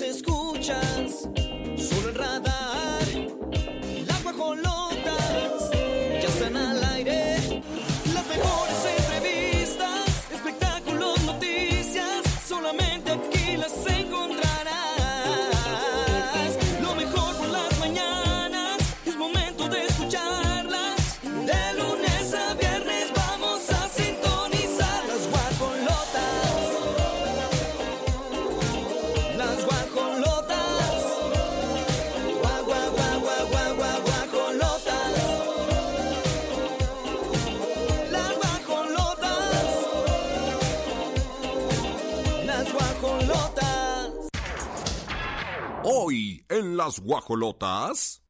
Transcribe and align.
las 0.00 1.19
las 46.80 46.98
guajolotas. 46.98 48.22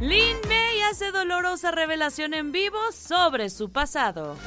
Lin 0.00 0.36
May 0.48 0.80
hace 0.90 1.12
dolorosa 1.12 1.70
revelación 1.70 2.32
en 2.32 2.50
vivo 2.50 2.78
sobre 2.90 3.50
su 3.50 3.70
pasado. 3.70 4.38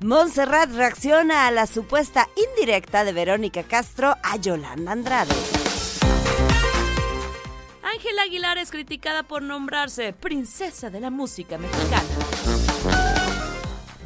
Montserrat 0.00 0.70
reacciona 0.72 1.46
a 1.46 1.50
la 1.50 1.66
supuesta 1.66 2.28
indirecta 2.36 3.04
de 3.04 3.14
Verónica 3.14 3.62
Castro 3.62 4.14
a 4.22 4.36
Yolanda 4.36 4.92
Andrade. 4.92 5.34
Ángela 7.82 8.22
Aguilar 8.24 8.58
es 8.58 8.70
criticada 8.70 9.22
por 9.22 9.40
nombrarse 9.40 10.12
princesa 10.12 10.90
de 10.90 11.00
la 11.00 11.08
música 11.08 11.56
mexicana. 11.56 12.21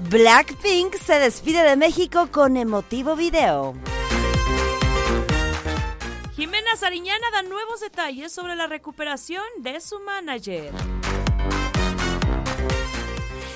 Blackpink 0.09 0.95
se 0.95 1.19
despide 1.19 1.65
de 1.65 1.75
México 1.75 2.29
con 2.31 2.57
emotivo 2.57 3.17
video. 3.17 3.75
Jimena 6.37 6.77
Sariñana 6.77 7.27
da 7.33 7.43
nuevos 7.43 7.81
detalles 7.81 8.31
sobre 8.31 8.55
la 8.55 8.69
recuperación 8.69 9.43
de 9.59 9.81
su 9.81 9.99
manager. 9.99 10.71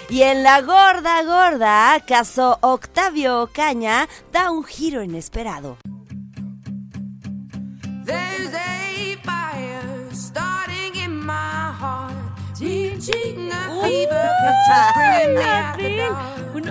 Y 0.08 0.22
en 0.22 0.42
la 0.42 0.60
gorda 0.62 1.22
gorda, 1.22 2.00
caso 2.04 2.58
Octavio 2.62 3.42
Ocaña 3.42 4.08
da 4.32 4.50
un 4.50 4.64
giro 4.64 5.04
inesperado. 5.04 5.78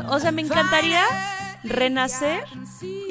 O 0.10 0.20
sea, 0.20 0.32
me 0.32 0.42
encantaría 0.42 1.04
renacer 1.64 2.44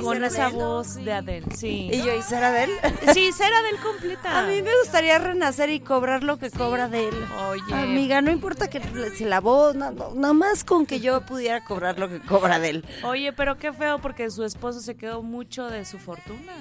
con 0.02 0.24
esa 0.24 0.46
Adele? 0.46 0.62
voz 0.62 0.94
de 0.96 1.12
Adele. 1.12 1.46
Sí. 1.54 1.90
¿Y 1.92 2.02
yo 2.02 2.14
y 2.14 2.22
ser 2.22 2.42
Adele? 2.44 2.72
Sí, 3.12 3.30
ser 3.32 3.52
Adele 3.52 3.78
completa. 3.78 4.38
A 4.38 4.42
mí 4.46 4.62
me 4.62 4.70
gustaría 4.82 5.18
renacer 5.18 5.70
y 5.70 5.80
cobrar 5.80 6.22
lo 6.22 6.38
que 6.38 6.50
cobra 6.50 6.88
de 6.88 7.08
él. 7.08 7.14
Oye. 7.50 7.75
Amiga, 7.75 8.20
no 8.20 8.30
importa 8.30 8.69
que 8.69 8.80
se 9.16 9.26
la 9.26 9.41
voz, 9.41 9.75
no, 9.75 9.91
no, 9.91 10.14
nada 10.14 10.34
más 10.34 10.64
con 10.64 10.86
que 10.86 11.00
yo 11.00 11.20
pudiera 11.22 11.64
cobrar 11.64 11.98
lo 11.98 12.08
que 12.08 12.20
cobra 12.20 12.58
de 12.58 12.70
él. 12.70 12.84
Oye, 13.04 13.32
pero 13.32 13.58
qué 13.58 13.72
feo 13.72 13.98
porque 13.98 14.30
su 14.30 14.44
esposo 14.44 14.80
se 14.80 14.97
quedó 14.97 15.22
mucho 15.22 15.69
de 15.69 15.84
su 15.84 15.98
fortuna. 15.98 16.53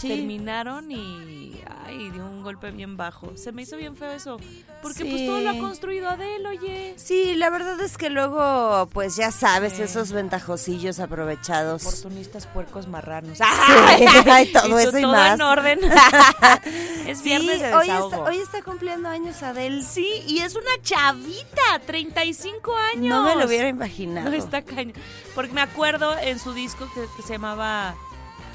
Sí. 0.00 0.08
Terminaron 0.08 0.90
y 0.90 1.60
ay, 1.86 2.10
dio 2.10 2.24
un 2.24 2.42
golpe 2.42 2.70
bien 2.70 2.96
bajo. 2.96 3.36
Se 3.36 3.52
me 3.52 3.62
hizo 3.62 3.76
bien 3.76 3.96
feo 3.96 4.10
eso. 4.12 4.38
Porque 4.82 5.04
pues 5.04 5.26
todo 5.26 5.40
lo 5.40 5.50
ha 5.50 5.58
construido 5.58 6.08
Adele, 6.08 6.46
oye. 6.48 6.94
Sí, 6.96 7.34
la 7.34 7.50
verdad 7.50 7.80
es 7.80 7.96
que 7.96 8.10
luego, 8.10 8.88
pues 8.92 9.16
ya 9.16 9.30
sabes, 9.30 9.74
Sí. 9.74 9.82
esos 9.82 10.12
ventajosillos 10.12 11.00
aprovechados. 11.00 11.84
Oportunistas 11.86 12.46
puercos 12.46 12.86
marranos. 12.88 13.38
Ay, 14.26 14.52
todo 14.52 14.78
eso 14.78 14.98
y 14.98 15.02
todo 15.02 15.12
más. 15.12 15.34
en 15.34 15.42
orden. 15.42 15.78
es 17.06 17.18
Sí, 17.18 17.24
viernes 17.24 17.60
de 17.60 17.74
hoy 17.74 17.88
está, 17.88 18.20
hoy 18.22 18.36
está 18.38 18.62
cumpliendo 18.62 19.08
años 19.08 19.42
Adele. 19.42 19.82
Sí, 19.82 20.22
y 20.26 20.38
es 20.40 20.54
una 20.54 20.70
chavita, 20.82 21.80
35 21.86 22.74
años. 22.94 23.06
No 23.08 23.22
me 23.24 23.34
lo 23.36 23.46
hubiera 23.46 23.68
imaginado. 23.68 24.30
No 24.30 24.36
está 24.36 24.62
cañón. 24.62 24.94
Porque 25.34 25.52
me 25.52 25.62
acuerdo 25.62 26.16
en 26.18 26.38
su 26.38 26.52
disco 26.52 26.86
que, 26.94 27.00
que 27.16 27.22
se 27.22 27.34
llamaba 27.34 27.94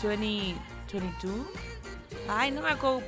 20, 0.03 0.55
22. 0.93 1.45
Ay, 2.29 2.51
no 2.51 2.61
me 2.61 2.69
acuerdo. 2.69 3.01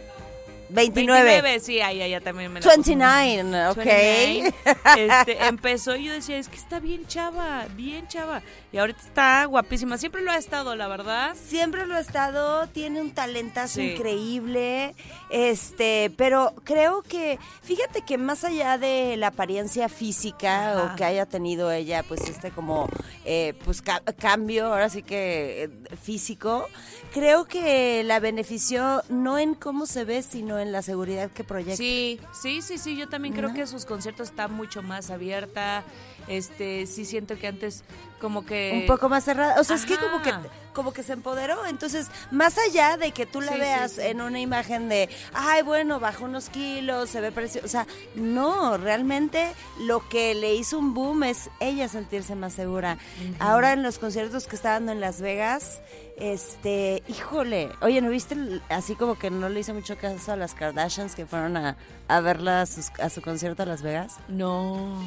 29. 0.69 1.23
29, 1.23 1.59
sí, 1.59 1.81
ahí, 1.81 2.01
ahí, 2.01 2.19
también 2.21 2.51
me 2.51 2.59
la 2.59 2.65
confundí. 2.65 2.95
29, 2.95 3.67
ok. 3.67 3.75
29. 3.77 4.53
Este, 4.97 5.45
empezó 5.45 5.95
y 5.95 6.05
yo 6.05 6.13
decía, 6.13 6.37
es 6.37 6.47
que 6.47 6.55
está 6.55 6.79
bien 6.79 7.05
chava, 7.05 7.65
bien 7.75 8.07
chava. 8.07 8.41
Y 8.71 8.77
ahorita 8.77 8.99
está 9.01 9.45
guapísima. 9.45 9.97
Siempre 9.99 10.21
lo 10.21 10.31
ha 10.31 10.37
estado, 10.37 10.75
la 10.75 10.87
verdad. 10.87 11.35
Siempre 11.35 11.85
lo 11.85 11.95
ha 11.95 11.99
estado, 11.99 12.65
tiene 12.67 13.01
un 13.01 13.11
talentazo 13.11 13.75
Sí. 13.75 13.91
increíble, 13.91 14.95
este, 15.29 16.11
pero 16.17 16.53
creo 16.63 17.03
que, 17.03 17.37
fíjate 17.61 18.01
que 18.03 18.17
más 18.17 18.43
allá 18.43 18.77
de 18.79 19.15
la 19.17 19.27
apariencia 19.27 19.89
física 19.89 20.71
Ajá. 20.71 20.93
o 20.93 20.95
que 20.95 21.03
haya 21.03 21.25
tenido 21.27 21.71
ella, 21.71 22.01
pues 22.03 22.21
este 22.21 22.49
como, 22.51 22.89
eh, 23.25 23.53
pues 23.63 23.81
ca- 23.81 24.01
cambio, 24.17 24.67
ahora 24.67 24.89
sí 24.89 25.03
que 25.03 25.63
eh, 25.65 25.69
físico, 26.01 26.67
creo 27.13 27.45
que 27.45 28.03
la 28.03 28.19
benefició 28.19 29.03
no 29.07 29.37
en 29.37 29.53
cómo 29.53 29.85
se 29.85 30.03
ve, 30.03 30.23
sino 30.23 30.59
en 30.59 30.71
la 30.71 30.81
seguridad 30.81 31.29
que 31.29 31.43
proyecta. 31.43 31.77
Sí, 31.77 32.19
sí, 32.33 32.61
sí, 32.61 32.77
sí. 32.77 32.97
Yo 32.97 33.07
también 33.07 33.35
creo 33.35 33.49
¿No? 33.49 33.55
que 33.55 33.67
sus 33.67 33.85
conciertos 33.85 34.29
están 34.29 34.53
mucho 34.53 34.81
más 34.81 35.11
abierta. 35.11 35.83
Este, 36.27 36.87
sí 36.87 37.05
siento 37.05 37.37
que 37.37 37.47
antes 37.47 37.83
como 38.23 38.45
que 38.45 38.79
un 38.81 38.85
poco 38.87 39.09
más 39.09 39.25
cerrada. 39.25 39.59
O 39.59 39.65
sea, 39.65 39.75
es 39.75 39.85
que 39.85 39.97
como 39.97 40.21
que 40.21 40.31
como 40.73 40.91
que 40.93 41.03
se 41.03 41.11
empoderó. 41.13 41.65
Entonces, 41.67 42.07
más 42.31 42.55
allá 42.57 42.95
de 42.97 43.11
que 43.11 43.25
tú 43.27 43.41
la 43.41 43.51
Sí, 43.51 43.59
veas 43.59 43.91
sí. 43.91 44.01
en 44.01 44.21
una 44.21 44.39
imagen 44.39 44.87
de, 44.89 45.07
ay, 45.33 45.61
bueno, 45.61 45.99
bajó 45.99 46.23
unos 46.25 46.49
kilos, 46.49 47.09
se 47.11 47.19
ve 47.21 47.31
precioso. 47.33 47.65
O 47.65 47.69
sea, 47.69 47.85
no, 48.15 48.77
realmente 48.77 49.53
lo 49.81 50.07
que 50.09 50.33
le 50.33 50.55
hizo 50.55 50.79
un 50.79 50.93
boom 50.95 51.23
es 51.23 51.49
ella 51.59 51.87
sentirse 51.89 52.33
más 52.35 52.53
segura. 52.53 52.97
Ahora 53.39 53.73
en 53.73 53.83
los 53.83 53.99
conciertos 53.99 54.47
que 54.47 54.55
está 54.55 54.71
dando 54.71 54.93
en 54.93 55.01
Las 55.01 55.19
Vegas, 55.21 55.81
este, 56.17 57.03
híjole, 57.07 57.69
oye, 57.81 58.01
¿no 58.01 58.09
viste 58.09 58.35
así 58.69 58.95
como 58.95 59.19
que 59.19 59.29
no 59.29 59.49
le 59.49 59.59
hizo 59.59 59.73
mucho 59.73 59.97
caso 59.97 60.31
a 60.31 60.35
las 60.37 60.53
Kardashians 60.55 61.13
que 61.13 61.25
fueron 61.25 61.55
a, 61.57 61.77
a 62.07 62.19
verla 62.21 62.61
a, 62.61 62.65
sus- 62.65 62.89
a 62.99 63.09
su 63.09 63.21
concierto 63.21 63.61
a 63.63 63.65
Las 63.67 63.81
Vegas? 63.83 64.15
no. 64.27 64.97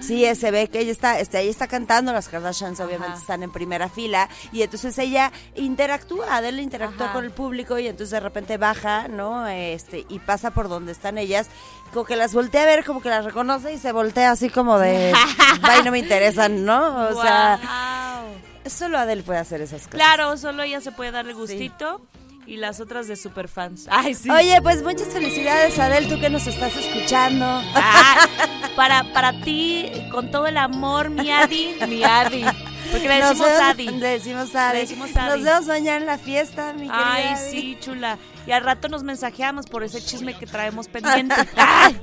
Sí, 0.00 0.24
se 0.34 0.50
ve 0.50 0.68
que 0.68 0.80
ella 0.80 0.92
está, 0.92 1.18
este, 1.18 1.40
ella 1.40 1.50
está 1.50 1.66
cantando, 1.66 2.12
las 2.12 2.28
Kardashians 2.28 2.78
obviamente 2.80 3.12
Ajá. 3.14 3.20
están 3.20 3.42
en 3.42 3.50
primera 3.50 3.88
fila 3.88 4.28
y 4.52 4.62
entonces 4.62 4.96
ella 4.98 5.32
interactúa, 5.54 6.36
Adele 6.36 6.62
interactúa 6.62 7.06
Ajá. 7.06 7.14
con 7.14 7.24
el 7.24 7.30
público 7.30 7.78
y 7.78 7.86
entonces 7.88 8.10
de 8.10 8.20
repente 8.20 8.58
baja, 8.58 9.08
¿no? 9.08 9.46
Este, 9.46 10.04
y 10.08 10.18
pasa 10.18 10.50
por 10.50 10.68
donde 10.68 10.92
están 10.92 11.18
ellas, 11.18 11.48
como 11.92 12.04
que 12.04 12.16
las 12.16 12.34
voltea 12.34 12.62
a 12.62 12.66
ver, 12.66 12.84
como 12.84 13.00
que 13.00 13.08
las 13.08 13.24
reconoce 13.24 13.72
y 13.72 13.78
se 13.78 13.92
voltea 13.92 14.30
así 14.30 14.50
como 14.50 14.78
de, 14.78 15.12
ay, 15.62 15.82
no 15.84 15.90
me 15.90 15.98
interesan, 15.98 16.64
¿no? 16.64 17.08
O 17.08 17.22
sea, 17.22 17.58
Guau. 17.62 18.70
solo 18.70 18.98
Adele 18.98 19.22
puede 19.22 19.38
hacer 19.38 19.60
esas 19.60 19.82
cosas. 19.82 19.94
Claro, 19.94 20.36
solo 20.36 20.62
ella 20.62 20.80
se 20.80 20.92
puede 20.92 21.10
darle 21.10 21.32
gustito 21.32 22.00
y 22.46 22.56
las 22.56 22.80
otras 22.80 23.08
de 23.08 23.16
superfans. 23.16 23.86
Ay, 23.90 24.14
sí. 24.14 24.30
Oye, 24.30 24.60
pues 24.62 24.82
muchas 24.82 25.08
felicidades 25.08 25.78
Adele, 25.78 26.06
tú 26.08 26.20
que 26.20 26.30
nos 26.30 26.46
estás 26.46 26.74
escuchando. 26.76 27.44
Ah, 27.74 28.26
para, 28.76 29.12
para 29.12 29.40
ti, 29.42 29.90
con 30.10 30.30
todo 30.30 30.46
el 30.46 30.56
amor, 30.56 31.10
mi 31.10 31.30
Adi, 31.30 31.76
mi 31.88 32.04
Adi. 32.04 32.44
Porque 32.92 33.08
le 33.08 33.18
Nos 33.18 33.30
decimos 33.30 33.48
vemos- 33.50 33.62
Adi. 33.70 33.86
Le 33.88 34.08
decimos 34.08 34.54
Adi. 34.54 34.74
Le 34.74 34.80
decimos 34.82 35.16
Adi. 35.16 35.28
Nos 35.30 35.42
vemos 35.42 35.66
mañana 35.66 35.96
en 35.98 36.06
la 36.06 36.18
fiesta, 36.18 36.72
mi 36.72 36.82
querida 36.88 37.12
Ay, 37.14 37.24
Adi. 37.24 37.50
sí, 37.50 37.78
chula. 37.80 38.16
Y 38.46 38.52
al 38.52 38.62
rato 38.62 38.88
nos 38.88 39.02
mensajeamos 39.02 39.66
por 39.66 39.82
ese 39.82 40.00
chisme 40.00 40.38
que 40.38 40.46
traemos 40.46 40.86
pendiente. 40.86 41.34
Ay. 41.56 41.98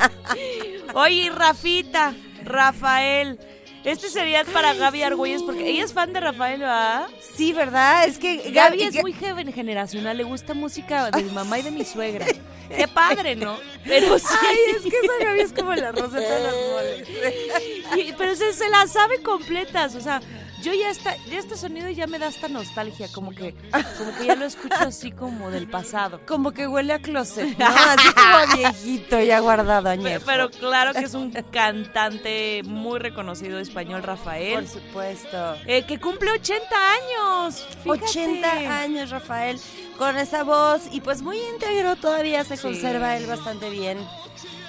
Oye, 0.94 1.30
Rafita, 1.30 2.14
Rafael. 2.44 3.40
Este 3.84 4.10
sería 4.10 4.46
para 4.46 4.74
Gaby 4.74 5.04
Argüelles 5.04 5.44
porque 5.44 5.70
ella 5.70 5.84
es 5.84 5.92
fan 5.92 6.14
de 6.14 6.20
Rafael, 6.22 6.62
¿verdad? 6.62 7.08
Sí, 7.36 7.52
¿verdad? 7.52 8.06
Es 8.06 8.18
que 8.18 8.38
Gaby 8.38 8.52
Gaby 8.78 8.84
es 8.84 9.02
muy 9.02 9.14
joven 9.14 9.52
generacional, 9.52 10.16
le 10.16 10.24
gusta 10.24 10.54
música 10.54 11.12
de 11.12 11.24
mi 11.24 11.32
mamá 11.32 11.60
y 11.60 11.64
de 11.64 11.72
mi 11.72 11.84
suegra. 11.84 12.26
Qué 12.70 12.88
padre, 12.88 13.36
¿no? 13.36 13.58
Pero 13.84 14.18
sí. 14.18 14.26
Ay, 14.42 14.58
es 14.78 14.84
que 14.84 15.00
esa 15.00 15.26
Gaby 15.26 15.40
es 15.42 15.54
como 15.54 15.76
la 15.76 15.92
roseta 15.92 16.36
de 16.36 16.44
las 16.44 16.56
moles. 16.56 18.16
Pero 18.18 18.36
se, 18.36 18.54
se 18.54 18.70
las 18.70 18.92
sabe 18.92 19.22
completas, 19.22 19.96
o 19.96 20.02
sea, 20.02 20.22
Yo 20.64 20.72
ya 20.74 20.90
está, 20.90 21.16
ya 21.30 21.40
este 21.40 21.58
sonido 21.58 21.90
ya 21.90 22.08
me 22.08 22.18
da 22.20 22.28
esta 22.28 22.48
nostalgia, 22.48 23.08
como 23.12 23.32
que, 23.32 23.54
como 23.98 24.16
que 24.18 24.26
ya 24.28 24.36
lo 24.36 24.46
escucho 24.46 24.76
así 24.80 25.12
como 25.12 25.52
del 25.52 25.68
pasado. 25.70 26.22
Como 26.26 26.52
que 26.54 26.68
huele 26.68 26.94
a 26.94 27.00
closet, 27.00 27.58
¿no? 27.58 27.66
Así 27.68 28.14
como 28.14 28.36
a 28.38 28.46
viejito 28.56 29.20
ya 29.20 29.40
guardado 29.42 29.84
Pero, 29.84 30.02
añejo. 30.02 30.24
pero 30.26 30.50
claro 30.50 30.94
que 30.94 31.02
es 31.02 31.14
un 31.16 31.32
cantante 31.32 32.62
muy 32.64 33.00
reconocido 33.00 33.60
español, 33.60 34.00
Por 34.02 34.10
Rafael, 34.12 34.68
supuesto. 34.68 35.56
eh, 35.68 35.86
que 35.86 36.00
cumple 36.00 36.32
80 36.32 36.66
años. 36.94 37.68
fíjate. 37.84 38.04
80 38.06 38.52
años, 38.82 39.10
Rafael, 39.10 39.60
con 39.98 40.18
esa 40.18 40.44
voz 40.44 40.84
y 40.92 41.02
pues 41.02 41.22
muy 41.22 41.38
íntegro 41.54 41.96
todavía 41.98 42.44
se 42.46 42.56
Sí. 42.56 42.64
conserva 42.64 43.18
él 43.18 43.26
bastante 43.28 43.70
bien. 43.70 43.98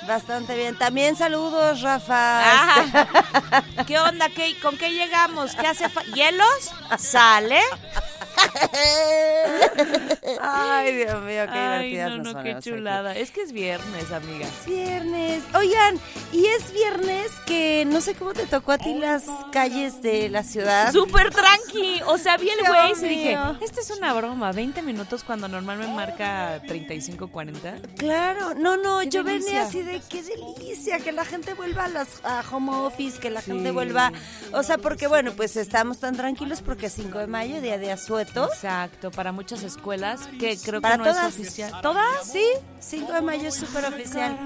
Bastante 0.06 0.56
bien. 0.56 0.76
También 0.78 1.16
saludos, 1.16 1.80
Rafa. 1.82 2.42
¿Qué 3.86 3.98
onda? 3.98 4.28
¿Qué, 4.28 4.58
¿Con 4.60 4.76
qué 4.76 4.90
llegamos? 4.90 5.54
¿Qué 5.54 5.66
hace? 5.66 5.86
¿Hielos? 6.14 6.72
¿Sale? 6.98 7.60
Ay, 10.40 10.94
Dios 10.96 11.22
mío, 11.22 11.44
qué 11.52 11.58
Ay, 11.58 11.90
divertidas 11.90 12.10
no, 12.10 12.16
nos 12.24 12.34
no, 12.34 12.42
qué 12.42 12.50
aquí. 12.52 12.70
chulada. 12.70 13.14
Es 13.16 13.30
que 13.30 13.42
es 13.42 13.52
viernes, 13.52 14.10
amiga. 14.12 14.46
Es 14.46 14.66
viernes. 14.66 15.42
Oigan, 15.54 15.98
y 16.32 16.46
es 16.46 16.72
viernes 16.72 17.30
que 17.46 17.84
no 17.86 18.00
sé 18.00 18.14
cómo 18.14 18.32
te 18.34 18.46
tocó 18.46 18.72
a 18.72 18.78
ti 18.78 18.94
las 18.94 19.24
calles 19.52 20.02
de 20.02 20.28
la 20.28 20.42
ciudad. 20.42 20.92
Súper 20.92 21.30
tranqui. 21.30 22.02
O 22.06 22.18
sea, 22.18 22.36
vi 22.36 22.48
el 22.50 22.66
güey 22.66 22.92
y 22.92 23.08
dije, 23.08 23.38
esta 23.60 23.80
es 23.80 23.90
una 23.90 24.12
broma. 24.12 24.52
20 24.52 24.82
minutos 24.82 25.22
cuando 25.24 25.48
normalmente 25.48 25.94
marca 25.94 26.60
35, 26.66 27.28
40. 27.28 27.76
Claro, 27.96 28.54
no, 28.54 28.76
no, 28.76 29.02
yo 29.02 29.24
venía 29.24 29.62
así 29.62 29.82
de 29.82 29.93
qué 30.00 30.22
delicia, 30.22 30.98
que 31.00 31.12
la 31.12 31.24
gente 31.24 31.54
vuelva 31.54 31.84
a 31.84 31.88
las 31.88 32.08
a 32.24 32.42
home 32.50 32.72
office, 32.74 33.18
que 33.18 33.30
la 33.30 33.40
Sí. 33.40 33.52
gente 33.52 33.70
vuelva, 33.70 34.12
o 34.52 34.62
sea, 34.62 34.78
porque 34.78 35.06
bueno, 35.06 35.32
pues 35.36 35.56
estamos 35.56 35.98
tan 35.98 36.16
tranquilos 36.16 36.62
porque 36.62 36.86
es 36.86 36.92
5 36.94 37.18
de 37.18 37.26
mayo, 37.26 37.60
día 37.60 37.78
de 37.78 37.92
asueto. 37.92 38.48
Exacto, 38.52 39.10
para 39.10 39.32
muchas 39.32 39.62
escuelas 39.62 40.20
que 40.38 40.56
creo 40.58 40.80
Para 40.80 40.94
que 40.96 40.98
no 41.04 41.04
todas. 41.12 41.34
es 41.34 41.40
oficial. 41.40 41.72
¿Todas? 41.82 42.04
Sí, 42.30 42.44
5 42.86 43.12
de 43.12 43.20
mayo 43.22 43.48
es 43.48 43.54
súper 43.54 43.84
oficial. 43.86 44.36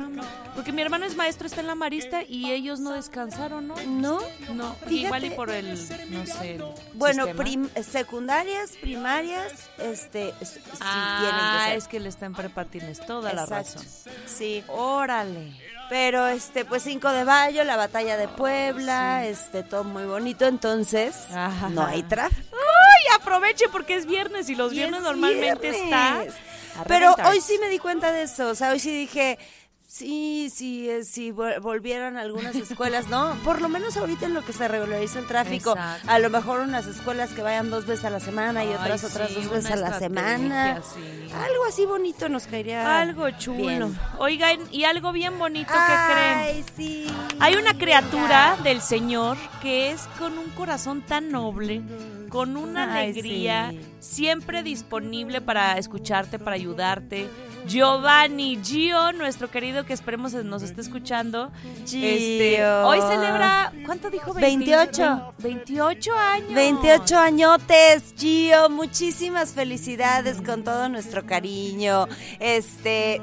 Porque 0.55 0.73
mi 0.73 0.83
hermano 0.83 1.05
es 1.07 1.17
maestro, 1.17 1.47
está 1.47 1.61
en 1.61 1.67
la 1.67 1.75
Marista 1.75 2.23
y 2.23 2.51
ellos 2.53 2.81
no 2.81 2.93
descansaron, 2.93 3.69
¿no? 3.69 3.75
¿No? 3.87 4.21
No, 4.55 4.75
Fíjate. 4.75 4.95
igual 4.95 5.25
y 5.25 5.31
por 5.31 5.51
el, 5.51 5.75
no 6.11 6.27
sé, 6.27 6.55
el 6.57 6.65
Bueno, 6.95 7.27
prim- 7.37 7.69
secundarias, 7.83 8.73
primarias, 8.81 9.53
este, 9.79 10.31
s- 10.41 10.61
sí 10.61 10.79
ah, 10.81 11.19
tienen 11.21 11.73
que 11.73 11.79
es 11.79 11.89
que 11.89 11.97
él 11.99 12.07
está 12.07 12.27
en 12.27 12.35
prepa, 12.35 12.65
tienes 12.65 13.05
toda 13.05 13.33
la 13.33 13.47
razón. 13.47 13.85
Sí. 14.27 14.65
Órale. 14.69 15.53
Pero 15.89 16.27
este, 16.29 16.65
pues 16.67 16.83
5 16.83 17.09
de 17.13 17.25
mayo, 17.25 17.65
la 17.65 17.77
batalla 17.77 18.17
de 18.19 18.29
Puebla, 18.29 19.25
este, 19.27 19.63
todo 19.63 19.85
muy 19.85 20.05
bonito, 20.05 20.47
entonces 20.47 21.17
Ajá. 21.33 21.71
no 21.71 21.85
hay 21.87 22.03
tráfico. 22.03 22.43
¡Ay, 22.53 23.17
aproveche 23.21 23.67
porque 23.71 23.97
es 23.97 24.05
viernes 24.07 24.51
y 24.51 24.55
los 24.55 24.73
Y 24.73 24.77
viernes 24.77 24.99
es 24.99 25.05
normalmente 25.05 25.69
está... 25.71 26.19
viernes. 26.19 26.35
a 26.35 26.48
Pero 26.87 27.11
reventar. 27.11 27.27
hoy 27.33 27.41
sí 27.41 27.59
me 27.61 27.69
di 27.69 27.79
cuenta 27.79 28.13
de 28.13 28.23
eso, 28.23 28.49
o 28.51 28.55
sea, 28.55 28.71
hoy 28.71 28.79
sí 28.79 28.91
dije, 28.93 29.39
sí, 29.87 30.51
sí, 30.55 30.89
si 31.05 31.33
vol- 31.33 31.61
volvieran 31.61 32.17
algunas 32.19 32.55
escuelas, 32.57 33.09
¿no? 33.09 33.35
Por 33.43 33.63
lo 33.63 33.69
menos 33.71 33.97
ahorita 33.97 34.27
en 34.27 34.35
lo 34.35 34.45
que 34.45 34.53
se 34.53 34.69
regulariza 34.69 35.19
el 35.19 35.27
tráfico, 35.27 35.71
Exacto. 35.73 36.11
a 36.11 36.19
lo 36.19 36.29
mejor 36.31 36.61
unas 36.61 36.87
escuelas 36.87 37.31
que 37.31 37.41
vayan 37.43 37.71
dos 37.71 37.87
veces 37.87 38.05
a 38.05 38.11
la 38.11 38.21
semana 38.21 38.65
y 38.65 38.69
Ay, 38.69 38.75
otras 38.75 39.03
otras 39.05 39.29
sí, 39.29 39.35
dos 39.37 39.49
veces 39.51 39.71
a 39.73 39.77
la 39.77 39.99
semana. 39.99 40.83
sí. 40.95 41.31
Algo 41.33 41.65
así 41.67 41.87
bonito 41.87 42.29
nos 42.29 42.47
caería. 42.47 43.01
Algo 43.01 43.31
chulo. 43.31 43.57
bien. 43.57 43.99
Oigan, 44.19 44.59
y 44.71 44.85
algo 44.85 45.13
bien 45.13 45.39
bonito 45.39 45.73
que 45.73 46.13
creen. 46.13 46.39
Ay, 46.39 46.65
sí. 46.77 47.07
Hay 47.41 47.55
una 47.57 47.75
criatura 47.79 48.57
del 48.63 48.81
Señor 48.83 49.37
que 49.63 49.91
es 49.91 50.03
con 50.19 50.37
un 50.39 50.51
corazón 50.51 51.01
tan 51.03 51.31
noble, 51.31 51.83
con 52.29 52.57
una 52.57 52.95
Ay, 52.95 53.11
alegría, 53.11 53.71
sí. 53.71 53.81
siempre 54.01 54.63
disponible 54.63 55.41
para 55.41 55.79
escucharte, 55.79 56.39
para 56.39 56.57
ayudarte. 56.57 57.29
Giovanni, 57.67 58.59
Gio, 58.63 59.13
nuestro 59.13 59.51
querido 59.51 59.85
que 59.85 59.93
esperemos 59.93 60.33
nos 60.33 60.63
esté 60.63 60.81
escuchando. 60.81 61.51
Este, 61.85 62.55
Gio. 62.57 62.87
hoy 62.87 62.99
celebra, 63.01 63.73
¿cuánto 63.85 64.09
dijo? 64.09 64.33
28. 64.33 65.35
28 65.39 66.17
años. 66.17 66.55
28 66.55 67.19
añotes, 67.19 68.15
Gio, 68.17 68.71
muchísimas 68.71 69.53
felicidades 69.53 70.41
con 70.41 70.65
todo 70.65 70.89
nuestro 70.89 71.27
cariño. 71.27 72.07
Este, 72.41 73.21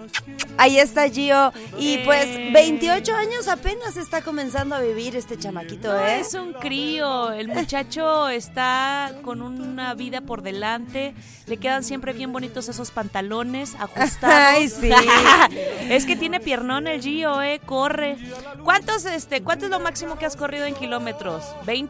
ahí 0.57 0.78
está 0.78 1.10
Gio 1.10 1.52
y 1.80 1.98
pues 2.00 2.25
Eh. 2.28 2.52
28 2.54 3.16
años 3.16 3.48
apenas 3.48 3.98
está 3.98 4.22
comenzando 4.22 4.75
a 4.75 4.80
vivir 4.80 5.16
este 5.16 5.38
chamaquito, 5.40 5.92
No, 5.92 6.06
¿eh? 6.06 6.19
es 6.19 6.34
un 6.36 6.54
crío. 6.54 7.31
El 7.31 7.48
muchacho 7.48 8.28
está 8.30 8.94
con 9.21 9.42
una 9.42 9.94
vida 9.94 10.21
por 10.21 10.42
delante. 10.42 11.13
Le 11.47 11.57
quedan 11.57 11.83
siempre 11.83 12.13
bien 12.13 12.31
bonitos 12.33 12.69
esos 12.69 12.92
pantalones 12.92 13.75
ajustados. 13.75 14.36
Ay, 14.36 14.69
sí. 14.69 14.92
es 15.89 16.06
que 16.06 16.15
tiene 16.15 16.39
piernón 16.39 16.88
el 16.88 17.01
Gio, 17.01 17.42
eh, 17.42 17.62
corre. 17.65 18.18
¿Cuántos, 18.63 19.06
este, 19.06 19.42
cuánto 19.42 19.65
es 19.65 19.71
lo 19.71 19.80
máximo 19.80 20.18
que 20.18 20.25
has 20.25 20.36
corrido 20.36 20.65
en 20.65 20.75
kilómetros? 20.75 21.44
¿20? 21.65 21.89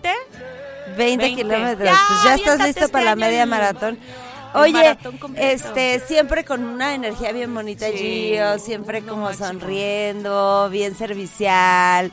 20, 0.98 0.98
20. 0.98 1.36
kilómetros, 1.36 1.90
Ya, 1.90 1.98
pues 2.07 2.24
ya 2.24 2.36
estás 2.36 2.60
listo 2.60 2.81
este 2.81 2.92
para 2.92 3.06
la 3.06 3.16
media 3.16 3.46
maratón. 3.46 3.98
Oye, 4.54 4.98
este, 5.36 6.00
siempre 6.00 6.46
con 6.46 6.63
una 6.63 6.96
energía 6.96 7.34
bien 7.34 7.54
bonita, 7.54 7.88
Sí, 7.88 7.98
Gio, 7.98 8.57
siempre 8.57 9.02
como 9.02 9.34
sonriendo, 9.34 10.69
bien 10.69 10.96
servicial. 10.96 12.12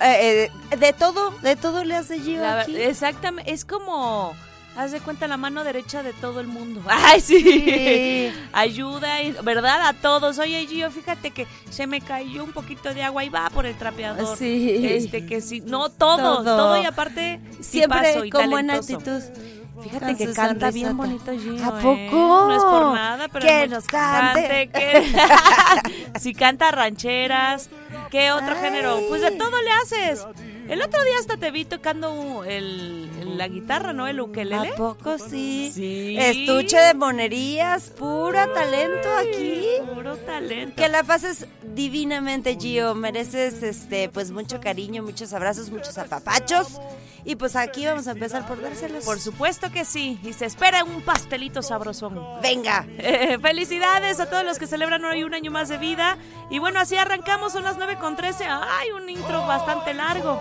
Eh, 0.00 0.50
eh, 0.70 0.76
de 0.76 0.92
todo, 0.92 1.30
de 1.42 1.56
todo 1.56 1.84
le 1.84 1.96
hace 1.96 2.20
Gio 2.20 2.40
La 2.42 2.60
aquí. 2.60 2.76
exactamente, 2.76 3.50
es 3.52 3.64
como, 3.64 4.34
haz 4.76 4.92
de 4.92 5.00
cuenta, 5.00 5.26
la 5.26 5.36
mano 5.38 5.64
derecha 5.64 6.02
de 6.02 6.12
todo 6.12 6.40
el 6.40 6.46
mundo. 6.48 6.82
Ay, 6.88 7.20
sí. 7.20 7.40
Sí. 7.42 8.32
Ayuda, 8.52 9.08
¿verdad? 9.42 9.86
A 9.86 9.92
todos. 9.94 10.38
Oye, 10.38 10.66
Gio, 10.66 10.90
fíjate 10.90 11.30
que 11.30 11.46
se 11.70 11.86
me 11.86 12.00
cayó 12.02 12.44
un 12.44 12.52
poquito 12.52 12.92
de 12.92 13.02
agua 13.04 13.24
y 13.24 13.30
va 13.30 13.48
por 13.50 13.64
el 13.64 13.74
trapeador. 13.76 14.36
Sí. 14.36 14.86
Este, 14.86 15.24
que 15.24 15.40
sí. 15.40 15.62
No, 15.64 15.88
todo, 15.88 16.42
Todo. 16.42 16.56
todo, 16.56 16.82
y 16.82 16.84
aparte, 16.84 17.40
Siempre 17.60 18.26
y 18.26 18.30
con 18.30 18.50
buena 18.50 18.80
talentoso. 18.80 19.16
actitud. 19.18 19.42
Fíjate 19.82 20.06
Con 20.06 20.16
que 20.16 20.24
canta 20.32 20.70
sonrisota. 20.70 20.70
bien 20.70 20.96
bonito 20.96 21.32
Gio. 21.32 21.52
¿A 21.62 21.68
¿eh? 21.68 21.82
poco? 21.82 22.46
No 22.48 22.56
es 22.56 22.62
por 22.64 22.94
nada, 22.94 23.28
pero. 23.28 23.46
Que 23.46 23.68
nos 23.68 23.84
cante. 23.86 24.70
que- 24.72 25.12
si 26.18 26.34
canta 26.34 26.70
rancheras, 26.70 27.70
¿qué 28.10 28.32
otro 28.32 28.56
género? 28.56 29.00
Pues 29.08 29.22
de 29.22 29.32
todo 29.32 29.62
le 29.62 29.70
haces. 29.70 30.26
El 30.68 30.82
otro 30.82 31.02
día 31.04 31.14
hasta 31.20 31.36
te 31.36 31.50
vi 31.50 31.64
tocando 31.64 32.44
el, 32.44 33.36
la 33.38 33.46
guitarra, 33.48 33.92
¿no? 33.92 34.06
El 34.08 34.20
ukelele. 34.20 34.70
¿A 34.70 34.74
poco 34.74 35.18
sí? 35.18 35.70
Sí. 35.72 36.16
Estuche 36.18 36.76
de 36.76 36.94
monerías, 36.94 37.90
pura 37.90 38.52
talento 38.52 39.08
aquí. 39.16 39.62
Puro 39.94 40.16
talento. 40.16 40.74
Que 40.76 40.88
la 40.88 41.04
pases 41.04 41.46
divinamente, 41.62 42.56
Gio. 42.58 42.94
Mereces 42.94 43.62
este, 43.62 44.08
pues 44.08 44.30
mucho 44.30 44.60
cariño, 44.60 45.02
muchos 45.02 45.32
abrazos, 45.32 45.70
muchos 45.70 45.96
apapachos. 45.98 46.80
Y 47.24 47.34
pues 47.34 47.56
aquí 47.56 47.84
vamos 47.84 48.06
a 48.06 48.12
empezar 48.12 48.46
por 48.46 48.62
dárselos. 48.62 49.04
Por 49.04 49.18
supuesto 49.18 49.72
que 49.72 49.84
sí. 49.84 50.18
Y 50.22 50.32
se 50.32 50.46
espera 50.46 50.84
un 50.84 51.02
pastelito 51.02 51.60
sabrosón. 51.60 52.20
Venga. 52.40 52.86
Eh, 52.98 53.38
felicidades 53.40 54.20
a 54.20 54.30
todos 54.30 54.44
los 54.44 54.60
que 54.60 54.68
celebran 54.68 55.04
hoy 55.04 55.24
un 55.24 55.34
año 55.34 55.50
más 55.50 55.68
de 55.68 55.76
vida. 55.76 56.18
Y 56.50 56.60
bueno, 56.60 56.78
así 56.78 56.96
arrancamos, 56.96 57.52
son 57.52 57.64
las 57.64 57.78
9 57.78 57.98
con 57.98 58.14
13. 58.14 58.44
Ay, 58.44 58.90
un 58.92 59.08
intro 59.10 59.44
bastante 59.44 59.92
largo, 59.92 60.40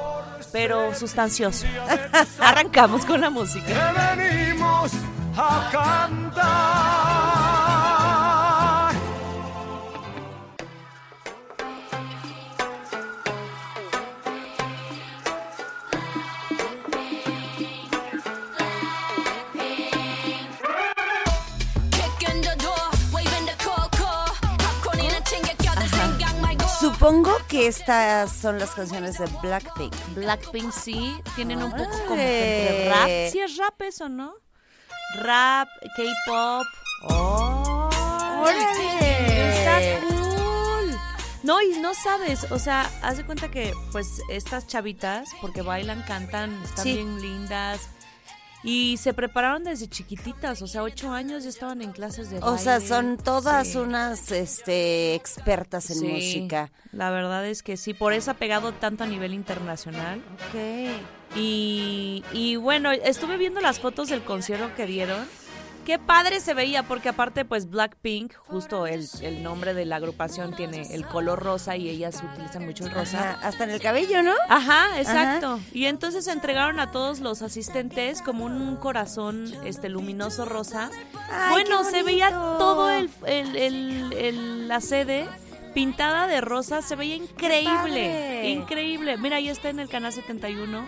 pero 0.52 0.94
sustancioso. 0.96 1.66
Arrancamos 2.40 3.06
con 3.06 3.22
la 3.22 3.30
música. 3.30 4.16
venimos 4.16 4.92
a 5.38 5.70
cantar. 5.72 7.45
Supongo 27.06 27.38
que 27.48 27.68
estas 27.68 28.32
son 28.32 28.58
las 28.58 28.72
canciones 28.72 29.20
de 29.20 29.28
Blackpink. 29.44 29.94
Blackpink 30.16 30.72
sí, 30.72 31.16
tienen 31.36 31.62
un 31.62 31.70
poco 31.70 31.92
como 32.08 32.16
que 32.16 32.68
entre 32.68 32.90
rap. 32.90 33.32
Sí 33.32 33.40
es 33.42 33.58
rap 33.58 33.80
eso, 33.84 34.10
¿no? 34.10 34.34
Rap, 35.20 35.68
K-pop. 35.96 36.66
¡Oh! 37.04 37.90
¡Órale! 38.42 40.02
cool. 40.02 40.98
No, 41.44 41.62
y 41.62 41.78
no 41.78 41.94
sabes, 41.94 42.52
o 42.52 42.58
sea, 42.58 42.90
haz 43.04 43.18
de 43.18 43.24
cuenta 43.24 43.52
que 43.52 43.72
pues 43.92 44.08
estas 44.32 44.66
chavitas, 44.66 45.30
porque 45.42 45.62
bailan, 45.62 46.02
cantan, 46.08 46.60
están 46.64 46.86
Sí. 46.86 46.94
bien 46.94 47.22
lindas. 47.22 47.82
Y 48.68 48.98
se 48.98 49.14
prepararon 49.14 49.64
desde 49.64 49.88
chiquititas, 49.88 50.62
o 50.64 50.68
sea, 50.68 50.82
ocho 50.82 51.12
años 51.12 51.44
ya 51.44 51.50
estaban 51.50 51.84
en 51.84 51.92
clases 51.92 52.32
de 52.32 52.40
O 52.42 52.58
sea, 52.58 52.74
baile. 52.74 52.88
son 52.88 53.18
todas 53.18 53.68
Sí. 53.68 53.78
unas 53.78 54.32
este, 54.32 55.14
expertas 55.14 55.92
en 55.92 56.00
Sí, 56.00 56.08
música. 56.08 56.72
La 56.92 57.12
verdad 57.12 57.46
es 57.46 57.62
que 57.62 57.78
sí, 57.78 57.94
por 57.94 58.12
eso 58.14 58.32
ha 58.32 58.34
pegado 58.34 58.72
tanto 58.74 59.04
a 59.04 59.08
nivel 59.08 59.34
internacional. 59.36 60.20
Ok. 60.50 61.38
Y, 61.38 62.24
y 62.34 62.56
bueno, 62.56 62.92
estuve 62.92 63.38
viendo 63.38 63.62
las 63.62 63.80
fotos 63.80 64.10
del 64.10 64.24
concierto 64.24 64.74
que 64.76 64.86
dieron. 64.88 65.28
Qué 65.86 66.00
padre 66.00 66.40
se 66.40 66.54
veía, 66.56 66.84
porque 66.84 67.10
aparte, 67.10 67.46
pues 67.46 67.70
Blackpink, 67.70 68.34
justo 68.48 68.88
el, 68.88 69.08
el 69.22 69.44
nombre 69.44 69.74
de 69.76 69.86
la 69.86 69.98
agrupación 69.98 70.56
tiene 70.56 70.88
el 70.94 71.06
color 71.06 71.40
rosa 71.44 71.78
y 71.78 71.90
ellas 71.90 72.24
utilizan 72.34 72.66
mucho 72.66 72.86
el 72.86 72.92
rosa. 72.92 73.32
Ajá, 73.36 73.48
hasta 73.48 73.64
en 73.66 73.70
el 73.70 73.80
cabello, 73.80 74.24
¿no? 74.24 74.34
Ajá, 74.50 75.00
exacto. 75.00 75.60
Y 75.74 75.86
entonces 75.86 76.28
entregaron 76.28 76.80
a 76.80 76.92
todos 76.92 77.20
los 77.20 77.44
asistentes 77.44 78.22
como 78.24 78.46
un 78.46 78.76
corazón 78.78 79.54
este 79.64 79.90
luminoso 79.90 80.44
rosa. 80.46 80.90
Ay, 81.32 81.52
bueno, 81.52 81.84
se 81.84 82.02
veía 82.02 82.32
todo 82.32 82.90
el, 82.90 83.10
el- 83.28 83.56
el- 83.56 84.14
el- 84.14 84.68
la 84.68 84.82
sede 84.82 85.28
pintada 85.76 86.26
de 86.26 86.42
rosa, 86.42 86.82
se 86.82 86.96
veía 86.96 87.16
increíble, 87.16 88.50
increíble. 88.50 89.18
Mira, 89.18 89.36
ahí 89.38 89.50
está 89.50 89.70
en 89.70 89.80
el 89.80 89.90
canal 89.90 90.14
71. 90.14 90.88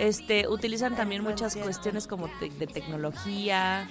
Este, 0.00 0.48
utilizan 0.48 0.96
también 0.96 1.22
muchas 1.22 1.54
cuestiones 1.56 2.06
como 2.06 2.28
te- 2.40 2.48
de 2.50 2.66
tecnología. 2.66 3.88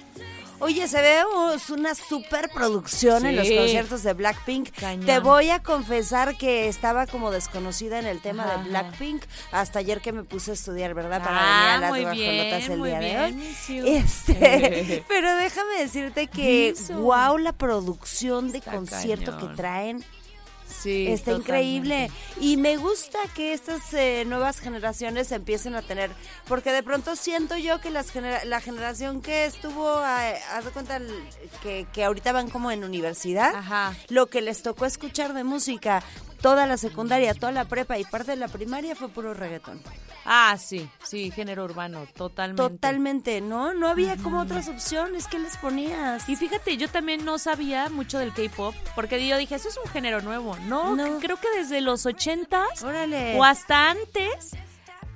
Oye, 0.62 0.86
se 0.88 1.00
ve 1.00 1.22
una 1.70 1.94
superproducción 1.94 3.24
en 3.24 3.36
los 3.36 3.46
Sí. 3.46 3.56
conciertos 3.56 4.02
de 4.02 4.12
Blackpink. 4.12 4.70
Cañón. 4.78 5.06
Te 5.06 5.18
voy 5.20 5.48
a 5.48 5.62
confesar 5.62 6.36
que 6.36 6.68
estaba 6.68 7.06
como 7.06 7.30
desconocida 7.30 7.98
en 7.98 8.06
el 8.06 8.20
tema 8.20 8.44
Ajá, 8.44 8.58
de 8.62 8.68
Blackpink 8.68 9.22
hasta 9.52 9.78
ayer 9.78 10.02
que 10.02 10.12
me 10.12 10.22
puse 10.22 10.50
a 10.50 10.54
estudiar, 10.54 10.92
¿verdad? 10.92 11.22
Para 11.22 11.38
Ah, 11.38 11.44
venir 11.46 11.70
a 11.70 11.78
las 11.78 11.90
muy 11.90 12.00
bien, 12.18 12.34
el 12.72 12.78
muy 12.78 12.90
día 12.90 12.98
de 13.00 13.18
hoy. 13.20 13.56
Este, 13.96 15.04
pero 15.08 15.34
déjame 15.36 15.78
decirte 15.78 16.26
que 16.26 16.74
wow 16.94 17.38
la 17.38 17.52
producción 17.52 18.52
de 18.52 18.58
Está 18.58 18.72
concierto 18.72 19.32
cañón. 19.32 19.48
que 19.50 19.56
traen. 19.56 20.04
Sí, 20.82 21.06
Está 21.08 21.32
increíble. 21.32 22.10
Y 22.40 22.56
me 22.56 22.76
gusta 22.76 23.18
que 23.34 23.52
estas 23.52 23.92
eh, 23.92 24.24
nuevas 24.26 24.60
generaciones 24.60 25.30
empiecen 25.32 25.74
a 25.74 25.82
tener, 25.82 26.10
porque 26.48 26.72
de 26.72 26.82
pronto 26.82 27.16
siento 27.16 27.56
yo 27.56 27.80
que 27.80 27.90
las 27.90 28.10
genera- 28.10 28.44
la 28.44 28.60
generación 28.60 29.20
que 29.20 29.44
estuvo, 29.44 29.98
eh, 30.00 30.38
haz 30.52 30.64
de 30.64 30.70
cuenta, 30.70 30.98
que, 31.62 31.86
que 31.92 32.04
ahorita 32.04 32.32
van 32.32 32.48
como 32.48 32.70
en 32.70 32.84
universidad, 32.84 33.54
Ajá. 33.54 33.94
lo 34.08 34.28
que 34.28 34.40
les 34.40 34.62
tocó 34.62 34.86
escuchar 34.86 35.34
de 35.34 35.44
música 35.44 36.02
toda 36.40 36.66
la 36.66 36.78
secundaria, 36.78 37.34
toda 37.34 37.52
la 37.52 37.66
prepa 37.66 37.98
y 37.98 38.04
parte 38.04 38.30
de 38.30 38.36
la 38.38 38.48
primaria 38.48 38.96
fue 38.96 39.08
puro 39.10 39.34
reggaetón. 39.34 39.82
Ah, 40.24 40.56
sí, 40.58 40.88
sí, 41.02 41.30
género 41.30 41.64
urbano, 41.64 42.06
totalmente. 42.14 42.62
Totalmente, 42.62 43.40
¿no? 43.40 43.72
No 43.74 43.88
había 43.88 44.16
como 44.18 44.40
otras 44.40 44.68
opciones. 44.68 45.26
¿Qué 45.26 45.38
les 45.38 45.56
ponías? 45.56 46.28
Y 46.28 46.36
fíjate, 46.36 46.76
yo 46.76 46.88
también 46.88 47.24
no 47.24 47.38
sabía 47.38 47.88
mucho 47.88 48.18
del 48.18 48.32
K-pop, 48.32 48.74
porque 48.94 49.26
yo 49.26 49.36
dije, 49.38 49.54
eso 49.54 49.68
es 49.70 49.78
un 49.82 49.90
género 49.90 50.20
nuevo. 50.20 50.56
No, 50.70 50.96
No. 50.96 51.18
creo 51.18 51.36
que 51.36 51.48
desde 51.58 51.80
los 51.80 52.06
ochentas 52.06 52.82
Órale. 52.82 53.36
o 53.38 53.44
hasta 53.44 53.90
antes 53.90 54.52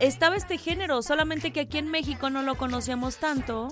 estaba 0.01 0.37
este 0.37 0.59
género, 0.59 1.01
solamente 1.03 1.53
que 1.53 1.61
aquí 1.61 1.79
en 1.79 1.91
México 1.91 2.29
no 2.29 2.43
lo 2.43 2.57
conocíamos 2.57 3.17
tanto 3.17 3.69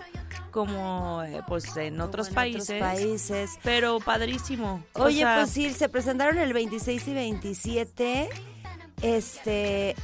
como 0.52 1.22
eh, 1.24 1.40
pues 1.48 1.76
en 1.78 1.94
Como 1.94 2.04
otros 2.04 2.28
en 2.28 2.34
países. 2.34 2.80
países. 2.80 3.50
Pero 3.62 4.00
padrísimo. 4.00 4.84
O 4.92 5.04
Oye, 5.04 5.18
sea, 5.20 5.36
pues 5.40 5.50
sí, 5.50 5.72
se 5.72 5.88
presentaron 5.88 6.38
el 6.38 6.52
26 6.52 7.08
y 7.08 7.12
27. 7.14 8.28
Este, 9.00 9.96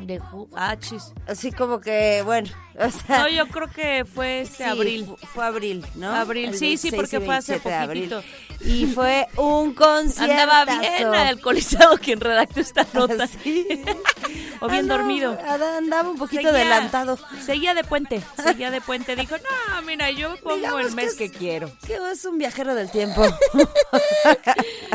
de 0.00 0.20
ju- 0.20 0.48
ah, 0.56 0.76
chis. 0.78 1.12
así 1.26 1.52
como 1.52 1.80
que, 1.80 2.22
bueno, 2.24 2.48
o 2.78 2.90
sea. 2.90 3.18
No, 3.20 3.28
yo 3.28 3.46
creo 3.48 3.68
que 3.70 4.04
fue 4.04 4.40
este 4.42 4.58
sí, 4.58 4.62
abril. 4.64 5.06
fu- 5.06 5.16
Fue 5.28 5.44
abril, 5.44 5.86
¿no? 5.94 6.10
Abril, 6.14 6.46
El 6.50 6.54
sí, 6.54 6.76
sí, 6.76 6.90
26 6.90 6.94
porque 6.94 7.20
fue 7.24 7.36
hace 7.36 7.52
27 7.52 7.68
de 7.68 7.74
abril. 7.74 8.08
poquitito. 8.10 8.44
Y 8.66 8.86
fue 8.86 9.26
un 9.36 9.74
concierto. 9.74 10.32
Andaba 10.32 10.64
bien 10.80 11.06
alcoholizado 11.14 11.96
quien 11.98 12.20
redactó 12.20 12.60
esta 12.60 12.86
nota. 12.94 13.26
Sí. 13.26 13.66
o 14.60 14.68
bien 14.68 14.90
Ah, 14.90 14.96
dormido. 14.96 15.38
Andaba 15.78 16.08
un 16.10 16.18
poquito 16.18 16.42
Seguía- 16.42 16.50
adelantado. 16.60 17.18
Seguía 17.44 17.74
de 17.74 17.84
puente, 17.84 18.20
seguía 18.42 18.70
de 18.70 18.80
puente. 18.80 19.16
Dijo, 19.16 19.36
no, 19.36 19.82
mira, 19.82 20.10
yo 20.10 20.34
pongo 20.42 20.56
Digamos 20.56 20.80
el 20.82 20.88
que 20.88 20.94
mes 20.94 21.06
es- 21.12 21.16
que 21.16 21.30
quiero. 21.30 21.70
Que 21.86 21.98
es 22.12 22.24
un 22.24 22.38
viajero 22.38 22.74
del 22.74 22.90
tiempo. 22.90 23.22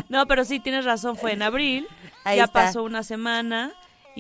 No, 0.10 0.26
pero 0.28 0.44
sí, 0.46 0.60
tienes 0.60 0.86
razón, 0.86 1.16
fue 1.16 1.34
en 1.34 1.42
abril. 1.44 1.88
Ahí 2.24 2.38
ya 2.38 2.46
está. 2.46 2.66
pasó 2.66 2.84
una 2.84 3.04
semana 3.04 3.72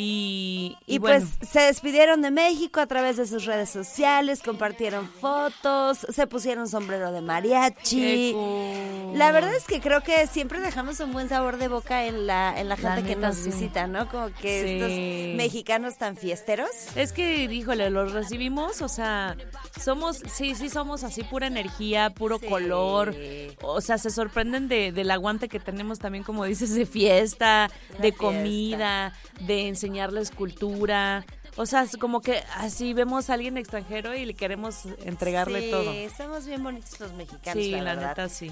y, 0.02 0.78
y, 0.88 0.96
Y, 0.96 1.00
bueno. 1.00 1.26
pues 1.40 1.50
se 1.50 1.60
despidieron 1.60 2.22
de 2.22 2.32
México 2.32 2.80
a 2.80 2.88
través 2.88 3.18
de 3.18 3.28
sus 3.28 3.46
redes 3.46 3.70
sociales, 3.70 4.42
compartieron 4.42 5.10
fotos, 5.10 6.00
se 6.10 6.26
pusieron 6.26 6.70
sombrero 6.70 7.12
de 7.12 7.22
mariachi. 7.22 8.32
cool. 8.34 9.18
La 9.18 9.32
verdad 9.34 9.54
es 9.56 9.66
que 9.66 9.82
creo 9.82 10.02
que 10.02 10.26
siempre 10.28 10.62
dejamos 10.62 11.00
un 11.02 11.12
buen 11.12 11.28
sabor 11.28 11.58
de 11.58 11.68
boca 11.68 12.06
en 12.06 12.28
la, 12.28 12.58
en 12.60 12.70
la 12.70 12.78
La 12.78 12.94
gente 12.96 13.10
que 13.10 13.16
nos 13.18 13.36
sí. 13.36 13.50
visita, 13.50 13.88
¿no? 13.88 14.08
Como 14.08 14.28
que 14.36 14.64
Sí. 14.64 14.70
estos 14.76 15.38
mexicanos 15.38 15.98
tan 15.98 16.16
fiesteros. 16.16 16.70
Es 16.96 17.12
que, 17.12 17.44
híjole, 17.46 17.90
los 17.90 18.14
recibimos, 18.14 18.82
o 18.82 18.88
sea, 18.88 19.36
somos, 19.84 20.22
sí, 20.32 20.56
sí, 20.56 20.70
somos 20.70 21.04
así 21.04 21.24
pura 21.24 21.48
energía, 21.48 22.10
puro 22.12 22.40
Sí. 22.40 22.48
color. 22.48 23.14
O 23.62 23.82
sea, 23.82 23.98
se 23.98 24.10
sorprenden 24.12 24.68
de, 24.70 24.92
del 24.94 25.12
aguante 25.12 25.50
que 25.50 25.60
tenemos 25.60 26.00
también, 26.00 26.24
como 26.24 26.46
dices, 26.46 26.74
de 26.74 26.86
fiesta, 26.86 27.70
de 27.98 27.98
fiesta. 28.14 28.18
comida, 28.18 29.14
de 29.42 29.68
enseñarles 29.90 30.32
cultura. 30.32 31.26
O 31.56 31.66
sea, 31.66 31.82
es 31.84 31.98
como 31.98 32.22
que 32.22 32.44
así 32.56 32.94
vemos 32.94 33.30
a 33.30 33.34
alguien 33.34 33.58
extranjero 33.58 34.16
y 34.16 34.26
le 34.26 34.34
queremos 34.34 34.86
entregarle 35.04 35.62
sí, 35.62 35.72
todo. 35.72 35.94
somos 36.16 36.46
bien 36.46 36.64
bonitos 36.64 37.00
los 37.00 37.14
mexicanos, 37.14 37.64
Sí, 37.64 37.72
la, 37.72 37.82
la 37.82 37.96
verdad. 37.96 38.10
neta 38.10 38.30
sí. 38.30 38.52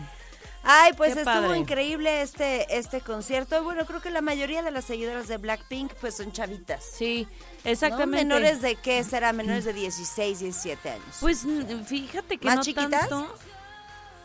Ay, 0.63 0.91
pues 0.98 1.13
Qué 1.13 1.20
estuvo 1.22 1.34
padre. 1.36 1.58
increíble 1.60 2.22
este, 2.22 2.77
este 2.77 3.00
concierto. 3.00 3.63
Bueno, 3.63 3.86
creo 3.86 4.01
que 4.01 4.10
la 4.10 4.20
mayoría 4.22 4.63
de 4.63 4.72
las 4.72 4.84
seguidoras 4.86 5.27
de 5.29 5.38
Blackpink 5.38 5.94
pues 6.01 6.17
son 6.17 6.32
chavitas. 6.34 6.84
Sí, 6.84 7.25
¿no? 7.63 7.72
exactamente. 7.72 8.25
Menores 8.25 8.62
de 8.62 8.75
qué 8.75 9.01
será, 9.06 9.32
menores 9.32 9.63
de 9.63 9.72
16, 9.74 10.39
17 10.39 10.89
años. 10.89 11.17
Pues 11.22 11.46
mm, 11.46 11.84
fíjate 11.86 12.38
que 12.38 12.46
¿Más 12.48 12.58
no 12.58 12.63
chiquitas? 12.63 13.08
tanto. 13.08 13.34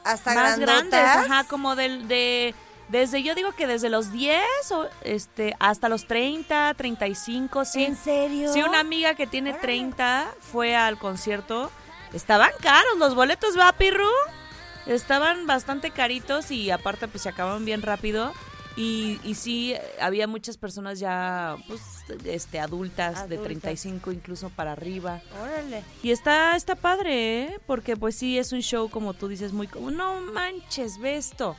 Hasta 0.02 0.34
más 0.34 0.58
grandotas. 0.58 0.90
grandes, 0.90 1.30
ajá, 1.30 1.44
como 1.44 1.76
del 1.76 2.08
de 2.08 2.56
desde 2.92 3.22
yo 3.22 3.34
digo 3.34 3.52
que 3.52 3.66
desde 3.66 3.88
los 3.88 4.12
10 4.12 4.38
o 4.72 4.86
este 5.02 5.56
hasta 5.58 5.88
los 5.88 6.06
30, 6.06 6.74
35, 6.74 7.64
sí. 7.64 7.84
¿En 7.84 7.96
serio? 7.96 8.52
Sí, 8.52 8.62
una 8.62 8.80
amiga 8.80 9.14
que 9.14 9.26
tiene 9.26 9.50
Órale. 9.50 9.62
30 9.62 10.34
fue 10.40 10.76
al 10.76 10.98
concierto. 10.98 11.70
Estaban 12.12 12.50
caros 12.60 12.98
los 12.98 13.14
boletos, 13.14 13.58
¿va, 13.58 13.72
Pirru? 13.72 14.10
Estaban 14.86 15.46
bastante 15.46 15.90
caritos 15.90 16.50
y 16.50 16.70
aparte 16.70 17.08
pues 17.08 17.22
se 17.22 17.30
acabaron 17.30 17.64
bien 17.64 17.80
rápido. 17.80 18.32
Y, 18.76 19.20
y 19.24 19.34
sí, 19.34 19.74
había 20.00 20.26
muchas 20.26 20.56
personas 20.56 20.98
ya, 20.98 21.56
pues, 21.68 21.80
este, 22.24 22.58
adultas, 22.58 23.28
de 23.28 23.36
Adultas. 23.36 23.44
35 23.44 24.12
incluso 24.12 24.50
para 24.50 24.72
arriba. 24.72 25.20
Órale. 25.42 25.82
Y 26.02 26.10
está, 26.10 26.56
está 26.56 26.74
padre, 26.74 27.42
¿eh? 27.42 27.60
Porque 27.66 27.96
pues 27.96 28.16
sí, 28.16 28.38
es 28.38 28.52
un 28.52 28.60
show, 28.60 28.88
como 28.88 29.12
tú 29.14 29.28
dices, 29.28 29.52
muy 29.52 29.68
no 29.78 30.20
manches, 30.20 30.98
ve 30.98 31.16
esto. 31.16 31.56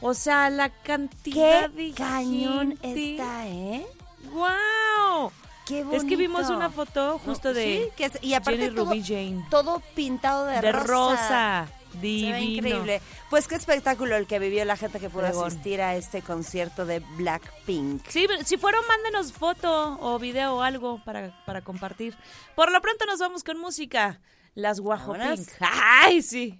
O 0.00 0.14
sea, 0.14 0.48
la 0.50 0.70
cantidad 0.70 1.70
Qué 1.70 1.82
de 1.88 1.92
cañón 1.92 2.76
gente. 2.80 3.12
está, 3.12 3.46
¿eh? 3.48 3.86
¡Wow! 4.32 5.30
Qué 5.66 5.84
bonito. 5.84 5.96
Es 6.02 6.04
que 6.08 6.16
vimos 6.16 6.48
una 6.48 6.70
foto 6.70 7.18
justo 7.24 7.52
de 7.52 7.64
Sí, 7.84 7.88
que 7.96 8.06
es- 8.06 8.18
y 8.22 8.34
aparte 8.34 8.60
Jenny 8.60 8.74
todo, 8.74 8.84
Ruby 8.86 9.02
Jane. 9.04 9.46
todo 9.50 9.82
pintado 9.94 10.46
de, 10.46 10.60
De 10.60 10.72
rosa. 10.72 10.86
rosa. 10.86 11.68
Se 11.92 11.98
Divino. 11.98 12.32
ve 12.32 12.40
increíble. 12.40 13.02
Pues 13.30 13.48
qué 13.48 13.56
espectáculo 13.56 14.16
el 14.16 14.26
que 14.28 14.38
vivió 14.38 14.64
la 14.64 14.76
gente 14.76 15.00
que 15.00 15.10
pudo 15.10 15.22
Fregón. 15.26 15.46
asistir 15.48 15.80
a 15.82 15.96
este 15.96 16.22
concierto 16.22 16.86
de 16.86 17.00
Blackpink. 17.16 18.06
Sí, 18.08 18.26
si 18.44 18.56
fueron, 18.58 18.84
mándenos 18.86 19.32
foto 19.32 19.98
o 20.00 20.18
video 20.20 20.54
o 20.56 20.62
algo 20.62 21.00
para, 21.04 21.32
para 21.44 21.62
compartir. 21.62 22.16
Por 22.54 22.70
lo 22.72 22.80
pronto 22.80 23.06
nos 23.06 23.18
vamos 23.18 23.42
con 23.44 23.58
música. 23.58 24.20
Las 24.54 24.80
Guajo. 24.80 25.14
Pink. 25.14 25.48
¡Ay, 25.60 26.22
sí! 26.22 26.58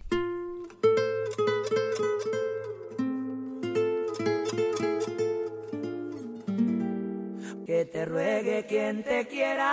Que 7.80 7.86
te 7.86 8.04
ruegue 8.04 8.66
quien 8.66 9.02
te 9.02 9.26
quiera, 9.26 9.64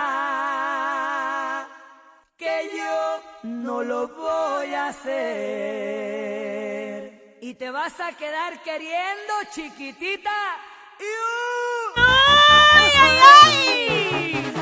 que 2.38 2.70
yo 2.74 3.20
no 3.42 3.82
lo 3.82 4.08
voy 4.08 4.72
a 4.72 4.86
hacer. 4.86 5.12
Y 7.42 7.52
te 7.52 7.70
vas 7.70 8.00
a 8.00 8.12
quedar 8.16 8.62
queriendo, 8.62 9.34
chiquitita. 9.52 10.30
¡Iu! 10.98 11.06
¡Ay, 11.96 12.90
ay, 12.98 13.18
ay! 13.42 14.54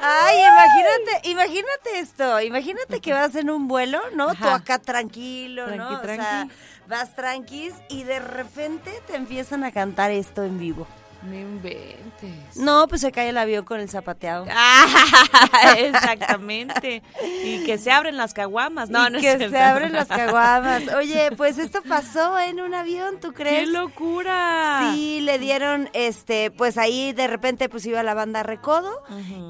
Ay, 0.00 0.38
imagínate, 0.38 1.28
imagínate 1.28 1.98
esto, 1.98 2.40
imagínate 2.40 3.02
que 3.02 3.12
vas 3.12 3.34
en 3.34 3.50
un 3.50 3.68
vuelo, 3.68 4.00
¿no? 4.14 4.34
Tú 4.34 4.48
acá 4.48 4.78
tranquilo, 4.78 5.66
¿no? 5.66 6.00
Tranqui, 6.00 6.22
O 6.22 6.22
sea, 6.22 6.48
vas 6.86 7.14
tranquis 7.14 7.74
y 7.90 8.04
de 8.04 8.18
repente 8.20 9.02
te 9.06 9.14
empiezan 9.14 9.62
a 9.62 9.72
cantar 9.72 10.10
esto 10.10 10.42
en 10.42 10.58
vivo. 10.58 10.86
No 11.24 11.34
inventes. 11.34 12.56
No, 12.56 12.86
pues 12.88 13.00
se 13.00 13.10
cae 13.12 13.30
el 13.30 13.38
avión 13.38 13.64
con 13.64 13.80
el 13.80 13.88
zapateado. 13.88 14.46
Ah, 14.56 15.74
exactamente. 15.78 17.02
Y 17.44 17.64
que 17.64 17.78
se 17.78 17.90
abren 17.90 18.16
las 18.16 18.34
caguamas. 18.34 18.90
No, 18.90 19.06
Y 19.06 19.10
no 19.10 19.18
es 19.18 19.22
que 19.38 19.48
se 19.48 19.58
abren 19.58 19.92
las 19.92 20.08
caguamas. 20.08 20.82
Oye, 20.96 21.30
pues 21.36 21.58
esto 21.58 21.80
pasó 21.88 22.38
en 22.38 22.60
un 22.60 22.74
avión, 22.74 23.18
¿tú 23.20 23.28
¡Qué 23.32 23.42
crees? 23.44 23.68
locura! 23.68 24.90
Sí, 24.92 25.20
le 25.22 25.38
dieron, 25.38 25.88
este, 25.92 26.50
pues 26.50 26.76
ahí 26.78 27.12
de 27.12 27.26
repente 27.26 27.68
pues 27.68 27.86
iba 27.86 28.02
la 28.02 28.14
banda 28.14 28.42
Recodo 28.42 28.90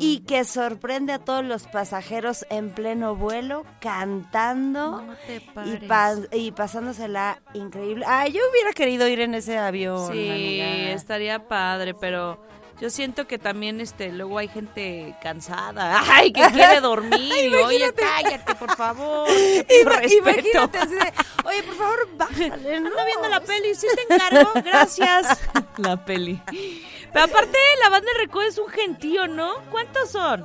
y 0.00 0.20
que 0.20 0.44
sorprende 0.44 1.12
a 1.12 1.18
todos 1.18 1.44
los 1.44 1.66
pasajeros 1.66 2.46
en 2.50 2.70
pleno 2.70 3.16
vuelo 3.16 3.64
cantando 3.80 5.02
No 5.02 5.14
te 5.26 5.36
y, 5.36 5.40
pares. 5.40 5.84
pa- 5.84 6.14
y 6.36 6.52
pasándosela 6.52 7.40
increíble. 7.54 8.04
Ay, 8.08 8.32
yo 8.32 8.40
hubiera 8.50 8.72
querido 8.72 9.08
ir 9.08 9.20
en 9.20 9.34
ese 9.34 9.58
avión. 9.58 10.12
Sí, 10.12 10.60
estaría 10.60 11.46
padre, 11.48 11.63
pero 12.00 12.38
yo 12.80 12.90
siento 12.90 13.26
que 13.26 13.38
también 13.38 13.80
este 13.80 14.10
luego 14.12 14.38
hay 14.38 14.48
gente 14.48 15.14
cansada, 15.22 16.02
ay, 16.10 16.32
que 16.32 16.42
quiere 16.50 16.80
dormir. 16.80 17.54
Oye, 17.66 17.92
cállate, 17.94 18.54
por 18.54 18.74
favor. 18.76 19.28
Ima- 19.82 19.96
respeto. 20.00 20.30
Imagínate 20.30 20.78
así 20.78 20.94
de, 20.94 21.12
oye, 21.44 21.62
por 21.62 21.74
favor, 21.76 22.08
bájale, 22.16 22.80
¿no? 22.80 22.88
Ando 22.88 23.04
viendo 23.06 23.28
la 23.28 23.40
peli, 23.40 23.74
sí 23.74 23.86
te 23.94 24.14
encargo, 24.14 24.50
gracias. 24.64 25.40
La 25.78 26.04
peli. 26.04 26.40
Pero 27.12 27.24
aparte, 27.26 27.58
la 27.82 27.88
banda 27.90 28.10
de 28.12 28.18
Recodo 28.18 28.42
es 28.42 28.58
un 28.58 28.68
gentío, 28.68 29.28
¿no? 29.28 29.54
¿Cuántos 29.70 30.10
son? 30.10 30.44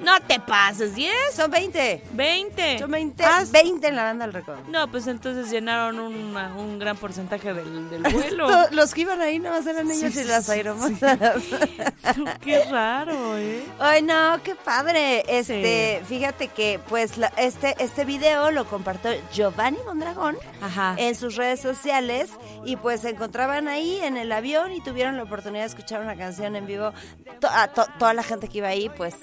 No 0.00 0.20
te 0.20 0.38
pases, 0.40 0.94
¿10? 0.94 1.10
Son 1.34 1.50
20. 1.50 2.04
20. 2.12 2.78
Son 2.78 2.90
20, 2.90 3.24
Ah, 3.24 3.42
20 3.50 3.88
en 3.88 3.96
la 3.96 4.04
banda 4.04 4.24
del 4.26 4.34
Recodo. 4.34 4.58
No, 4.68 4.88
pues 4.90 5.06
entonces 5.08 5.50
llenaron 5.50 5.98
una- 5.98 6.54
un 6.54 6.78
gran 6.78 6.96
porcentaje 6.96 7.52
del, 7.52 7.90
del 7.90 8.02
vuelo. 8.12 8.46
To- 8.48 8.74
Los 8.74 8.94
que 8.94 9.00
iban 9.02 9.20
ahí 9.20 9.38
nomás 9.38 9.66
eran 9.66 9.90
ellos 9.90 10.12
Sí, 10.14 10.20
y 10.20 10.24
las 10.24 10.46
sí, 10.46 10.52
aeromozadas. 10.52 11.42
Qué 12.40 12.64
raro, 12.70 13.36
¿eh? 13.38 13.64
Ay, 13.78 14.02
no, 14.02 14.40
qué 14.42 14.54
padre. 14.54 15.24
Este, 15.28 16.02
fíjate 16.08 16.48
que 16.48 16.80
pues 16.88 17.16
la- 17.18 17.32
este 17.36 17.74
este 17.78 18.04
video 18.04 18.50
lo 18.50 18.66
compartió 18.66 19.10
Giovanni 19.32 19.78
Mondragón 19.84 20.36
Ajá. 20.62 20.94
en 20.96 21.14
sus 21.14 21.36
redes 21.36 21.60
sociales 21.60 22.30
y 22.64 22.76
pues 22.76 23.00
se 23.02 23.10
encontraban 23.10 23.68
ahí 23.68 23.98
en 24.02 24.16
el 24.16 24.30
avión 24.32 24.72
y 24.72 24.80
tuvieron 24.80 25.16
la 25.16 25.24
oportunidad 25.24 25.62
de 25.62 25.68
escuchar 25.68 26.00
una 26.00 26.16
canción 26.16 26.56
en 26.56 26.66
vivo. 26.66 26.92
To- 27.40 27.48
a 27.50 27.68
to- 27.68 27.86
toda 27.98 28.14
la 28.14 28.22
gente 28.22 28.48
que 28.48 28.58
iba 28.58 28.68
ahí 28.68 28.88
pues 28.90 29.14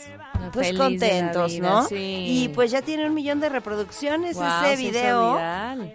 pues 0.53 0.64
Feliz 0.67 0.79
contentos, 0.79 1.51
vida, 1.53 1.69
¿no? 1.69 1.88
sí. 1.88 1.95
Y 2.27 2.50
pues 2.50 2.72
ya 2.72 2.81
tiene 2.81 3.05
un 3.05 3.13
millón 3.13 3.39
de 3.39 3.50
reproducciones 3.50 4.38
ese 4.38 4.75
video 4.75 5.39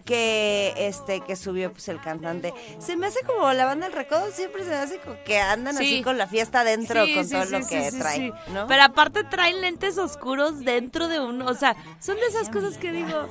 que 0.05 0.73
este 0.77 1.21
que 1.21 1.37
subió 1.37 1.73
pues 1.73 1.89
el 1.89 2.01
cantante. 2.01 2.53
Se 2.79 2.97
me 2.97 3.07
hace 3.07 3.21
como 3.27 3.53
la 3.53 3.65
banda 3.65 3.87
del 3.87 3.95
recodo 3.97 4.31
siempre 4.33 4.65
se 4.65 4.71
me 4.71 4.77
hace 4.77 4.99
como 4.99 5.17
que 5.25 5.39
andan 5.39 5.77
Sí. 5.77 5.85
así 5.85 6.03
con 6.03 6.19
la 6.19 6.27
fiesta 6.27 6.61
adentro 6.61 7.05
Sí, 7.05 7.15
con 7.15 7.29
todo 7.29 7.45
lo 7.47 7.59
que 7.67 7.91
sí, 7.91 7.99
trae, 7.99 8.17
sí. 8.17 8.33
¿no? 8.53 8.67
Pero 8.67 8.83
aparte 8.83 9.25
traen 9.25 9.61
lentes 9.61 9.99
oscuros 9.99 10.61
dentro 10.61 11.09
de 11.09 11.21
uno. 11.21 11.47
O 11.47 11.55
sea, 11.55 11.77
son 12.01 12.17
de 12.17 12.27
esas 12.27 12.49
cosas 12.49 12.77
que 12.79 12.93
digo, 12.93 13.29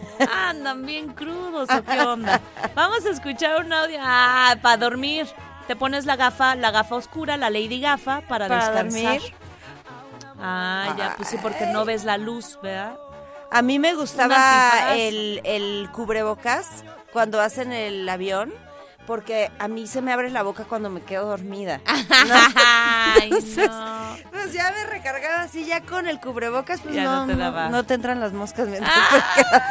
andan 0.48 0.86
bien 0.86 1.10
crudos 1.14 1.70
o 1.70 1.84
qué 1.84 2.00
onda. 2.02 2.42
Vamos 2.76 3.06
a 3.06 3.10
escuchar 3.10 3.64
un 3.66 3.72
audio. 3.74 3.98
Ah, 4.02 4.56
para 4.62 4.78
dormir. 4.78 5.28
Te 5.68 5.76
pones 5.76 6.06
la 6.08 6.16
gafa, 6.16 6.56
la 6.56 6.72
gafa 6.72 6.96
oscura, 6.96 7.38
la 7.38 7.52
Lady 7.52 7.80
Gafa, 7.80 8.22
para, 8.22 8.48
Para 8.48 8.72
descansar. 8.72 9.20
dormir. 9.20 9.34
Ah, 10.42 10.96
ya, 10.98 11.14
pues 11.18 11.30
sí, 11.30 11.38
porque 11.42 11.66
no 11.68 11.86
ves 11.86 12.04
la 12.06 12.18
luz, 12.18 12.60
¿verdad? 12.62 12.98
A 13.52 13.62
mí 13.62 13.80
me 13.80 13.94
gustaba 13.96 14.96
el, 14.96 15.42
el 15.44 15.90
cubrebocas 15.92 16.84
cuando 17.12 17.42
hacen 17.42 17.72
el 17.74 18.08
avión, 18.08 18.54
porque 19.08 19.50
a 19.58 19.68
mí 19.68 19.88
se 19.88 20.02
me 20.04 20.14
abre 20.14 20.30
la 20.30 20.44
boca 20.44 20.66
cuando 20.66 20.90
me 20.92 21.02
quedo 21.02 21.26
dormida. 21.26 21.82
Ay, 21.86 23.24
Entonces, 23.24 23.70
no. 23.70 24.18
Pues 24.32 24.54
ya 24.54 24.72
me 24.72 24.86
recargaba 24.86 25.42
así, 25.42 25.66
ya 25.66 25.82
con 25.82 26.08
el 26.08 26.20
cubrebocas, 26.20 26.80
pues 26.82 26.94
Ya 26.94 27.04
no, 27.06 27.26
no 27.26 27.34
te 27.34 27.36
no, 27.36 27.70
no 27.70 27.84
te 27.86 27.94
entran 27.96 28.20
las 28.20 28.34
moscas 28.34 28.68
mientras 28.68 28.94
Ah. 28.96 29.34
te 29.36 29.44
quedas 29.44 29.64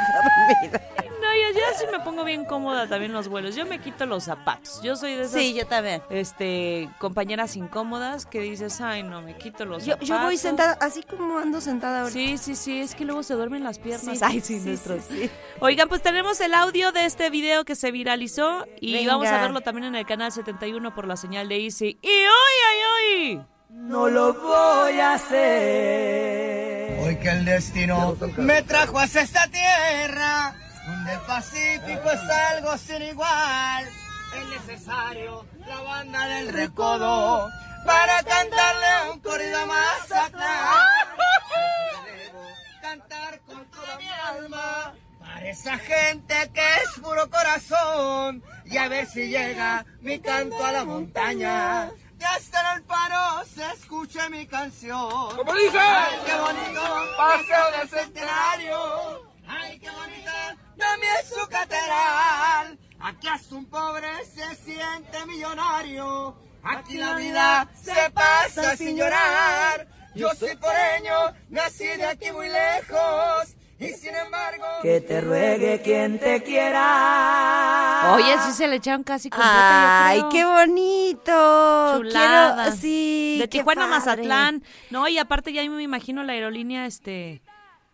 dormida. 0.70 0.80
No, 1.42 1.52
yo 1.52 1.60
ya 1.60 1.78
sí 1.78 1.84
me 1.90 2.00
pongo 2.00 2.24
bien 2.24 2.44
cómoda 2.44 2.86
también 2.88 3.12
los 3.12 3.28
vuelos. 3.28 3.54
Yo 3.56 3.64
me 3.66 3.80
quito 3.80 4.06
los 4.06 4.24
zapatos. 4.24 4.80
Yo 4.82 4.96
soy 4.96 5.14
de 5.14 5.22
esas 5.22 5.40
Sí, 5.40 5.54
yo 5.54 5.66
también. 5.66 6.02
este, 6.10 6.88
compañeras 6.98 7.56
incómodas 7.56 8.26
que 8.26 8.40
dices, 8.40 8.80
ay, 8.80 9.02
no, 9.02 9.22
me 9.22 9.36
quito 9.36 9.64
los 9.64 9.84
Yo, 9.84 9.92
zapatos. 9.92 10.08
yo 10.08 10.18
voy 10.20 10.36
sentada, 10.36 10.76
así 10.80 11.02
como 11.02 11.38
ando 11.38 11.60
sentada 11.60 12.02
ahorita. 12.02 12.18
Sí, 12.18 12.38
sí, 12.38 12.54
sí, 12.56 12.80
es 12.80 12.94
que 12.94 13.04
luego 13.04 13.22
se 13.22 13.34
duermen 13.34 13.64
las 13.64 13.78
piernas. 13.78 14.18
Sí, 14.18 14.24
ay, 14.24 14.40
sí, 14.40 14.58
sí, 14.60 14.68
nuestros. 14.68 15.04
sí, 15.04 15.22
sí. 15.24 15.30
Oigan, 15.60 15.88
pues 15.88 16.02
tenemos 16.02 16.40
el 16.40 16.54
audio 16.54 16.92
de 16.92 17.04
este 17.06 17.30
video 17.30 17.64
que 17.64 17.74
se 17.74 17.90
viralizó 17.90 18.64
y 18.80 18.92
Venga. 18.94 19.12
vamos 19.12 19.28
a 19.28 19.40
verlo 19.40 19.60
también 19.60 19.86
en 19.88 19.94
el 19.94 20.06
canal 20.06 20.32
71 20.32 20.94
por 20.94 21.06
la 21.06 21.16
señal 21.16 21.48
de 21.48 21.64
Easy. 21.64 21.98
¡Y 22.02 22.08
hoy, 22.08 22.54
ay, 22.70 22.78
ay! 23.36 23.46
No 23.70 24.08
lo 24.08 24.32
voy 24.34 24.98
a 25.00 25.12
hacer. 25.14 26.98
Hoy 27.00 27.16
que 27.16 27.28
el 27.30 27.44
destino 27.44 28.16
me 28.38 28.62
trajo 28.62 28.98
hacia 28.98 29.20
esta 29.22 29.46
tierra, 29.48 30.54
donde 30.88 31.18
Pacífico 31.26 32.10
es 32.10 32.30
algo 32.30 32.78
sin 32.78 33.02
igual. 33.02 33.88
Es 34.36 34.48
necesario 34.48 35.44
la 35.66 35.80
banda 35.82 36.26
del 36.26 36.48
recodo 36.48 37.50
para 37.84 38.22
cantarle 38.22 39.12
un 39.12 39.20
corrido 39.20 39.66
más 39.66 40.12
atrás. 40.12 40.86
Debo 42.06 42.42
cantar 42.80 43.40
con 43.40 43.64
toda 43.66 43.98
mi 43.98 44.08
alma 44.08 44.94
para 45.20 45.48
esa 45.48 45.78
gente 45.78 46.50
que 46.54 46.74
es 46.82 47.00
puro 47.02 47.28
corazón 47.28 48.42
y 48.64 48.78
a 48.78 48.88
ver 48.88 49.06
si 49.06 49.28
llega 49.28 49.84
mi 50.00 50.18
canto 50.20 50.64
a 50.64 50.72
la 50.72 50.84
montaña. 50.84 51.90
Y 52.18 52.24
hasta 52.24 52.60
en 52.60 52.78
el 52.78 52.82
paro 52.84 53.44
se 53.44 53.64
escuche 53.72 54.28
mi 54.30 54.46
canción. 54.46 55.36
¿Cómo 55.36 55.54
dice? 55.54 55.78
Ay, 55.78 56.18
qué 56.26 56.34
bonito 56.34 56.82
paseo 57.16 57.78
del 57.78 57.88
centenario. 57.88 59.27
Ay, 59.48 59.78
qué 59.78 59.90
bonita 59.90 60.56
también 60.76 61.14
su 61.26 61.48
catedral. 61.48 62.78
Aquí 63.00 63.28
hasta 63.28 63.54
un 63.54 63.66
pobre 63.66 64.08
se 64.24 64.54
siente 64.56 65.26
millonario. 65.26 66.36
Aquí 66.62 66.98
la 66.98 67.14
vida 67.16 67.68
se 67.74 68.10
pasa 68.12 68.76
sin 68.76 68.96
llorar. 68.96 69.86
Yo 70.14 70.30
soy 70.34 70.56
coreño, 70.56 71.14
nací 71.48 71.86
de 71.86 72.04
aquí 72.04 72.30
muy 72.32 72.48
lejos. 72.48 73.54
Y 73.80 73.90
sin 73.90 74.12
embargo, 74.12 74.64
que 74.82 75.00
te 75.00 75.20
ruegue 75.20 75.80
quien 75.82 76.18
te 76.18 76.42
quiera. 76.42 78.12
Oye, 78.16 78.34
sí 78.44 78.52
se 78.52 78.66
le 78.66 78.76
echaron 78.76 79.04
casi 79.04 79.30
completa, 79.30 80.08
Ay, 80.08 80.24
qué 80.32 80.44
bonito. 80.44 81.98
Chulada. 81.98 82.64
Quiero, 82.64 82.76
sí, 82.76 83.36
de 83.38 83.46
Tijuana 83.46 83.84
a. 83.84 83.88
Mazatlán. 83.88 84.64
No, 84.90 85.06
y 85.06 85.18
aparte 85.18 85.52
ya 85.52 85.62
me 85.70 85.80
imagino 85.80 86.24
la 86.24 86.32
aerolínea, 86.32 86.86
este, 86.86 87.40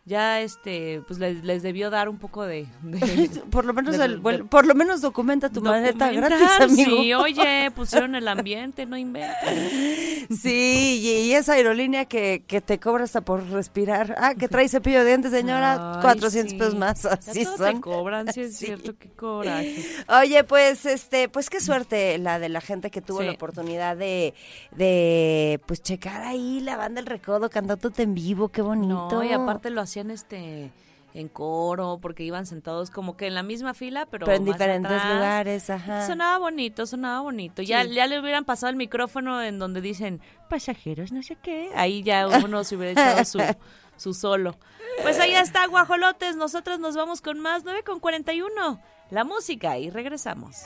ya 0.06 0.40
este, 0.42 1.02
pues 1.06 1.18
les, 1.18 1.42
les 1.44 1.62
debió 1.62 1.88
dar 1.90 2.08
un 2.10 2.18
poco 2.18 2.42
de... 2.44 2.66
de- 2.82 3.28
Por 3.50 3.64
lo 3.64 3.72
menos 3.72 3.96
de- 3.96 4.04
el 4.04 4.22
de- 4.22 4.44
por 4.44 4.66
lo 4.66 4.74
menos 4.74 5.00
documenta 5.00 5.48
tu 5.48 5.62
maleta 5.62 6.12
gratis, 6.12 6.48
amigo. 6.60 6.96
Sí, 7.02 7.14
oye, 7.14 7.70
pusieron 7.74 8.14
el 8.14 8.28
ambiente, 8.28 8.84
no 8.86 8.96
inventes. 8.98 10.28
Sí, 10.40 11.00
y, 11.02 11.28
y 11.28 11.32
esa 11.34 11.54
aerolínea 11.54 12.04
que, 12.04 12.44
que 12.46 12.60
te 12.60 12.78
cobra 12.78 13.04
hasta 13.04 13.20
por 13.22 13.44
respirar. 13.50 14.14
Ah, 14.18 14.34
que 14.34 14.48
trae 14.48 14.68
cepillo 14.68 15.00
de 15.00 15.06
dientes, 15.06 15.30
señora, 15.32 15.96
Ay, 15.96 16.02
400 16.02 16.52
sí. 16.52 16.58
pesos 16.58 16.74
más, 16.76 17.02
Ya 17.02 17.10
así 17.10 17.44
todo 17.44 17.56
son. 17.58 17.74
te 17.76 17.80
cobran, 17.80 18.32
sí 18.32 18.40
es 18.42 18.56
Sí. 18.56 18.66
cierto, 18.66 18.94
qué 18.98 19.08
coraje. 19.10 19.76
Oye, 20.20 20.44
pues 20.44 20.86
este, 20.86 21.28
pues 21.28 21.50
qué 21.50 21.60
suerte 21.60 22.18
la 22.18 22.38
de 22.38 22.48
la 22.48 22.60
gente 22.60 22.90
que 22.90 23.00
tuvo 23.00 23.20
Sí. 23.20 23.26
la 23.26 23.32
oportunidad 23.32 23.96
de, 23.96 24.34
de 24.72 25.60
pues 25.66 25.82
checar 25.82 26.22
ahí 26.22 26.60
la 26.60 26.76
banda 26.76 27.00
El 27.00 27.06
Recodo 27.06 27.48
cantándote 27.50 28.02
en 28.02 28.14
vivo, 28.14 28.48
qué 28.48 28.62
bonito. 28.62 29.08
No, 29.10 29.24
y 29.24 29.32
aparte 29.32 29.70
lo 29.70 29.80
hacían 29.94 30.10
este 30.10 30.72
en 31.14 31.28
coro, 31.28 31.98
porque 32.02 32.24
iban 32.24 32.44
sentados 32.44 32.90
como 32.90 33.16
que 33.16 33.28
en 33.28 33.34
la 33.34 33.44
misma 33.44 33.72
fila, 33.72 34.04
pero, 34.06 34.26
pero 34.26 34.36
en 34.36 34.44
más 34.44 34.54
diferentes 34.54 34.90
atrás. 34.90 35.14
lugares, 35.14 35.70
ajá. 35.70 36.06
Sonaba 36.08 36.38
bonito, 36.38 36.86
sonaba 36.86 37.20
bonito. 37.20 37.62
Ya, 37.62 37.84
ya 37.84 38.08
le 38.08 38.18
hubieran 38.18 38.44
pasado 38.44 38.70
el 38.70 38.76
micrófono 38.76 39.40
en 39.40 39.60
donde 39.60 39.80
dicen 39.80 40.20
pasajeros, 40.50 41.12
no 41.12 41.22
sé 41.22 41.36
qué. 41.40 41.70
Ahí 41.76 42.02
ya 42.02 42.26
uno 42.26 42.64
se 42.64 42.74
hubiera 42.74 42.90
echado 42.90 43.24
su, 43.24 43.38
su 43.96 44.12
solo. 44.12 44.56
Pues 45.02 45.20
ahí 45.20 45.34
está, 45.34 45.68
guajolotes. 45.68 46.34
Nosotros 46.34 46.80
nos 46.80 46.96
vamos 46.96 47.20
con 47.20 47.38
más 47.38 47.62
9 47.62 47.84
con 47.84 48.00
41. 48.00 48.80
La 49.10 49.22
música 49.22 49.78
y 49.78 49.90
regresamos. 49.90 50.64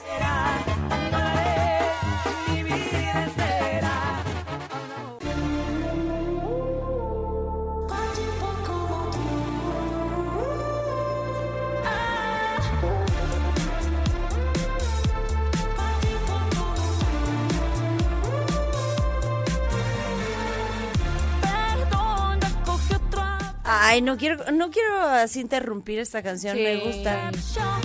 Ay, 23.71 24.01
no 24.01 24.17
quiero, 24.17 24.51
no 24.51 24.71
quiero 24.71 24.99
así 25.03 25.41
interrumpir 25.41 25.99
esta 25.99 26.23
canción, 26.23 26.57
me 26.57 26.77
gusta. 26.77 27.29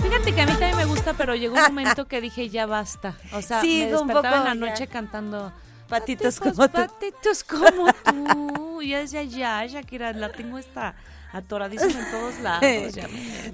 Fíjate 0.01 0.33
que 0.33 0.41
a 0.41 0.45
mí 0.47 0.51
también 0.53 0.77
me 0.77 0.85
gusta, 0.85 1.13
pero 1.13 1.35
llegó 1.35 1.55
un 1.55 1.61
momento 1.67 2.07
que 2.07 2.21
dije 2.21 2.49
ya 2.49 2.65
basta. 2.65 3.15
O 3.33 3.41
sea, 3.41 3.61
Sí, 3.61 3.85
me 3.89 3.95
un 3.97 4.07
despertaba 4.07 4.37
en 4.37 4.43
la 4.59 4.65
ya. 4.67 4.71
noche 4.71 4.87
cantando 4.87 5.51
Patitos 5.87 6.39
Patitos, 6.39 6.55
como 6.57 6.67
tú. 6.69 6.73
patitos 6.73 7.43
como 7.43 7.93
tú. 7.93 8.81
Ya 8.85 8.99
decía, 8.99 9.23
ya, 9.23 9.65
Shakira, 9.65 10.13
la 10.13 10.31
tengo 10.31 10.57
esta 10.59 10.93
atoradísima 11.37 11.91
en 11.99 12.11
todos 12.11 12.39
lados. 12.41 12.93
ya 12.93 13.07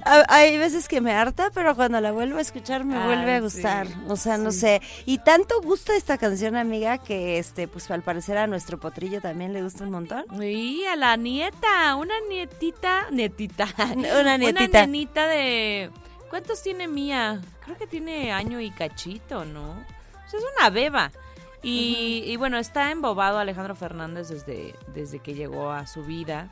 Ha- 0.05 0.25
Hay 0.29 0.57
veces 0.57 0.87
que 0.87 1.01
me 1.01 1.11
harta, 1.11 1.49
pero 1.53 1.75
cuando 1.75 1.99
la 2.01 2.11
vuelvo 2.11 2.37
a 2.37 2.41
escuchar 2.41 2.83
me 2.85 2.97
Ah, 2.97 3.05
vuelve 3.05 3.33
a 3.33 3.37
sí, 3.37 3.43
gustar. 3.43 3.87
O 4.07 4.15
sea, 4.15 4.37
no 4.37 4.51
sí. 4.51 4.59
sé. 4.59 4.81
Y 5.05 5.17
tanto 5.19 5.61
gusta 5.61 5.95
esta 5.95 6.17
canción, 6.17 6.55
amiga, 6.55 6.97
que 6.99 7.37
este, 7.39 7.67
pues 7.67 7.89
al 7.91 8.01
parecer 8.03 8.37
a 8.37 8.47
nuestro 8.47 8.79
potrillo 8.79 9.21
también 9.21 9.53
le 9.53 9.61
gusta 9.63 9.83
un 9.83 9.91
montón. 9.91 10.25
Y 10.41 10.85
a 10.85 10.95
la 10.95 11.15
nieta, 11.17 11.95
una 11.95 12.13
nietita, 12.29 13.07
nietita. 13.11 13.67
Una 14.21 14.37
nietita. 14.37 14.61
Una 14.79 14.85
nenita 14.85 15.27
de... 15.27 15.89
¿Cuántos 16.29 16.63
tiene 16.63 16.87
Mía? 16.87 17.41
Creo 17.65 17.77
que 17.77 17.87
tiene 17.87 18.31
año 18.31 18.61
y 18.61 18.71
cachito, 18.71 19.43
¿no? 19.43 19.71
O 19.71 20.29
sea, 20.29 20.39
es 20.39 20.45
una 20.57 20.69
beba. 20.69 21.11
Y, 21.63 22.23
y 22.25 22.37
bueno, 22.37 22.57
está 22.57 22.89
embobado 22.89 23.37
Alejandro 23.37 23.75
Fernández 23.75 24.29
desde, 24.29 24.73
desde 24.95 25.19
que 25.19 25.33
llegó 25.35 25.71
a 25.71 25.85
su 25.87 26.03
vida. 26.03 26.49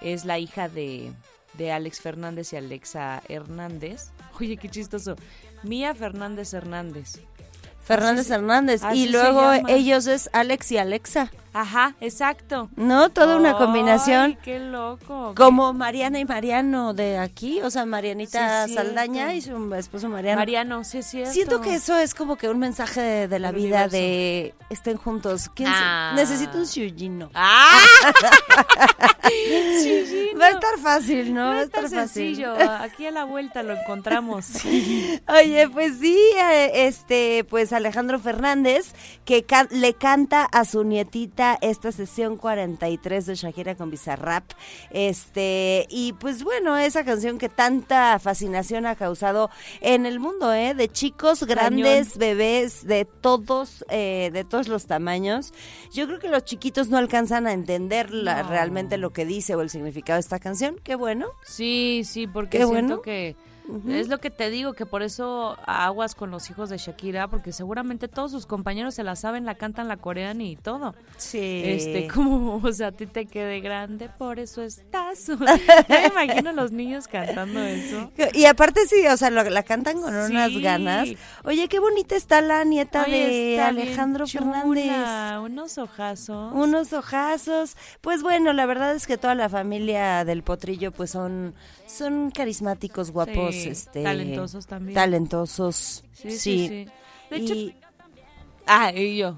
Es 0.00 0.24
la 0.24 0.38
hija 0.38 0.68
de, 0.68 1.12
de 1.54 1.72
Alex 1.72 2.00
Fernández 2.00 2.52
y 2.52 2.56
Alexa 2.56 3.22
Hernández. 3.28 4.10
Oye, 4.40 4.56
qué 4.56 4.68
chistoso. 4.68 5.16
Mía 5.62 5.94
Fernández 5.94 6.54
Hernández. 6.54 7.20
Fernández 7.82 8.30
Hernández. 8.30 8.82
Y 8.94 9.08
luego 9.08 9.52
ellos 9.68 10.06
es 10.06 10.30
Alex 10.32 10.72
y 10.72 10.78
Alexa. 10.78 11.30
Ajá, 11.52 11.94
exacto. 12.00 12.68
¿No? 12.76 13.08
Toda 13.10 13.36
una 13.36 13.50
Ay, 13.50 13.54
combinación. 13.56 14.38
qué 14.42 14.60
loco. 14.60 15.34
Como 15.36 15.72
Mariana 15.72 16.18
y 16.20 16.24
Mariano 16.24 16.94
de 16.94 17.18
aquí, 17.18 17.60
o 17.62 17.70
sea, 17.70 17.84
Marianita 17.86 18.68
Sí. 18.68 18.74
Saldaña 18.74 19.34
y 19.34 19.40
su 19.42 19.74
esposo 19.74 20.08
Mariano. 20.08 20.38
Mariano, 20.38 20.84
sí 20.84 21.02
cierto. 21.02 21.32
Siento 21.32 21.60
que 21.60 21.74
eso 21.74 21.96
es 21.98 22.14
como 22.14 22.36
que 22.36 22.48
un 22.48 22.58
mensaje 22.60 23.00
de, 23.00 23.28
de 23.28 23.38
la 23.40 23.50
vida 23.50 23.86
universo. 23.86 23.96
de 23.96 24.54
estén 24.70 24.96
juntos. 24.96 25.50
¿Quién 25.54 25.68
se- 25.68 25.74
Ah. 25.76 26.12
Necesito 26.14 26.58
un 26.58 26.64
Shujino. 26.64 27.30
¡Ah! 27.34 27.78
Sí, 29.30 30.04
sí, 30.06 30.30
Va 30.40 30.46
a 30.46 30.50
estar 30.50 30.78
fácil, 30.82 31.32
¿no? 31.34 31.46
Va 31.50 31.58
a 31.58 31.62
estar 31.62 31.88
fácil. 31.88 32.44
Aquí 32.80 33.06
a 33.06 33.10
la 33.10 33.24
vuelta 33.24 33.62
lo 33.62 33.74
encontramos. 33.74 34.46
Oye, 35.28 35.68
pues 35.72 35.98
sí, 36.00 36.18
eh, 36.42 36.86
este, 36.86 37.44
pues 37.48 37.72
Alejandro 37.72 38.18
Fernández, 38.18 38.92
que 39.24 39.44
can- 39.44 39.68
le 39.70 39.94
canta 39.94 40.44
a 40.44 40.64
su 40.64 40.82
nietita 40.84 41.39
esta 41.60 41.92
sesión 41.92 42.36
43 42.36 43.26
de 43.26 43.34
Shakira 43.34 43.74
con 43.74 43.90
Bizarrap. 43.90 44.44
Este, 44.90 45.86
y 45.88 46.12
pues 46.14 46.44
bueno, 46.44 46.76
esa 46.76 47.04
canción 47.04 47.38
que 47.38 47.48
tanta 47.48 48.18
fascinación 48.18 48.86
ha 48.86 48.94
causado 48.96 49.50
en 49.80 50.06
el 50.06 50.20
mundo, 50.20 50.52
¿eh? 50.52 50.74
De 50.74 50.88
chicos, 50.88 51.44
grandes, 51.44 52.18
bebés, 52.18 52.84
de 52.86 53.04
todos, 53.04 53.84
eh, 53.88 54.30
de 54.32 54.44
todos 54.44 54.68
los 54.68 54.86
tamaños. 54.86 55.52
Yo 55.92 56.06
creo 56.06 56.18
que 56.18 56.28
los 56.28 56.44
chiquitos 56.44 56.88
no 56.88 56.98
alcanzan 56.98 57.46
a 57.46 57.52
entender 57.52 58.12
la- 58.12 58.42
No. 58.42 58.48
realmente 58.50 58.98
lo 58.98 59.10
que 59.12 59.24
dice 59.24 59.54
o 59.54 59.60
el 59.62 59.70
significado 59.70 60.16
de 60.16 60.20
esta 60.20 60.38
canción. 60.38 60.76
Qué 60.84 60.94
bueno. 60.94 61.26
Sí, 61.44 62.02
sí, 62.04 62.26
porque 62.26 62.58
Qué 62.58 62.64
siento 62.66 62.72
bueno. 62.72 63.02
que 63.02 63.36
es 63.88 64.08
lo 64.08 64.18
que 64.18 64.30
te 64.30 64.50
digo, 64.50 64.72
que 64.74 64.86
por 64.86 65.02
eso 65.02 65.56
aguas 65.66 66.14
con 66.14 66.30
los 66.30 66.48
hijos 66.50 66.70
de 66.70 66.78
Shakira, 66.78 67.28
porque 67.28 67.52
seguramente 67.52 68.08
todos 68.08 68.30
sus 68.32 68.46
compañeros 68.46 68.94
se 68.94 69.04
la 69.04 69.16
saben, 69.16 69.44
la 69.44 69.54
cantan, 69.54 69.88
la 69.88 69.96
corean 69.96 70.40
y 70.40 70.56
todo. 70.56 70.94
Sí. 71.16 71.62
Este, 71.64 72.08
como, 72.08 72.56
o 72.64 72.72
sea, 72.72 72.88
a 72.88 72.92
ti 72.92 73.06
te 73.06 73.26
quede 73.26 73.60
grande, 73.60 74.08
por 74.08 74.38
eso 74.38 74.62
estás. 74.62 75.26
Yo 75.26 75.36
me 75.38 76.06
imagino 76.06 76.52
los 76.52 76.72
niños 76.72 77.08
cantando 77.08 77.60
eso. 77.60 78.10
Y 78.34 78.44
aparte 78.46 78.86
sí, 78.86 79.06
o 79.06 79.16
sea, 79.16 79.30
lo- 79.30 79.44
la 79.48 79.62
cantan 79.62 80.00
con 80.00 80.14
unas 80.14 80.56
ganas. 80.58 81.08
Oye, 81.44 81.68
qué 81.68 81.78
bonita 81.78 82.16
está 82.16 82.40
la 82.40 82.64
nieta 82.64 83.04
Oye, 83.06 83.26
de 83.56 83.60
Alejandro 83.60 84.26
Fernández. 84.26 84.90
Unos 85.42 85.78
ojazos. 85.78 86.52
Unos 86.54 86.92
ojazos. 86.92 87.76
Pues 88.00 88.22
bueno, 88.22 88.52
la 88.52 88.66
verdad 88.66 88.94
es 88.94 89.06
que 89.06 89.16
toda 89.18 89.34
la 89.34 89.48
familia 89.48 90.24
del 90.24 90.42
potrillo 90.42 90.92
pues 90.92 91.10
son 91.10 91.54
son 91.90 92.30
carismáticos, 92.30 93.10
guapos, 93.10 93.54
Sí, 93.54 93.68
este 93.68 94.02
talentosos 94.02 94.66
también. 94.66 94.94
talentosos. 94.94 96.04
Sí, 96.12 96.30
sí, 96.30 96.38
sí. 96.68 96.88
De 97.30 97.36
hecho, 97.36 97.54
Y- 97.54 97.74
ah, 98.66 98.92
y 98.92 99.16
yo. 99.18 99.36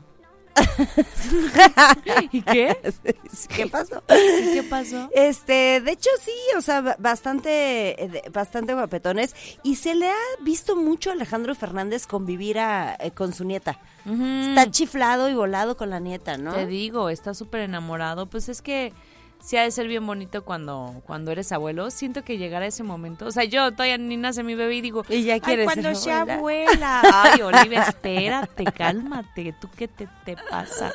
¿Y 2.30 2.42
qué? 2.42 2.76
¿Qué 3.56 3.66
pasó? 3.66 4.02
¿Y 4.08 4.52
¿Qué 4.54 4.62
pasó? 4.68 5.08
Este, 5.14 5.80
de 5.80 5.92
hecho 5.92 6.10
sí, 6.20 6.32
o 6.56 6.60
sea, 6.60 6.80
ba- 6.82 6.96
bastante, 6.98 8.02
eh, 8.04 8.22
bastante 8.32 8.74
guapetones 8.74 9.34
y 9.62 9.76
se 9.76 9.94
le 9.94 10.08
ha 10.10 10.14
visto 10.42 10.76
mucho 10.76 11.10
a 11.10 11.14
Alejandro 11.14 11.54
Fernández 11.54 12.06
convivir 12.06 12.58
a- 12.58 12.96
eh, 13.00 13.10
con 13.12 13.32
su 13.32 13.44
nieta. 13.44 13.78
Está 14.04 14.70
chiflado 14.70 15.28
y 15.30 15.34
volado 15.34 15.76
con 15.76 15.88
la 15.90 16.00
nieta, 16.00 16.36
¿no? 16.36 16.52
Te 16.54 16.66
digo, 16.66 17.08
está 17.08 17.34
súper 17.34 17.60
enamorado. 17.62 18.26
Pues 18.26 18.48
es 18.48 18.60
que 18.60 18.92
sí 19.42 19.56
ha 19.56 19.62
de 19.62 19.70
ser 19.70 19.88
bien 19.88 20.06
bonito 20.06 20.44
cuando, 20.44 21.02
cuando 21.06 21.30
eres 21.32 21.52
abuelo. 21.52 21.90
Siento 21.90 22.24
que 22.24 22.38
llegará 22.38 22.66
ese 22.66 22.82
momento. 22.82 23.26
O 23.26 23.30
sea, 23.32 23.44
yo 23.44 23.70
todavía 23.72 23.98
ni 23.98 24.16
nace 24.16 24.42
mi 24.42 24.54
bebé 24.54 24.76
y 24.76 24.80
digo, 24.80 25.04
Y 25.08 25.24
ya 25.24 25.34
"Ay, 25.34 25.40
quieres 25.40 25.64
cuando 25.66 25.88
ser 25.88 25.96
sea 25.96 26.20
abuela". 26.22 27.00
abuela. 27.00 27.02
Ay, 27.32 27.42
Olivia, 27.42 27.82
espérate, 27.88 28.64
cálmate. 28.64 29.54
¿Tú 29.60 29.68
qué 29.76 29.88
te, 29.88 30.08
te 30.24 30.36
pasa? 30.48 30.92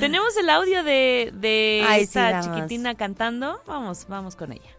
Tenemos 0.00 0.36
el 0.36 0.50
audio 0.50 0.82
de, 0.84 1.30
de 1.34 1.84
Ay, 1.86 2.02
esta 2.02 2.40
chiquitina 2.40 2.94
cantando. 2.94 3.62
Vamos, 3.66 4.06
vamos 4.08 4.36
con 4.36 4.52
ella. 4.52 4.70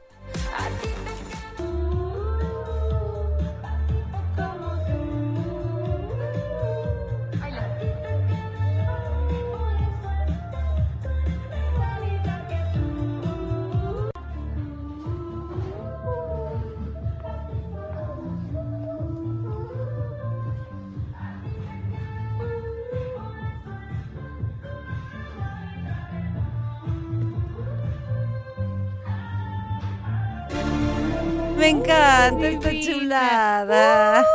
Me 31.65 31.71
encanta 31.71 32.47
esta 32.47 32.69
Divina. 32.69 32.93
chulada. 32.93 34.25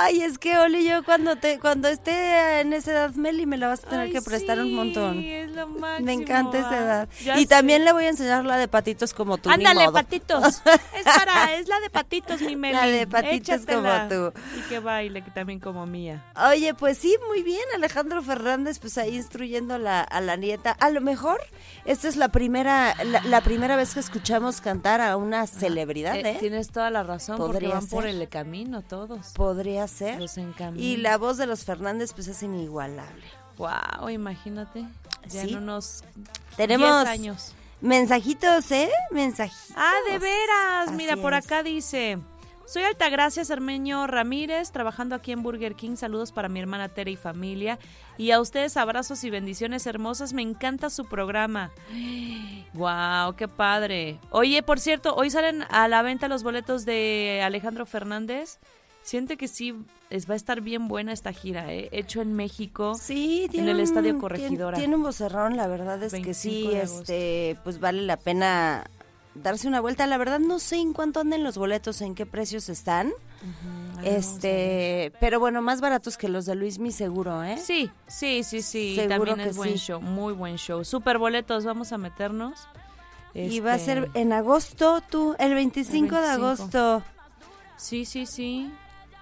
Ay, 0.00 0.22
es 0.22 0.38
que 0.38 0.56
Oli, 0.58 0.86
yo 0.88 1.02
cuando 1.04 1.34
te, 1.36 1.58
cuando 1.58 1.88
esté 1.88 2.60
en 2.60 2.72
esa 2.72 2.92
edad, 2.92 3.14
Meli, 3.14 3.46
me 3.46 3.56
la 3.56 3.66
vas 3.68 3.82
a 3.84 3.88
tener 3.88 4.06
Ay, 4.06 4.12
que 4.12 4.22
prestar 4.22 4.58
un 4.60 4.66
sí, 4.68 4.72
montón. 4.74 5.18
es 5.24 5.50
lo 5.50 5.66
máximo, 5.68 6.06
Me 6.06 6.12
encanta 6.12 6.58
esa 6.58 6.70
ah. 6.70 6.76
edad. 6.84 7.08
Ya 7.24 7.36
Y 7.38 7.42
sé. 7.42 7.46
también 7.48 7.84
le 7.84 7.92
voy 7.92 8.04
a 8.04 8.08
enseñar 8.10 8.44
la 8.44 8.56
de 8.58 8.68
patitos 8.68 9.12
como 9.12 9.38
tú. 9.38 9.48
ni 9.48 9.54
Ándale, 9.56 9.84
modo. 9.86 9.94
patitos. 9.94 10.62
Es 10.98 11.04
para, 11.04 11.54
es 11.56 11.68
la 11.68 11.80
de 11.80 11.90
patitos, 11.90 12.40
mi 12.42 12.54
Meli. 12.56 12.74
La 12.74 12.86
de 12.86 13.06
patitos 13.06 13.56
Échatela. 13.56 14.08
como 14.08 14.30
tú. 14.32 14.40
Y 14.58 14.62
que 14.68 14.78
baile, 14.78 15.22
que 15.22 15.30
también 15.30 15.58
como 15.60 15.84
mía. 15.86 16.24
Oye, 16.50 16.74
pues 16.74 16.98
sí, 16.98 17.16
muy 17.28 17.42
bien, 17.42 17.62
Alejandro 17.74 18.22
Fernández, 18.22 18.78
pues 18.78 18.98
ahí 18.98 19.16
instruyendo 19.16 19.74
a 19.74 19.78
la, 19.78 20.00
a 20.02 20.20
la 20.20 20.36
nieta. 20.36 20.72
A 20.72 20.90
lo 20.90 21.00
mejor 21.00 21.40
esta 21.84 22.08
es 22.08 22.16
la 22.16 22.28
primera, 22.28 22.94
la, 23.04 23.20
la 23.22 23.40
primera 23.40 23.74
vez 23.76 23.94
que 23.94 24.00
escuchamos 24.00 24.60
cantar 24.60 25.00
a 25.00 25.16
una 25.16 25.46
celebridad, 25.46 26.14
Eh, 26.16 26.30
¿eh? 26.30 26.36
Tienes 26.40 26.70
toda 26.70 26.90
la 26.90 27.02
razón, 27.02 27.36
porque 27.36 27.66
van 27.68 27.86
por 27.88 28.06
el 28.06 28.28
camino 28.28 28.82
todos. 28.82 29.32
Podría 29.34 29.87
Los. 30.18 30.38
Y 30.76 30.96
la 30.98 31.16
voz 31.18 31.36
de 31.36 31.46
los 31.46 31.64
Fernández, 31.64 32.12
pues 32.12 32.28
es 32.28 32.42
inigualable. 32.42 33.24
Wow, 33.56 34.08
imagínate. 34.10 34.84
Ya 35.28 35.42
Sí. 35.42 35.50
en 35.50 35.58
unos 35.58 36.04
Tenemos 36.56 36.88
10 37.04 37.08
años. 37.08 37.54
mensajitos, 37.80 38.70
¿eh? 38.70 38.90
Mensajitos. 39.10 39.72
Ah, 39.76 39.92
de 40.10 40.18
veras. 40.18 40.92
Mira, 40.92 41.16
por 41.16 41.34
acá 41.34 41.62
dice. 41.62 42.18
Soy 42.66 42.82
Altagracia 42.82 43.46
Cermeño 43.46 44.06
Ramírez, 44.06 44.72
trabajando 44.72 45.14
aquí 45.14 45.32
en 45.32 45.42
Burger 45.42 45.74
King. 45.74 45.96
Saludos 45.96 46.32
para 46.32 46.50
mi 46.50 46.60
hermana 46.60 46.90
Tere 46.90 47.10
y 47.12 47.16
familia. 47.16 47.78
Y 48.18 48.30
a 48.30 48.40
ustedes 48.40 48.76
abrazos 48.76 49.24
y 49.24 49.30
bendiciones 49.30 49.86
hermosas. 49.86 50.34
Me 50.34 50.42
encanta 50.42 50.90
su 50.90 51.06
programa. 51.06 51.70
Wow, 52.74 53.34
qué 53.36 53.48
padre. 53.48 54.20
Oye, 54.30 54.62
por 54.62 54.80
cierto, 54.80 55.14
hoy 55.14 55.30
salen 55.30 55.64
a 55.70 55.88
la 55.88 56.02
venta 56.02 56.28
los 56.28 56.42
boletos 56.42 56.84
de 56.84 57.40
Alejandro 57.42 57.86
Fernández. 57.86 58.58
Siente 59.08 59.38
que 59.38 59.48
sí 59.48 59.74
es, 60.10 60.28
va 60.28 60.34
a 60.34 60.36
estar 60.36 60.60
bien 60.60 60.86
buena 60.86 61.14
esta 61.14 61.32
gira, 61.32 61.72
¿eh? 61.72 61.88
Hecho 61.92 62.20
en 62.20 62.34
México. 62.34 62.94
Sí, 62.94 63.44
en 63.44 63.50
tiene 63.50 63.70
el 63.70 63.78
un- 63.78 63.82
Estadio 63.84 64.18
Corregidora. 64.18 64.76
Tiene, 64.76 64.96
un 64.96 65.02
vocerrón, 65.02 65.56
la 65.56 65.66
verdad 65.66 66.02
es 66.02 66.12
que 66.12 66.18
25 66.20 66.34
sí, 66.34 66.74
de 66.76 66.82
este, 66.82 67.58
pues 67.64 67.80
vale 67.80 68.02
la 68.02 68.18
pena 68.18 68.84
darse 69.34 69.66
una 69.66 69.80
vuelta. 69.80 70.06
La 70.06 70.18
verdad 70.18 70.40
no 70.40 70.58
sé 70.58 70.76
en 70.76 70.92
cuánto 70.92 71.20
anden 71.20 71.42
los 71.42 71.56
boletos, 71.56 72.02
en 72.02 72.14
qué 72.14 72.26
precios 72.26 72.68
están. 72.68 73.10
Este, 74.04 75.12
pero 75.20 75.40
bueno, 75.40 75.62
más 75.62 75.80
baratos 75.80 76.18
que 76.18 76.28
los 76.28 76.44
de 76.44 76.54
Luis 76.54 76.78
Mi 76.78 76.92
seguro, 76.92 77.42
¿eh? 77.42 77.56
Sí, 77.56 77.90
sí, 78.08 78.42
sí, 78.44 78.60
sí. 78.60 78.94
Seguro 78.94 79.08
También 79.16 79.36
que 79.38 79.48
es 79.50 79.56
buen 79.56 79.72
sí. 79.72 79.78
show, 79.78 80.02
muy 80.02 80.34
buen 80.34 80.56
show. 80.58 80.84
Super 80.84 81.16
boletos, 81.16 81.64
vamos 81.64 81.92
a 81.92 81.98
meternos. 81.98 82.68
Y 83.34 83.60
va 83.60 83.72
a 83.72 83.76
Este, 83.76 83.94
ser 83.94 84.10
en 84.12 84.34
agosto, 84.34 85.02
tú, 85.08 85.34
el 85.38 85.54
25, 85.54 86.14
de 86.16 86.20
25. 86.20 86.46
agosto. 86.46 87.02
Sí, 87.76 88.04
sí, 88.04 88.26
sí. 88.26 88.70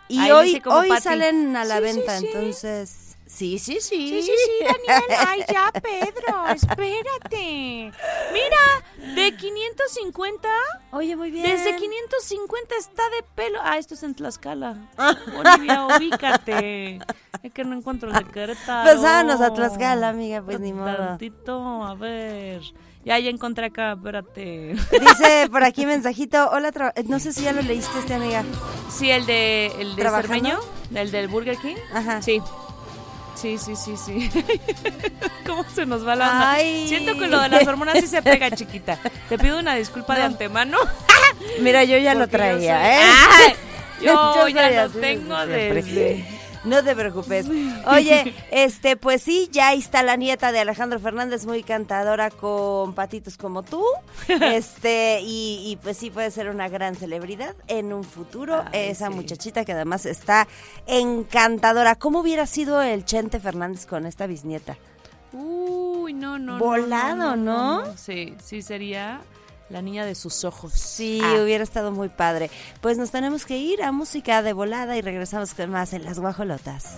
Y 0.09 0.19
Ahí 0.21 0.31
hoy, 0.31 0.61
como 0.61 0.77
hoy 0.79 0.89
Pati. 0.89 1.03
salen 1.03 1.57
a 1.57 1.65
la 1.65 1.77
Sí, 1.77 1.83
venta, 1.83 2.19
sí. 2.19 2.27
entonces 2.27 3.03
Sí, 3.27 3.59
sí, 3.59 3.79
sí. 3.81 4.09
Sí, 4.09 4.23
sí, 4.23 4.31
sí, 4.33 4.65
Daniel. 4.65 5.19
Ay, 5.27 5.45
ya, 5.53 5.73
Pedro, 5.83 6.47
espérate. 6.55 7.93
Mira, 8.33 9.15
de 9.17 9.37
550, 9.37 10.49
Oye, 10.93 11.17
muy 11.17 11.33
bien. 11.33 11.45
desde 11.45 11.77
550 11.77 12.75
está 12.79 13.03
de 13.11 13.25
pelo. 13.35 13.59
Ah, 13.65 13.79
esto 13.79 13.95
es 13.95 14.05
en 14.05 14.15
Tlaxcala. 14.15 14.77
Olivia, 15.37 15.87
ubícate. 15.87 17.01
Es 17.43 17.53
que 17.53 17.65
no 17.65 17.77
encuentro 17.77 18.11
el 18.11 18.15
de 18.25 18.31
Querétaro. 18.31 18.85
Pues 18.91 19.03
vámonos 19.03 19.41
a 19.41 19.53
Tlaxcala, 19.53 20.09
amiga, 20.09 20.41
pues 20.43 20.61
ni 20.61 20.73
modo. 20.73 20.97
Tantito, 20.97 21.83
a 21.85 21.95
ver. 21.97 22.63
Ya, 23.07 23.21
ya 23.21 23.31
encontré 23.31 23.67
acá, 23.67 23.93
espérate. 23.93 24.75
Dice 25.01 25.49
por 25.53 25.63
aquí 25.63 25.87
mensajito, 25.87 26.51
hola, 26.51 26.73
eh, 26.97 27.05
no 27.07 27.21
sé 27.21 27.33
si 27.33 27.43
ya 27.45 27.53
lo 27.53 27.63
leíste 27.63 28.01
este 28.01 28.15
amiga. 28.15 28.43
Sí, 28.91 29.09
el 29.11 29.25
de 29.27 29.67
el 29.79 29.95
de. 29.95 30.03
Cermeño, 30.03 30.59
el 30.93 31.13
del 31.13 31.29
Burger 31.29 31.57
King. 31.57 31.77
Ajá. 31.95 32.21
Sí. 32.21 32.43
Sí, 33.37 33.59
sí, 33.59 33.77
sí, 33.77 33.97
sí. 33.97 34.29
¿Cómo 35.47 35.63
se 35.73 35.87
nos 35.87 36.05
va 36.05 36.17
la 36.17 36.33
onda? 36.33 36.53
Ay. 36.53 36.89
Siento 36.89 37.17
que 37.17 37.29
lo 37.29 37.39
de 37.41 37.49
las 37.49 37.65
hormonas 37.69 37.97
sí 38.01 38.09
se 38.09 38.23
pega, 38.23 38.51
chiquita. 38.51 38.99
Te 39.29 39.39
pido 39.39 39.61
una 39.61 39.77
disculpa 39.77 40.15
de 40.15 40.21
No. 40.21 40.27
antemano. 40.27 40.79
Mira, 41.61 41.85
yo 41.85 41.99
ya 41.99 42.15
lo 42.17 42.21
yo 42.25 42.29
traía, 42.29 42.81
soy- 42.81 43.47
¿eh? 43.53 43.57
Yo 44.03 44.35
soy 44.35 44.53
ya 44.53 44.71
lo 44.71 44.81
así 44.81 44.99
tengo 44.99 45.47
desde... 45.47 46.27
No 46.67 46.83
te 46.83 46.95
preocupes. 46.97 47.47
Oye, 47.87 48.35
este, 48.51 48.97
pues 48.97 49.23
sí, 49.23 49.49
ya 49.53 49.69
ahí 49.69 49.79
está 49.79 50.03
la 50.03 50.17
nieta 50.17 50.53
de 50.53 50.59
Alejandro 50.59 50.99
Fernández, 50.99 51.47
muy 51.47 51.63
cantadora 51.63 52.31
con 52.31 52.95
patitos 52.95 53.37
como 53.37 53.63
tú. 53.63 53.83
Este, 54.57 55.21
y, 55.23 55.63
y 55.65 55.77
pues 55.77 55.97
sí 55.97 56.11
puede 56.11 56.31
ser 56.31 56.51
una 56.51 56.69
gran 56.69 56.95
celebridad 56.97 57.55
en 57.69 57.93
un 57.93 58.05
futuro. 58.05 58.65
Ay, 58.73 58.91
Esa 58.91 59.09
sí. 59.09 59.15
muchachita 59.15 59.65
que 59.65 59.73
además 59.73 60.07
está 60.07 60.49
encantadora. 60.87 61.95
¿Cómo 61.95 62.21
hubiera 62.21 62.47
sido 62.47 62.83
el 62.83 63.05
Chente 63.05 63.39
Fernández 63.41 63.87
con 63.87 64.07
esta 64.07 64.27
bisnieta? 64.27 64.77
Uy, 65.33 66.13
no, 66.13 66.39
no, 66.39 66.55
no, 66.55 66.59
Volado, 66.59 67.37
¿no? 67.37 67.97
Sí, 67.97 68.35
sí 68.43 68.63
sería 68.63 69.21
la 69.69 69.83
niña 69.83 70.05
de 70.07 70.15
sus 70.15 70.45
ojos. 70.45 70.73
Sí, 70.73 71.21
Ah. 71.23 71.43
hubiera 71.43 71.65
estado 71.65 71.93
muy 71.93 72.09
padre. 72.09 72.51
Pues 72.81 72.99
nos 72.99 73.11
tenemos 73.11 73.45
que 73.47 73.59
ir 73.59 73.83
a 73.83 73.93
música 73.93 74.43
de 74.43 74.53
volada 74.53 74.97
y 74.97 75.03
regresamos 75.03 75.55
con 75.55 75.71
más 75.71 75.93
en 75.93 76.05
las 76.05 76.19
guajolotas. 76.19 76.95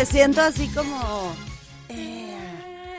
Me 0.00 0.06
siento 0.06 0.40
así 0.40 0.66
como... 0.68 1.34
eh, 1.90 2.34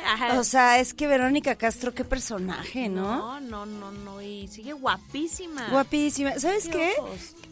Ajá. 0.05 0.39
o 0.39 0.43
sea, 0.43 0.77
es 0.77 0.93
que 0.93 1.07
Verónica 1.07 1.55
Castro, 1.55 1.95
qué 1.95 2.05
personaje, 2.05 2.89
¿no? 2.89 3.39
no, 3.39 3.65
no, 3.65 3.65
no, 3.65 3.91
no, 3.91 4.21
y 4.21 4.47
sigue 4.49 4.73
guapísima. 4.73 5.67
Guapísima. 5.71 6.37
¿Sabes 6.39 6.67
qué? 6.69 6.91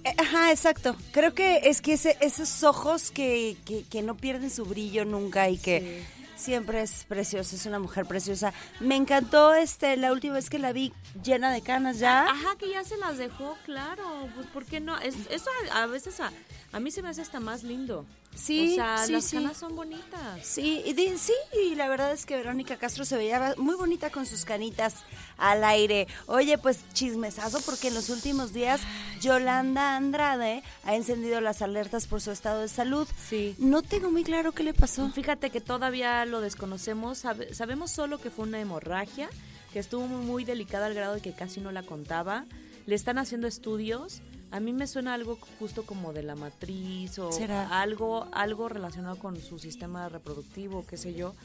Eh, 0.03 0.13
Ajá, 0.19 0.51
exacto. 0.51 0.95
Creo 1.11 1.33
que 1.33 1.61
es 1.63 1.81
que 1.81 1.93
ese- 1.93 2.15
esos 2.21 2.61
ojos 2.63 3.09
que, 3.09 3.57
que, 3.65 3.85
que 3.85 4.03
no 4.03 4.15
pierden 4.15 4.51
su 4.51 4.65
brillo 4.65 5.03
nunca 5.03 5.49
y 5.49 5.57
que 5.57 6.05
siempre 6.35 6.83
es 6.83 7.05
preciosa, 7.05 7.55
es 7.55 7.65
una 7.65 7.79
mujer 7.79 8.05
preciosa. 8.05 8.53
Me 8.79 8.95
encantó 8.97 9.55
este 9.55 9.97
la 9.97 10.11
última 10.11 10.35
vez 10.35 10.51
que 10.51 10.59
la 10.59 10.73
vi 10.73 10.93
llena 11.23 11.51
de 11.51 11.61
canas 11.63 11.97
ya. 11.97 12.25
Ajá, 12.29 12.55
que 12.59 12.69
ya 12.69 12.83
se 12.83 12.97
las 12.97 13.17
dejó, 13.17 13.57
claro. 13.65 14.29
Pues, 14.35 14.45
¿por 14.45 14.65
qué 14.65 14.79
no? 14.79 14.95
Es, 14.99 15.15
eso 15.31 15.49
a, 15.71 15.81
a 15.83 15.85
veces 15.87 16.19
a, 16.19 16.31
a 16.71 16.79
mí 16.79 16.91
se 16.91 17.01
me 17.01 17.09
hace 17.09 17.21
hasta 17.21 17.39
más 17.39 17.63
lindo. 17.63 18.05
Sí, 18.35 18.73
O 18.73 18.75
sea, 18.75 19.05
sí, 19.05 19.11
las 19.11 19.25
sí. 19.25 19.35
canas 19.37 19.57
son 19.57 19.75
bonitas. 19.75 20.45
Sí, 20.45 20.83
y 20.85 20.93
sí, 21.17 21.33
y 21.65 21.75
la 21.75 21.89
verdad 21.89 22.11
es 22.13 22.25
que 22.27 22.35
Verónica 22.37 22.77
Castro 22.77 23.03
se 23.05 23.17
veía 23.17 23.55
muy 23.57 23.75
bonita 23.75 24.11
con 24.11 24.25
sus 24.27 24.45
canitas 24.45 24.95
al 25.37 25.63
aire. 25.63 26.07
Oye, 26.27 26.57
pues 26.59 26.79
chismesazo 26.93 27.59
porque 27.61 27.87
en 27.87 27.95
los 27.95 28.09
últimos 28.09 28.53
días 28.53 28.81
Yolanda 29.19 29.95
Andrade 29.97 30.63
ha 30.83 30.95
encendido 30.95 31.41
las 31.41 31.61
alertas 31.61 32.05
por 32.07 32.21
su 32.21 32.31
estado 32.31 32.61
de 32.61 32.67
salud. 32.67 33.07
Sí. 33.27 33.55
No 33.57 33.81
tengo 33.81 34.11
muy 34.11 34.23
claro 34.23 34.51
qué 34.51 34.63
le 34.63 34.73
pasó. 34.73 35.09
Fíjate 35.09 35.49
que 35.49 35.61
todavía 35.61 36.23
lo 36.25 36.39
desconocemos. 36.39 37.17
sabe- 37.17 37.53
sabemos 37.55 37.91
solo 37.91 38.19
que 38.21 38.29
fue 38.29 38.45
una 38.45 38.59
hemorragia, 38.61 39.29
que 39.73 39.79
estuvo 39.79 40.07
muy, 40.07 40.23
muy 40.25 40.43
delicada 40.45 40.85
al 40.85 40.93
grado 40.93 41.15
de 41.15 41.21
que 41.21 41.33
casi 41.33 41.59
no 41.61 41.71
la 41.71 41.83
contaba. 41.83 42.45
Le 42.85 42.95
están 42.95 43.17
haciendo 43.17 43.47
estudios. 43.47 44.21
A 44.51 44.59
mí 44.59 44.73
me 44.73 44.87
suena 44.87 45.13
algo 45.13 45.37
justo 45.59 45.83
como 45.85 46.11
de 46.13 46.23
la 46.23 46.35
matriz 46.35 47.19
o 47.19 47.31
¿Será? 47.31 47.81
algo 47.81 48.27
algo 48.31 48.67
relacionado 48.69 49.17
con 49.17 49.39
su 49.41 49.59
sistema 49.59 50.09
reproductivo, 50.09 50.85
qué 50.87 50.97
sé 50.97 51.13
yo. 51.13 51.35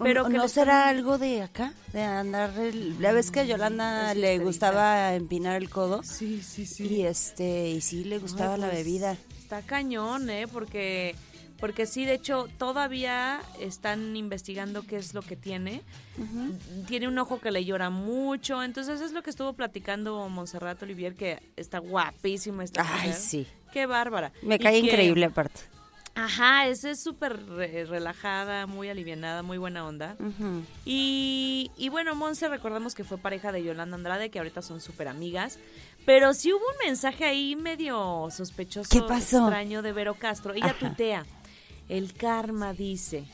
Pero 0.00 0.26
que 0.28 0.34
¿No 0.36 0.46
será 0.48 0.88
algo 0.88 1.18
de 1.18 1.42
acá? 1.42 1.72
De 1.92 2.02
andar... 2.02 2.56
el- 2.58 3.00
La 3.02 3.10
vez 3.12 3.32
que 3.32 3.40
a 3.40 3.44
Yolanda 3.44 4.12
Es 4.12 4.16
le 4.18 4.38
gustaba 4.38 5.14
empinar 5.14 5.56
el 5.60 5.68
codo. 5.70 6.02
Sí, 6.04 6.40
sí, 6.40 6.66
sí. 6.66 6.86
Y 6.86 7.02
este, 7.02 7.70
y 7.70 7.80
sí 7.80 8.04
le 8.04 8.18
gustaba 8.18 8.54
Ay, 8.54 8.60
la 8.60 8.66
pues, 8.68 8.78
bebida. 8.84 9.16
Está 9.40 9.62
cañón, 9.62 10.30
¿eh? 10.30 10.46
Porque, 10.46 11.16
porque 11.60 11.86
sí, 11.86 12.04
de 12.04 12.14
hecho, 12.14 12.48
todavía 12.58 13.40
están 13.60 14.16
investigando 14.16 14.82
qué 14.86 14.96
es 14.96 15.14
lo 15.14 15.22
que 15.22 15.36
tiene. 15.36 15.82
Tiene 16.86 17.08
un 17.08 17.18
ojo 17.18 17.40
que 17.40 17.50
le 17.50 17.64
llora 17.64 17.90
mucho. 17.90 18.62
Entonces, 18.62 19.00
es 19.00 19.12
lo 19.12 19.22
que 19.22 19.30
estuvo 19.30 19.52
platicando 19.54 20.28
Montserrat 20.28 20.82
Olivier, 20.82 21.14
que 21.14 21.42
está 21.56 21.78
guapísima 21.78 22.64
esta 22.64 22.82
Ay, 22.82 23.08
mujer. 23.08 23.14
sí. 23.14 23.46
Qué 23.72 23.86
bárbara. 23.86 24.32
Me 24.42 24.54
Y 24.54 24.58
cae 24.58 24.80
que- 24.80 24.86
increíble 24.86 25.26
aparte. 25.26 25.60
Ajá, 26.14 26.66
es 26.66 26.82
es 26.82 27.00
súper 27.00 27.46
re- 27.46 27.84
relajada, 27.84 28.66
muy 28.66 28.88
alivianada, 28.88 29.44
muy 29.44 29.56
buena 29.56 29.86
onda. 29.86 30.16
Ujú. 30.18 30.64
Y, 30.84 31.70
y 31.76 31.90
bueno, 31.90 32.16
Monse, 32.16 32.48
recordamos 32.48 32.96
que 32.96 33.04
fue 33.04 33.18
pareja 33.18 33.52
de 33.52 33.62
Yolanda 33.62 33.94
Andrade, 33.96 34.28
que 34.28 34.38
ahorita 34.40 34.60
son 34.62 34.80
súper 34.80 35.06
amigas. 35.06 35.60
Pero 36.06 36.34
sí 36.34 36.52
hubo 36.52 36.58
un 36.60 36.86
mensaje 36.88 37.24
ahí 37.24 37.54
medio 37.54 38.26
sospechoso, 38.32 38.88
¿Qué 38.90 39.00
pasó? 39.02 39.42
extraño 39.44 39.80
de 39.82 39.92
Vero 39.92 40.14
Castro. 40.14 40.54
Ella 40.54 40.70
Ajá. 40.70 40.88
tutea. 40.88 41.24
El 41.88 42.12
karma 42.12 42.72
dice. 42.72 43.24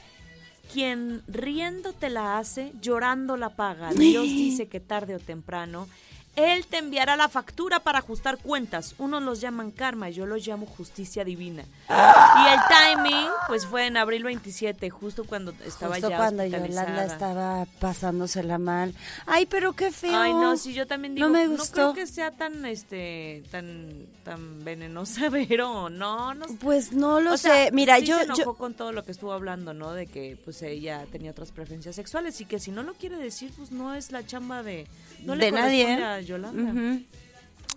Quien 0.72 1.22
riendo 1.28 1.92
te 1.92 2.08
la 2.08 2.38
hace, 2.38 2.72
llorando 2.80 3.36
la 3.36 3.50
paga. 3.56 3.92
Dios 3.92 4.24
dice 4.26 4.68
que 4.68 4.80
tarde 4.80 5.14
o 5.14 5.18
temprano, 5.18 5.88
Él 6.36 6.66
te 6.66 6.78
enviará 6.78 7.16
la 7.16 7.28
factura 7.28 7.80
para 7.80 8.00
ajustar 8.00 8.38
cuentas. 8.38 8.94
Unos 8.98 9.22
los 9.22 9.40
llaman 9.40 9.70
karma, 9.70 10.10
yo 10.10 10.26
los 10.26 10.44
llamo 10.46 10.66
justicia 10.66 11.24
divina. 11.24 11.62
Y 11.88 12.48
el 12.52 12.60
timing, 12.68 13.28
pues 13.46 13.66
fue 13.66 13.86
en 13.86 13.96
abril 13.96 14.24
27, 14.24 14.90
justo 14.90 15.24
cuando 15.24 15.52
estaba 15.64 15.94
Justo 15.94 16.10
ya 16.10 16.16
cuando. 16.16 16.44
Yolanda 16.44 17.04
estaba 17.04 17.66
pasándosela 17.78 18.58
mal. 18.58 18.94
Ay, 19.26 19.46
pero 19.46 19.74
qué 19.74 19.92
feo. 19.92 20.18
Ay, 20.18 20.32
no, 20.32 20.56
sí, 20.56 20.74
yo 20.74 20.86
también 20.88 21.14
digo, 21.14 21.28
No 21.28 21.32
me 21.32 21.44
no 21.44 21.52
gustó. 21.52 21.72
creo 21.74 21.94
que 21.94 22.06
sea 22.08 22.32
tan, 22.32 22.64
este, 22.66 23.44
tan, 23.52 24.06
tan 24.24 24.64
venenosa, 24.64 25.28
Vero, 25.30 25.88
no, 25.88 26.34
no 26.34 26.48
sé. 26.48 26.54
Pues 26.60 26.92
no 26.92 27.20
lo 27.20 27.34
O 27.34 27.36
sea, 27.36 27.66
sé. 27.66 27.70
Mira, 27.72 27.98
sí 28.00 28.06
yo, 28.06 28.16
se 28.18 28.24
enojó 28.24 28.42
yo 28.42 28.54
con 28.54 28.74
todo 28.74 28.90
lo 28.90 29.04
que 29.04 29.12
estuvo 29.12 29.32
hablando, 29.32 29.72
¿no? 29.72 29.92
De 29.92 30.06
que, 30.08 30.36
pues, 30.44 30.62
ella 30.62 31.04
tenía 31.12 31.30
otras 31.30 31.52
preferencias 31.52 31.94
sexuales 31.94 32.40
y 32.40 32.44
que 32.44 32.58
si 32.58 32.72
no 32.72 32.82
lo 32.82 32.94
quiere 32.94 33.16
decir, 33.18 33.52
pues, 33.56 33.70
no 33.70 33.94
es 33.94 34.10
la 34.10 34.26
chamba 34.26 34.62
de... 34.64 34.88
No 35.22 35.34
le 35.34 35.46
de 35.46 35.52
nadie. 35.52 36.23
Yolanda. 36.24 36.98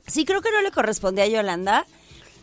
Sí, 0.08 0.26
creo 0.26 0.42
que 0.42 0.52
no 0.52 0.62
le 0.62 0.72
correspondía 0.72 1.26
a 1.26 1.28
Yolanda. 1.28 1.86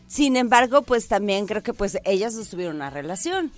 Sin 0.06 0.36
embargo, 0.36 0.82
pues 0.82 1.08
también 1.08 1.46
creo 1.46 1.62
que 1.62 1.72
pues 1.74 1.98
ellas 2.04 2.34
sostuvieron 2.34 2.76
una 2.76 2.90
relación. 2.90 3.50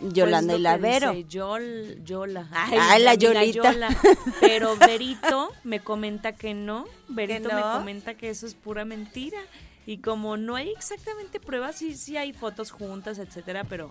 Yolanda 0.00 0.52
Pues 0.54 0.58
y 0.60 0.62
lo 0.62 0.68
la 0.70 0.76
Vero. 0.78 1.12
dice 1.12 1.28
Yol, 1.28 2.04
Yola. 2.04 2.48
Ay, 2.52 3.02
la 3.02 3.14
Yolita. 3.14 3.72
Yola. 3.72 3.96
Pero 4.40 4.76
Verito 4.80 5.52
me 5.64 5.80
comenta 5.80 6.32
que 6.32 6.54
no. 6.54 6.86
Verito 7.08 7.48
¿Que 7.48 7.54
me 7.54 7.62
comenta 7.62 8.14
que 8.14 8.30
eso 8.30 8.46
es 8.46 8.54
pura 8.54 8.84
mentira. 8.84 9.38
Y 9.86 9.98
como 9.98 10.36
no 10.36 10.56
hay 10.56 10.70
exactamente 10.70 11.40
pruebas, 11.40 11.76
sí, 11.76 11.96
sí 11.96 12.16
hay 12.16 12.32
fotos 12.32 12.70
juntas, 12.70 13.18
etcétera, 13.18 13.64
pero 13.64 13.90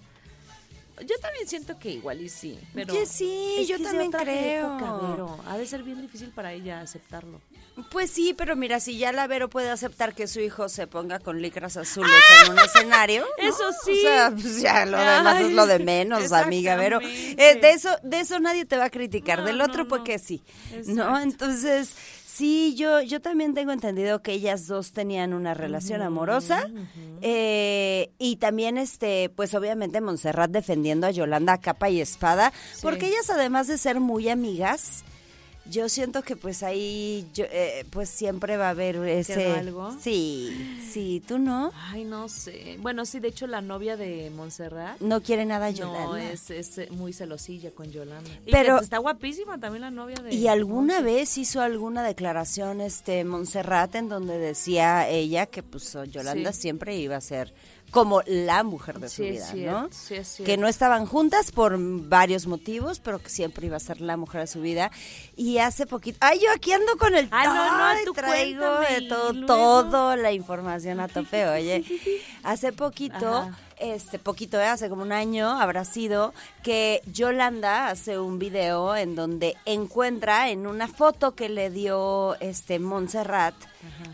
yo 1.05 1.17
también 1.21 1.47
siento 1.47 1.77
que 1.79 1.91
igual 1.91 2.21
y 2.21 2.29
sí. 2.29 2.59
Pero 2.73 2.93
Oye, 2.93 3.05
sí, 3.05 3.55
es 3.59 3.67
yo 3.67 3.81
también 3.81 4.11
creo. 4.11 4.77
época, 4.77 5.07
Vero. 5.07 5.37
Ha 5.47 5.57
de 5.57 5.65
ser 5.65 5.83
bien 5.83 6.01
difícil 6.01 6.29
para 6.29 6.53
ella 6.53 6.79
aceptarlo. 6.81 7.41
Pues 7.89 8.11
sí, 8.11 8.33
pero 8.37 8.55
mira, 8.55 8.79
si 8.79 8.97
ya 8.97 9.11
la 9.13 9.27
Vero 9.27 9.49
puede 9.49 9.69
aceptar 9.69 10.13
que 10.13 10.27
su 10.27 10.41
hijo 10.41 10.67
se 10.67 10.87
ponga 10.87 11.19
con 11.19 11.41
licras 11.41 11.77
azules 11.77 12.11
en 12.45 12.51
un 12.51 12.59
escenario. 12.65 13.25
¿no? 13.41 13.47
Eso 13.47 13.63
sí. 13.85 13.97
O 13.99 14.01
sea, 14.01 14.31
pues 14.31 14.61
ya 14.61 14.85
lo 14.85 14.97
demás 14.97 15.37
Ay, 15.37 15.45
es 15.45 15.51
lo 15.53 15.65
de 15.65 15.79
menos, 15.79 16.31
amiga 16.33 16.75
Vero. 16.75 16.99
Eh, 17.01 17.59
de 17.61 17.71
eso, 17.71 17.89
de 18.03 18.19
eso 18.19 18.39
nadie 18.39 18.65
te 18.65 18.77
va 18.77 18.85
a 18.85 18.89
criticar. 18.89 19.39
No, 19.39 19.45
Del 19.45 19.57
no, 19.57 19.65
otro, 19.65 19.87
pues 19.87 20.01
que 20.03 20.19
sí. 20.19 20.43
Exacto. 20.73 20.91
¿No? 20.93 21.19
Entonces, 21.19 21.95
sí, 22.25 22.75
yo, 22.75 23.01
yo 23.01 23.21
también 23.21 23.53
tengo 23.53 23.71
entendido 23.71 24.21
que 24.21 24.33
ellas 24.33 24.67
dos 24.67 24.91
tenían 24.91 25.33
una 25.33 25.53
relación 25.53 26.01
amorosa. 26.01 26.69
Eh, 27.21 28.11
y 28.19 28.35
también, 28.35 28.77
este, 28.77 29.29
pues 29.29 29.53
obviamente 29.53 30.01
Montserrat 30.01 30.51
defendiendo 30.51 31.07
a 31.07 31.11
Yolanda 31.11 31.53
a 31.53 31.61
capa 31.61 31.89
y 31.89 32.01
espada. 32.01 32.51
Sí. 32.73 32.79
Porque 32.81 33.07
ellas, 33.07 33.29
además 33.29 33.67
de 33.67 33.77
ser 33.77 34.01
muy 34.01 34.27
amigas, 34.27 35.03
yo 35.65 35.87
siento 35.89 36.23
que 36.23 36.35
pues 36.35 36.63
ahí 36.63 37.25
yo, 37.33 37.45
eh, 37.51 37.85
pues 37.91 38.09
siempre 38.09 38.57
va 38.57 38.67
a 38.67 38.69
haber 38.71 38.95
ese 38.97 39.47
algo? 39.53 39.95
sí 40.01 40.79
sí 40.91 41.23
tú 41.27 41.37
no 41.37 41.71
Ay, 41.91 42.03
no 42.03 42.27
sé. 42.29 42.77
Bueno, 42.81 43.05
sí, 43.05 43.19
de 43.19 43.27
hecho 43.29 43.47
la 43.47 43.61
novia 43.61 43.95
de 43.95 44.29
Montserrat 44.35 44.99
no 44.99 45.21
quiere 45.21 45.45
nada 45.45 45.69
no 45.71 45.77
Yolanda 45.77 46.31
es, 46.31 46.49
es 46.49 46.77
eh, 46.79 46.87
muy 46.91 47.13
celosilla 47.13 47.71
con 47.71 47.91
Yolanda. 47.91 48.29
Y 48.45 48.51
Pero- 48.51 48.79
está 48.81 48.97
guapísima 48.97 49.59
también 49.59 49.81
la 49.81 49.91
novia 49.91 50.15
de 50.15 50.33
y 50.33 50.47
alguna 50.47 51.01
vez 51.01 51.37
hizo 51.37 51.61
alguna 51.61 52.03
declaración 52.03 52.81
este 52.81 53.23
Montserrat 53.23 53.95
en 53.95 54.09
donde 54.09 54.37
decía 54.37 55.07
ella 55.09 55.45
que 55.45 55.63
pues 55.63 55.95
Yolanda 56.11 56.51
Sí. 56.53 56.61
siempre 56.61 56.97
iba 56.97 57.15
a 57.15 57.21
ser 57.21 57.53
como 57.91 58.21
la 58.25 58.63
mujer 58.63 58.99
de 58.99 59.09
su 59.09 59.17
Sí, 59.17 59.31
vida, 59.31 59.45
cierto, 59.45 59.81
¿no? 59.81 59.89
sí, 59.91 60.15
es 60.15 60.41
que 60.43 60.57
no 60.57 60.67
estaban 60.67 61.05
juntas 61.05 61.51
por 61.51 61.75
varios 61.77 62.47
motivos, 62.47 62.99
pero 62.99 63.19
que 63.19 63.29
siempre 63.29 63.67
iba 63.67 63.77
a 63.77 63.81
ser 63.81 64.01
la 64.01 64.17
mujer 64.17 64.41
de 64.41 64.47
su 64.47 64.61
vida. 64.61 64.91
Y 65.35 65.57
hace 65.59 65.85
poquito, 65.85 66.17
ay, 66.21 66.39
yo 66.39 66.49
aquí 66.55 66.71
ando 66.71 66.97
con 66.97 67.13
el 67.13 67.27
Ay, 67.31 67.47
no, 67.47 67.53
no, 67.77 67.83
Ay, 67.85 68.05
tú 68.05 68.13
traigo 68.13 68.79
de 68.79 69.01
todo, 69.07 69.45
todo 69.45 70.15
la 70.15 70.31
información 70.31 70.99
a 71.01 71.07
tope, 71.07 71.47
oye. 71.47 71.83
Hace 72.43 72.71
poquito, 72.71 73.35
Ajá. 73.37 73.57
Este 73.81 74.19
poquito, 74.19 74.59
¿eh? 74.59 74.65
hace 74.65 74.89
como 74.89 75.01
un 75.01 75.11
año 75.11 75.49
habrá 75.49 75.85
sido 75.85 76.33
que 76.63 77.01
Yolanda 77.11 77.89
hace 77.89 78.19
un 78.19 78.39
video 78.39 78.95
en 78.95 79.15
donde 79.15 79.57
encuentra 79.65 80.49
en 80.49 80.67
una 80.67 80.87
foto 80.87 81.35
que 81.35 81.49
le 81.49 81.69
dio 81.69 82.35
este 82.39 82.79
Montserrat 82.79 83.55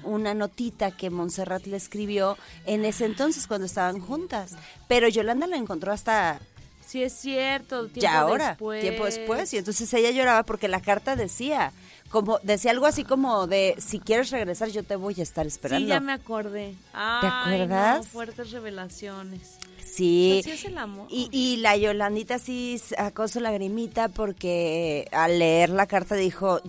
una 0.03 0.33
notita 0.33 0.91
que 0.91 1.09
Montserrat 1.09 1.65
le 1.65 1.77
escribió 1.77 2.37
en 2.65 2.85
ese 2.85 3.05
entonces 3.05 3.47
cuando 3.47 3.65
estaban 3.65 3.99
juntas, 3.99 4.55
pero 4.87 5.07
Yolanda 5.09 5.47
la 5.47 5.57
encontró 5.57 5.91
hasta 5.91 6.39
Sí, 6.85 7.03
es 7.03 7.11
cierto. 7.11 7.87
Tiempo 7.87 7.99
ya 7.99 8.19
ahora, 8.21 8.49
después. 8.49 8.81
tiempo 8.81 9.03
después 9.03 9.53
y 9.53 9.57
entonces 9.57 9.93
ella 9.93 10.09
lloraba 10.11 10.43
porque 10.43 10.69
la 10.69 10.79
carta 10.79 11.17
decía 11.17 11.73
como 12.09 12.39
decía 12.43 12.71
algo 12.71 12.85
así 12.85 13.03
como 13.03 13.47
de 13.47 13.75
si 13.79 13.99
quieres 13.99 14.31
regresar 14.31 14.69
yo 14.69 14.83
te 14.83 14.95
voy 14.95 15.15
a 15.19 15.23
estar 15.23 15.45
esperando. 15.45 15.85
Sí, 15.85 15.89
ya 15.89 15.99
me 15.99 16.13
acordé. 16.13 16.75
Ay, 16.93 17.29
acuerdas? 17.61 17.97
No, 17.97 18.03
fuertes 18.03 18.51
revelaciones. 18.51 19.57
Sí. 19.83 20.39
Así 20.41 20.51
es 20.51 20.65
el 20.65 20.77
amor. 20.77 21.07
Y, 21.09 21.29
y 21.31 21.57
la 21.57 21.75
Yolandita 21.75 22.39
sí 22.39 22.79
sacó 22.79 23.27
su 23.27 23.39
lagrimita 23.39 24.09
porque 24.09 25.07
al 25.11 25.39
leer 25.39 25.69
la 25.69 25.87
carta 25.87 26.15
dijo, 26.15 26.61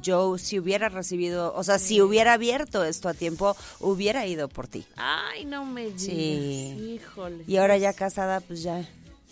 yo 0.00 0.38
si 0.38 0.58
hubiera 0.58 0.88
recibido, 0.88 1.52
o 1.54 1.64
sea, 1.64 1.78
si 1.78 2.00
hubiera 2.00 2.34
abierto 2.34 2.84
esto 2.84 3.08
a 3.08 3.14
tiempo, 3.14 3.56
hubiera 3.80 4.26
ido 4.26 4.48
por 4.48 4.68
ti. 4.68 4.86
Ay, 4.96 5.44
no 5.44 5.64
me 5.64 5.86
digas. 5.86 6.02
Sí. 6.02 6.98
Híjole. 7.00 7.44
Y 7.46 7.56
ahora 7.56 7.76
ya 7.76 7.92
casada, 7.92 8.40
pues 8.40 8.62
ya 8.62 8.88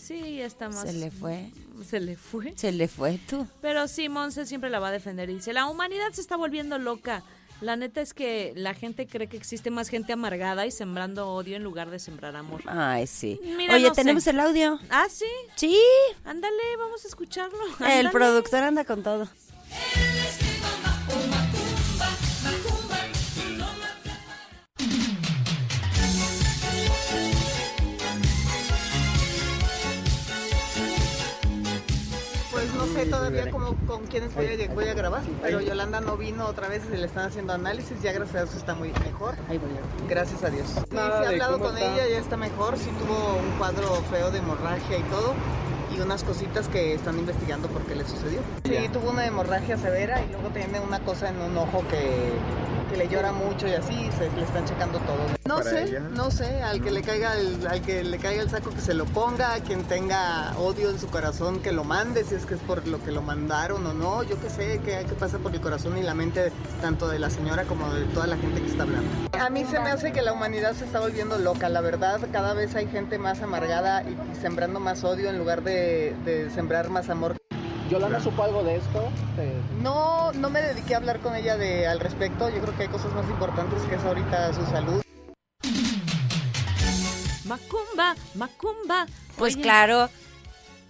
Sí, 0.08 0.36
ya 0.38 0.46
está 0.46 0.68
más. 0.68 0.82
se 0.82 0.92
le 0.94 1.10
fue, 1.10 1.50
Se 1.86 2.00
le 2.00 2.16
fue. 2.16 2.54
se 2.56 2.72
le 2.72 2.88
fue 2.88 3.18
tú. 3.28 3.46
Pero 3.60 3.86
sí, 3.88 4.08
Monse 4.08 4.46
siempre 4.46 4.70
la 4.70 4.78
va 4.80 4.88
a 4.88 4.92
defender. 4.92 5.28
Y 5.30 5.34
dice, 5.34 5.52
la 5.52 5.66
humanidad 5.66 6.10
se 6.12 6.20
está 6.22 6.36
volviendo 6.36 6.78
loca. 6.78 7.22
La 7.60 7.74
neta 7.76 8.00
es 8.00 8.14
que 8.14 8.52
la 8.56 8.72
gente 8.72 9.06
cree 9.08 9.26
que 9.28 9.36
existe 9.36 9.70
más 9.70 9.88
gente 9.88 10.12
amargada 10.12 10.64
y 10.64 10.70
sembrando 10.70 11.28
odio 11.32 11.56
en 11.56 11.64
lugar 11.64 11.90
de 11.90 11.98
sembrar 11.98 12.36
amor. 12.36 12.62
Ay, 12.66 13.06
sí. 13.08 13.40
Mira, 13.56 13.74
Oye, 13.74 13.88
no 13.88 13.92
tenemos 13.92 14.22
sé. 14.24 14.30
el 14.30 14.40
audio. 14.40 14.78
Ah, 14.90 15.06
sí. 15.10 15.24
Sí, 15.56 15.76
Ándale, 16.24 16.54
vamos 16.78 17.04
a 17.04 17.08
escucharlo. 17.08 17.58
el 17.90 18.10
productor 18.10 18.62
anda 18.62 18.84
con 18.84 19.02
todo. 19.02 19.28
Sé 33.04 33.10
todavía 33.10 33.50
cómo, 33.50 33.74
con 33.86 34.06
quiénes 34.06 34.34
voy 34.34 34.46
a, 34.46 34.74
voy 34.74 34.88
a 34.88 34.94
grabar, 34.94 35.22
pero 35.42 35.60
Yolanda 35.60 36.00
no 36.00 36.16
vino 36.16 36.46
otra 36.46 36.68
vez 36.68 36.82
y 36.92 36.96
le 36.96 37.06
están 37.06 37.26
haciendo 37.26 37.52
análisis, 37.52 38.00
ya 38.02 38.12
gracias 38.12 38.36
a 38.36 38.44
Dios 38.44 38.56
está 38.56 38.74
muy 38.74 38.92
mejor. 39.04 39.34
Gracias 40.08 40.42
a 40.44 40.50
Dios. 40.50 40.68
Sí, 40.68 40.82
sí 40.90 40.96
he 40.96 41.26
hablado 41.26 41.58
con 41.58 41.76
ella, 41.76 42.06
ya 42.08 42.18
está 42.18 42.36
mejor, 42.36 42.76
sí 42.78 42.90
tuvo 42.98 43.38
un 43.38 43.58
cuadro 43.58 43.88
feo 44.10 44.30
de 44.30 44.38
hemorragia 44.38 44.98
y 44.98 45.02
todo, 45.04 45.34
y 45.94 46.00
unas 46.00 46.24
cositas 46.24 46.68
que 46.68 46.94
están 46.94 47.18
investigando 47.18 47.68
por 47.68 47.82
qué 47.82 47.94
le 47.94 48.04
sucedió. 48.04 48.40
Sí, 48.64 48.88
tuvo 48.92 49.10
una 49.10 49.26
hemorragia 49.26 49.76
severa 49.76 50.22
y 50.22 50.32
luego 50.32 50.48
tiene 50.50 50.80
una 50.80 51.00
cosa 51.00 51.28
en 51.28 51.40
un 51.40 51.56
ojo 51.56 51.84
que, 51.88 52.87
que 52.88 52.96
le 52.96 53.08
llora 53.08 53.32
mucho 53.32 53.66
y 53.66 53.72
así, 53.72 54.10
se 54.18 54.30
le 54.36 54.42
están 54.42 54.64
checando 54.64 54.98
todo. 55.00 55.18
No 55.46 55.62
sé, 55.62 56.00
no 56.14 56.30
sé, 56.30 56.62
al 56.62 56.82
que 56.82 56.90
le 56.90 57.02
caiga 57.02 57.36
el, 57.38 57.66
al 57.66 57.80
que 57.82 58.04
le 58.04 58.18
caiga 58.18 58.42
el 58.42 58.50
saco 58.50 58.70
que 58.70 58.80
se 58.80 58.94
lo 58.94 59.04
ponga, 59.06 59.54
a 59.54 59.60
quien 59.60 59.84
tenga 59.84 60.54
odio 60.58 60.90
en 60.90 60.98
su 60.98 61.08
corazón 61.08 61.60
que 61.60 61.72
lo 61.72 61.84
mande, 61.84 62.24
si 62.24 62.34
es 62.34 62.44
que 62.44 62.54
es 62.54 62.60
por 62.60 62.86
lo 62.86 63.02
que 63.02 63.12
lo 63.12 63.22
mandaron 63.22 63.86
o 63.86 63.94
no, 63.94 64.22
yo 64.22 64.40
qué 64.40 64.50
sé, 64.50 64.80
qué, 64.84 65.06
pasa 65.18 65.38
por 65.38 65.54
el 65.54 65.60
corazón 65.60 65.96
y 65.96 66.02
la 66.02 66.14
mente 66.14 66.52
tanto 66.82 67.08
de 67.08 67.18
la 67.18 67.30
señora 67.30 67.64
como 67.64 67.92
de 67.92 68.04
toda 68.06 68.26
la 68.26 68.36
gente 68.36 68.60
que 68.60 68.68
está 68.68 68.82
hablando. 68.82 69.08
A 69.38 69.50
mí 69.50 69.64
se 69.64 69.80
me 69.80 69.90
hace 69.90 70.12
que 70.12 70.22
la 70.22 70.32
humanidad 70.32 70.74
se 70.74 70.84
está 70.84 71.00
volviendo 71.00 71.38
loca, 71.38 71.68
la 71.68 71.80
verdad, 71.80 72.20
cada 72.32 72.54
vez 72.54 72.74
hay 72.74 72.86
gente 72.88 73.18
más 73.18 73.40
amargada 73.40 74.02
y, 74.02 74.18
y 74.32 74.40
sembrando 74.40 74.80
más 74.80 75.02
odio 75.04 75.30
en 75.30 75.38
lugar 75.38 75.62
de, 75.62 76.14
de 76.24 76.50
sembrar 76.50 76.90
más 76.90 77.08
amor. 77.08 77.37
¿Yolanda 77.88 78.20
supo 78.20 78.42
algo 78.42 78.62
de 78.62 78.76
esto? 78.76 79.08
No, 79.82 80.32
no 80.32 80.50
me 80.50 80.60
dediqué 80.60 80.94
a 80.94 80.98
hablar 80.98 81.20
con 81.20 81.34
ella 81.34 81.56
de, 81.56 81.86
al 81.86 82.00
respecto, 82.00 82.48
yo 82.50 82.60
creo 82.60 82.76
que 82.76 82.82
hay 82.84 82.88
cosas 82.88 83.12
más 83.14 83.24
importantes 83.28 83.82
que 83.88 83.94
es 83.94 84.02
ahorita 84.04 84.52
su 84.52 84.64
salud. 84.66 85.02
Macumba, 87.44 88.14
Macumba. 88.34 89.06
Pues 89.36 89.54
Oye, 89.54 89.62
claro. 89.62 90.10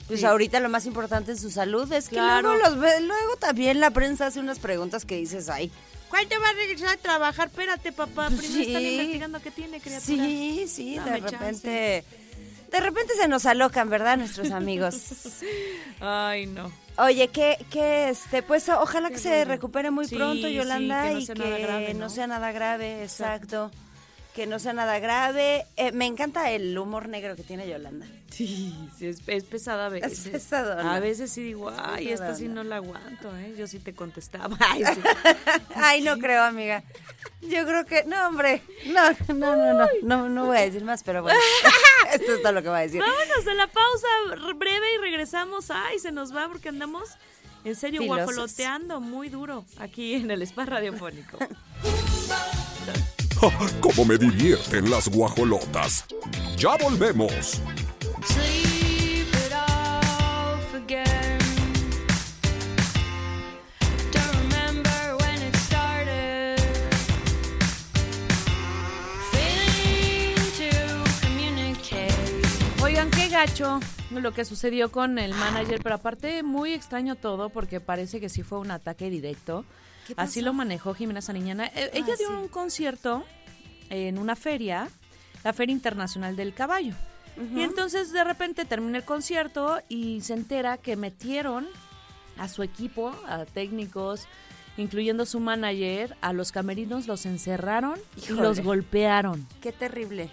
Pues 0.08 0.20
Sí. 0.20 0.26
ahorita 0.26 0.58
lo 0.60 0.68
más 0.70 0.86
importante 0.86 1.32
es 1.32 1.40
su 1.40 1.50
salud. 1.50 1.90
Es 1.92 2.08
que 2.08 2.16
Claro. 2.16 2.54
luego, 2.54 2.64
los 2.70 2.80
ve- 2.80 3.00
luego 3.02 3.36
también 3.38 3.78
la 3.78 3.90
prensa 3.90 4.26
hace 4.26 4.40
unas 4.40 4.58
preguntas 4.58 5.04
que 5.04 5.16
dices, 5.16 5.48
ay, 5.48 5.70
¿Cuándo 6.08 6.36
va 6.40 6.48
a 6.48 6.52
regresar 6.54 6.88
a 6.88 6.96
trabajar? 6.96 7.48
Espérate, 7.48 7.92
papá. 7.92 8.28
Pues 8.30 8.40
Primero 8.46 8.62
están 8.66 8.80
sí. 8.82 8.88
investigando 8.94 9.42
qué 9.42 9.50
tiene, 9.50 9.78
criatura. 9.78 10.00
Sí, 10.00 10.64
sí, 10.66 10.98
de 10.98 11.18
repente. 11.18 12.04
De 12.72 12.80
repente 12.80 13.12
se 13.20 13.28
nos 13.28 13.44
alocan, 13.44 13.90
¿verdad, 13.90 14.16
nuestros 14.16 14.50
amigos? 14.50 14.94
Ay, 16.00 16.46
no. 16.46 16.72
Oye, 16.98 17.28
que, 17.28 17.64
que 17.70 18.08
este, 18.08 18.42
pues 18.42 18.68
ojalá 18.68 19.10
que 19.10 19.18
se 19.18 19.44
recupere 19.44 19.90
muy 19.90 20.06
Sí, 20.06 20.16
pronto, 20.16 20.48
sí, 20.48 20.54
Yolanda, 20.54 21.02
que 21.04 21.12
no 21.12 21.18
y 21.20 21.26
que 21.26 21.34
nada 21.34 21.58
grave, 21.58 21.94
no 21.94 22.00
¿no? 22.00 22.10
sea 22.10 22.26
nada 22.26 22.50
grave, 22.52 23.02
exacto. 23.02 23.70
Que 24.38 24.46
no 24.46 24.60
sea 24.60 24.72
nada 24.72 25.00
grave. 25.00 25.66
Eh, 25.76 25.90
me 25.90 26.06
encanta 26.06 26.48
el 26.52 26.78
humor 26.78 27.08
negro 27.08 27.34
que 27.34 27.42
tiene 27.42 27.68
Yolanda. 27.68 28.06
Sí, 28.30 28.72
sí, 28.96 29.08
es, 29.08 29.20
es 29.26 29.42
pesada 29.42 29.86
a 29.86 29.88
veces. 29.88 30.28
pesadona. 30.28 30.94
A 30.94 31.00
veces 31.00 31.32
sí 31.32 31.42
digo, 31.42 31.72
Es 31.72 31.76
ay, 31.76 32.12
esta 32.12 32.36
sí 32.36 32.46
no 32.46 32.62
la 32.62 32.76
aguanto, 32.76 33.36
¿eh? 33.36 33.56
Yo 33.58 33.66
sí 33.66 33.80
te 33.80 33.94
contestaba. 33.94 34.56
Ay, 34.60 34.84
sí. 34.94 35.00
Ay, 35.74 36.02
no 36.02 36.16
creo, 36.18 36.44
amiga. 36.44 36.84
Yo 37.40 37.66
creo 37.66 37.84
que, 37.84 38.04
no, 38.04 38.28
hombre, 38.28 38.62
no, 38.86 39.10
no, 39.34 39.56
no, 39.56 39.72
no, 39.74 39.88
no, 40.04 40.28
no 40.28 40.46
voy 40.46 40.58
a 40.58 40.60
decir 40.60 40.84
más, 40.84 41.02
pero 41.02 41.22
bueno, 41.22 41.40
esto 42.12 42.34
es 42.34 42.40
todo 42.40 42.52
lo 42.52 42.62
que 42.62 42.68
voy 42.68 42.78
a 42.78 42.82
decir. 42.82 43.00
Vámonos 43.00 43.44
a 43.44 43.54
la 43.54 43.66
pausa 43.66 44.06
breve 44.54 44.94
y 44.94 44.98
regresamos. 44.98 45.72
Ay, 45.72 45.98
se 45.98 46.12
nos 46.12 46.32
va 46.32 46.46
porque 46.46 46.68
andamos 46.68 47.08
en 47.64 47.74
serio 47.74 48.02
Filosos. 48.02 48.24
guajoloteando 48.24 49.00
muy 49.00 49.30
duro 49.30 49.64
aquí 49.78 50.14
en 50.14 50.30
el 50.30 50.42
spa 50.42 50.64
radiofónico. 50.64 51.38
¡Cómo 53.80 54.04
me 54.04 54.18
divierten 54.18 54.90
las 54.90 55.08
guajolotas! 55.08 56.04
¡Ya 56.56 56.76
volvemos! 56.76 57.60
Oigan, 72.82 73.10
qué 73.10 73.28
gacho 73.28 73.78
lo 74.10 74.32
que 74.32 74.44
sucedió 74.44 74.90
con 74.90 75.18
el 75.18 75.32
manager, 75.34 75.80
pero 75.82 75.94
aparte 75.94 76.42
muy 76.42 76.72
extraño 76.72 77.14
todo 77.14 77.50
porque 77.50 77.80
parece 77.80 78.18
que 78.18 78.28
sí 78.28 78.42
fue 78.42 78.58
un 78.58 78.70
ataque 78.72 79.10
directo. 79.10 79.64
¿Qué 80.08 80.14
Así 80.16 80.40
lo 80.40 80.52
manejó 80.52 80.94
Jimena 80.94 81.20
Sariñana. 81.20 81.66
Eh, 81.66 81.90
ella 81.92 82.16
dio 82.16 82.28
sí. 82.28 82.34
un 82.34 82.48
concierto 82.48 83.24
en 83.90 84.18
una 84.18 84.34
feria, 84.36 84.88
la 85.44 85.52
Feria 85.52 85.72
Internacional 85.72 86.34
del 86.34 86.54
Caballo. 86.54 86.94
Y 87.54 87.60
entonces 87.60 88.10
de 88.10 88.24
repente 88.24 88.64
termina 88.64 88.98
el 88.98 89.04
concierto 89.04 89.80
y 89.88 90.20
se 90.22 90.34
entera 90.34 90.76
que 90.76 90.96
metieron 90.96 91.68
a 92.36 92.48
su 92.48 92.64
equipo, 92.64 93.14
a 93.28 93.44
técnicos, 93.44 94.26
incluyendo 94.76 95.24
su 95.24 95.38
manager, 95.38 96.16
a 96.20 96.32
los 96.32 96.50
camerinos 96.50 97.06
los 97.06 97.26
encerraron 97.26 97.98
y 98.16 98.32
los 98.32 98.58
golpearon. 98.60 99.46
Qué 99.60 99.70
terrible. 99.70 100.30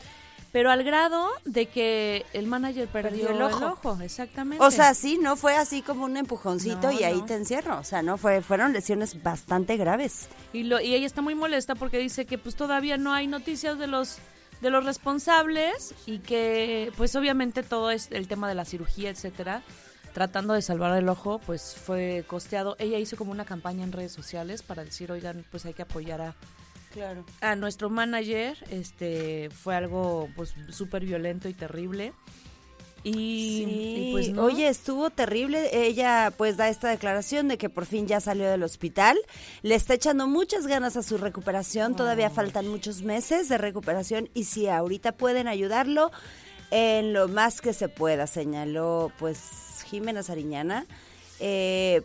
Pero 0.55 0.71
al 0.71 0.85
grado 0.85 1.27
de 1.43 1.65
que 1.65 2.25
el 2.31 2.47
manager 2.47 2.87
perdió, 2.87 3.27
Perdió 3.27 3.47
el 3.47 3.53
ojo. 3.53 3.97
exactamente. 4.01 4.63
O 4.63 4.71
sea, 4.71 4.93
sí, 4.93 5.19
no 5.21 5.35
fue 5.35 5.53
así 5.57 5.81
como 5.81 6.05
un 6.05 6.15
empujoncito 6.15 6.83
No, 6.83 6.91
y 6.93 7.03
ahí 7.03 7.17
no. 7.19 7.25
te 7.25 7.33
encierro. 7.33 7.77
O 7.77 7.83
sea, 7.83 8.01
no 8.01 8.17
fue, 8.17 8.41
fueron 8.41 8.71
lesiones 8.71 9.21
bastante 9.21 9.75
graves. 9.75 10.29
y, 10.53 10.63
lo, 10.63 10.79
y 10.79 10.95
ella 10.95 11.05
está 11.07 11.21
muy 11.21 11.35
molesta 11.35 11.75
porque 11.75 11.97
dice 11.97 12.25
que 12.25 12.37
pues 12.37 12.55
todavía 12.55 12.95
no 12.95 13.11
hay 13.11 13.27
noticias 13.27 13.77
de 13.77 13.87
los 13.87 14.19
de 14.61 14.69
los 14.69 14.85
responsables 14.85 15.93
y 16.05 16.19
que 16.19 16.89
pues 16.95 17.13
obviamente 17.17 17.61
todo 17.61 17.91
es 17.91 18.07
el 18.11 18.29
tema 18.29 18.47
de 18.47 18.55
la 18.55 18.63
cirugía, 18.63 19.09
etcétera, 19.09 19.61
tratando 20.13 20.53
de 20.53 20.61
salvar 20.61 20.97
el 20.97 21.09
ojo, 21.09 21.39
pues 21.39 21.75
fue 21.75 22.23
costeado. 22.27 22.77
Ella 22.79 22.97
hizo 22.97 23.17
como 23.17 23.31
una 23.31 23.43
campaña 23.43 23.83
en 23.83 23.91
redes 23.91 24.13
sociales 24.13 24.63
para 24.63 24.85
decir, 24.85 25.11
oigan, 25.11 25.43
pues 25.51 25.65
hay 25.65 25.73
que 25.73 25.81
apoyar 25.81 26.21
a, 26.21 26.33
Claro. 26.95 27.23
a 27.41 27.55
nuestro 27.55 27.91
manager. 27.91 28.57
Este 28.71 29.49
fue 29.51 29.75
algo 29.75 30.27
pues 30.35 30.55
súper 30.71 31.05
violento 31.05 31.47
y 31.49 31.53
terrible. 31.53 32.13
Y, 33.03 33.11
Sí, 33.13 33.65
y, 34.07 34.11
pues 34.13 34.29
no. 34.29 34.43
oye, 34.45 34.67
estuvo 34.67 35.11
terrible. 35.11 35.69
Ella 35.87 36.33
pues 36.35 36.57
da 36.57 36.69
esta 36.69 36.89
declaración 36.89 37.47
de 37.47 37.59
que 37.59 37.69
por 37.69 37.85
fin 37.85 38.07
ya 38.07 38.19
salió 38.19 38.49
del 38.49 38.63
hospital. 38.63 39.15
Le 39.61 39.75
está 39.75 39.93
echando 39.93 40.25
muchas 40.25 40.65
ganas 40.65 40.97
a 40.97 41.03
su 41.03 41.19
recuperación. 41.19 41.95
Todavía 41.95 42.31
faltan 42.31 42.67
muchos 42.67 43.03
meses 43.03 43.47
de 43.49 43.59
recuperación 43.59 44.27
y 44.33 44.45
si 44.45 44.67
ahorita 44.69 45.11
pueden 45.11 45.47
ayudarlo 45.47 46.11
en 46.71 47.13
lo 47.13 47.27
más 47.27 47.61
que 47.61 47.73
se 47.73 47.89
pueda, 47.89 48.25
señaló 48.25 49.11
pues 49.19 49.83
Jimena 49.85 50.23
Sariñana. 50.23 50.87
Eh, 51.39 52.01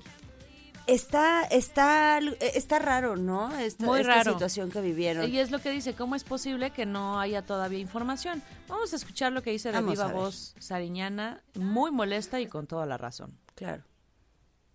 está, 0.95 1.45
está, 1.45 2.19
está 2.41 2.79
raro, 2.79 3.17
¿no? 3.17 3.57
Esta, 3.59 3.87
Muy 3.87 4.01
esta 4.01 4.15
raro. 4.15 4.33
situación 4.33 4.71
que 4.71 4.81
vivieron. 4.81 5.31
Y 5.31 5.39
es 5.39 5.51
lo 5.51 5.59
que 5.61 5.71
dice, 5.71 5.95
¿cómo 5.95 6.15
es 6.15 6.25
posible 6.25 6.71
que 6.71 6.87
no 6.87 7.21
haya 7.21 7.43
todavía 7.43 7.79
información? 7.79 8.43
Vamos 8.69 8.93
a 8.93 8.97
escuchar 8.97 9.33
lo 9.33 9.43
que 9.43 9.51
dice 9.51 9.71
de 9.71 9.77
Vamos 9.77 9.93
viva 9.93 10.09
voz 10.09 10.55
Sariñana, 10.59 11.43
muy 11.55 11.91
molesta 11.91 12.41
y 12.41 12.47
con 12.47 12.67
toda 12.67 12.87
la 12.87 12.97
razón. 12.97 13.39
Claro. 13.55 13.83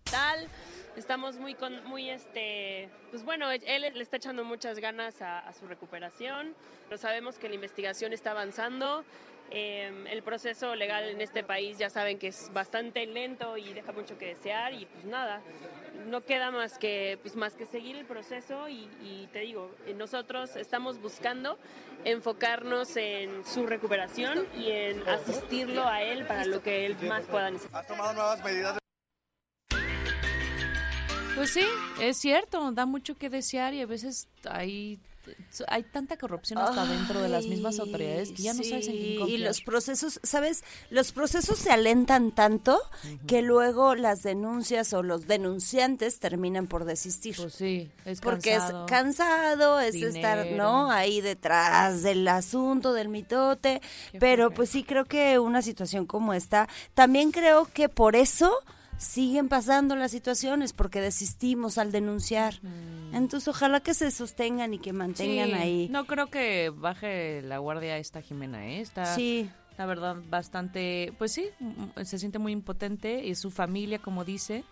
tal. 0.04 0.48
Estamos 0.96 1.36
muy, 1.36 1.54
con, 1.54 1.84
muy 1.84 2.08
este, 2.08 2.88
pues 3.10 3.22
bueno, 3.22 3.50
él 3.50 3.82
le 3.82 4.02
está 4.02 4.16
echando 4.16 4.44
muchas 4.44 4.78
ganas 4.78 5.20
a, 5.20 5.40
a 5.40 5.52
su 5.52 5.66
recuperación, 5.66 6.54
pero 6.88 6.96
sabemos 6.96 7.36
que 7.36 7.50
la 7.50 7.54
investigación 7.54 8.14
está 8.14 8.30
avanzando. 8.30 9.04
Eh, 9.50 10.06
el 10.10 10.22
proceso 10.22 10.74
legal 10.74 11.04
en 11.04 11.20
este 11.20 11.44
país 11.44 11.78
ya 11.78 11.90
saben 11.90 12.18
que 12.18 12.28
es 12.28 12.50
bastante 12.52 13.06
lento 13.06 13.56
y 13.56 13.74
deja 13.74 13.92
mucho 13.92 14.16
que 14.18 14.26
desear 14.26 14.72
y 14.72 14.86
pues 14.86 15.04
nada, 15.04 15.40
no 16.06 16.24
queda 16.24 16.50
más 16.50 16.78
que, 16.78 17.18
pues 17.22 17.36
más 17.36 17.54
que 17.54 17.66
seguir 17.66 17.96
el 17.96 18.06
proceso 18.06 18.68
y, 18.68 18.88
y 19.02 19.28
te 19.32 19.40
digo, 19.40 19.74
nosotros 19.96 20.56
estamos 20.56 21.00
buscando 21.00 21.58
enfocarnos 22.04 22.96
en 22.96 23.44
su 23.44 23.66
recuperación 23.66 24.46
y 24.56 24.70
en 24.70 25.08
asistirlo 25.08 25.86
a 25.86 26.02
él 26.02 26.24
para 26.26 26.44
lo 26.44 26.62
que 26.62 26.86
él 26.86 26.96
más 27.08 27.24
pueda 27.24 27.50
necesitar. 27.50 27.80
¿Has 27.80 27.86
tomado 27.88 28.12
nuevas 28.12 28.44
medidas? 28.44 28.78
Pues 31.36 31.50
sí, 31.50 31.66
es 32.00 32.16
cierto, 32.16 32.72
da 32.72 32.86
mucho 32.86 33.14
que 33.14 33.28
desear 33.28 33.74
y 33.74 33.82
a 33.82 33.86
veces 33.86 34.28
hay, 34.48 34.98
hay 35.68 35.82
tanta 35.82 36.16
corrupción 36.16 36.58
hasta 36.58 36.86
dentro 36.86 37.20
de 37.20 37.28
las 37.28 37.46
mismas 37.46 37.78
autoridades 37.78 38.32
que 38.32 38.42
ya 38.42 38.54
no 38.54 38.62
sabes 38.62 38.88
en 38.88 38.96
quién 38.96 39.18
confiar. 39.18 39.40
Y 39.40 39.42
los 39.42 39.60
procesos, 39.60 40.20
¿sabes? 40.22 40.64
Los 40.90 41.12
procesos 41.12 41.58
se 41.58 41.70
alentan 41.70 42.32
tanto 42.32 42.80
que 43.26 43.42
luego 43.42 43.94
las 43.94 44.22
denuncias 44.22 44.92
o 44.92 45.02
los 45.02 45.26
denunciantes 45.26 46.18
terminan 46.18 46.66
por 46.66 46.84
desistir. 46.84 47.36
Pues 47.36 47.54
sí, 47.54 47.90
es 48.04 48.20
porque 48.20 48.52
cansado. 48.52 48.84
es 48.84 48.90
cansado, 48.90 49.80
es 49.80 49.94
estar. 49.96 50.46
¿no? 50.52 50.90
Ahí 50.90 51.20
detrás 51.20 52.02
del 52.02 52.26
asunto, 52.28 52.92
del 52.92 53.08
mitote. 53.08 53.80
Qué 54.12 54.18
Pero 54.18 54.50
pues 54.50 54.70
sí 54.70 54.84
creo 54.84 55.04
que 55.04 55.38
una 55.38 55.62
situación 55.62 56.06
como 56.06 56.34
esta, 56.34 56.68
también 56.94 57.32
creo 57.32 57.68
que 57.72 57.88
por 57.88 58.16
eso 58.16 58.52
siguen 58.98 59.48
pasando 59.48 59.96
las 59.96 60.10
situaciones, 60.10 60.72
porque 60.72 61.00
desistimos 61.00 61.78
al 61.78 61.92
denunciar. 61.92 62.54
Entonces 63.12 63.48
ojalá 63.48 63.80
que 63.80 63.94
se 63.94 64.10
sostengan 64.10 64.74
y 64.74 64.78
que 64.78 64.92
mantengan 64.92 65.48
Sí, 65.48 65.54
ahí. 65.54 65.88
No 65.90 66.06
creo 66.06 66.26
que 66.28 66.70
baje 66.74 67.42
la 67.42 67.58
guardia 67.58 67.98
esta 67.98 68.22
Jimena, 68.22 68.66
¿eh? 68.66 68.80
Está, 68.80 69.14
Sí. 69.14 69.48
la 69.78 69.86
verdad, 69.86 70.16
bastante, 70.28 71.12
pues 71.18 71.32
sí, 71.32 71.46
mm, 71.60 72.02
se 72.04 72.18
siente 72.18 72.38
muy 72.38 72.52
impotente 72.52 73.24
y 73.24 73.34
su 73.34 73.50
familia, 73.50 73.98
como 73.98 74.24
dice. 74.24 74.64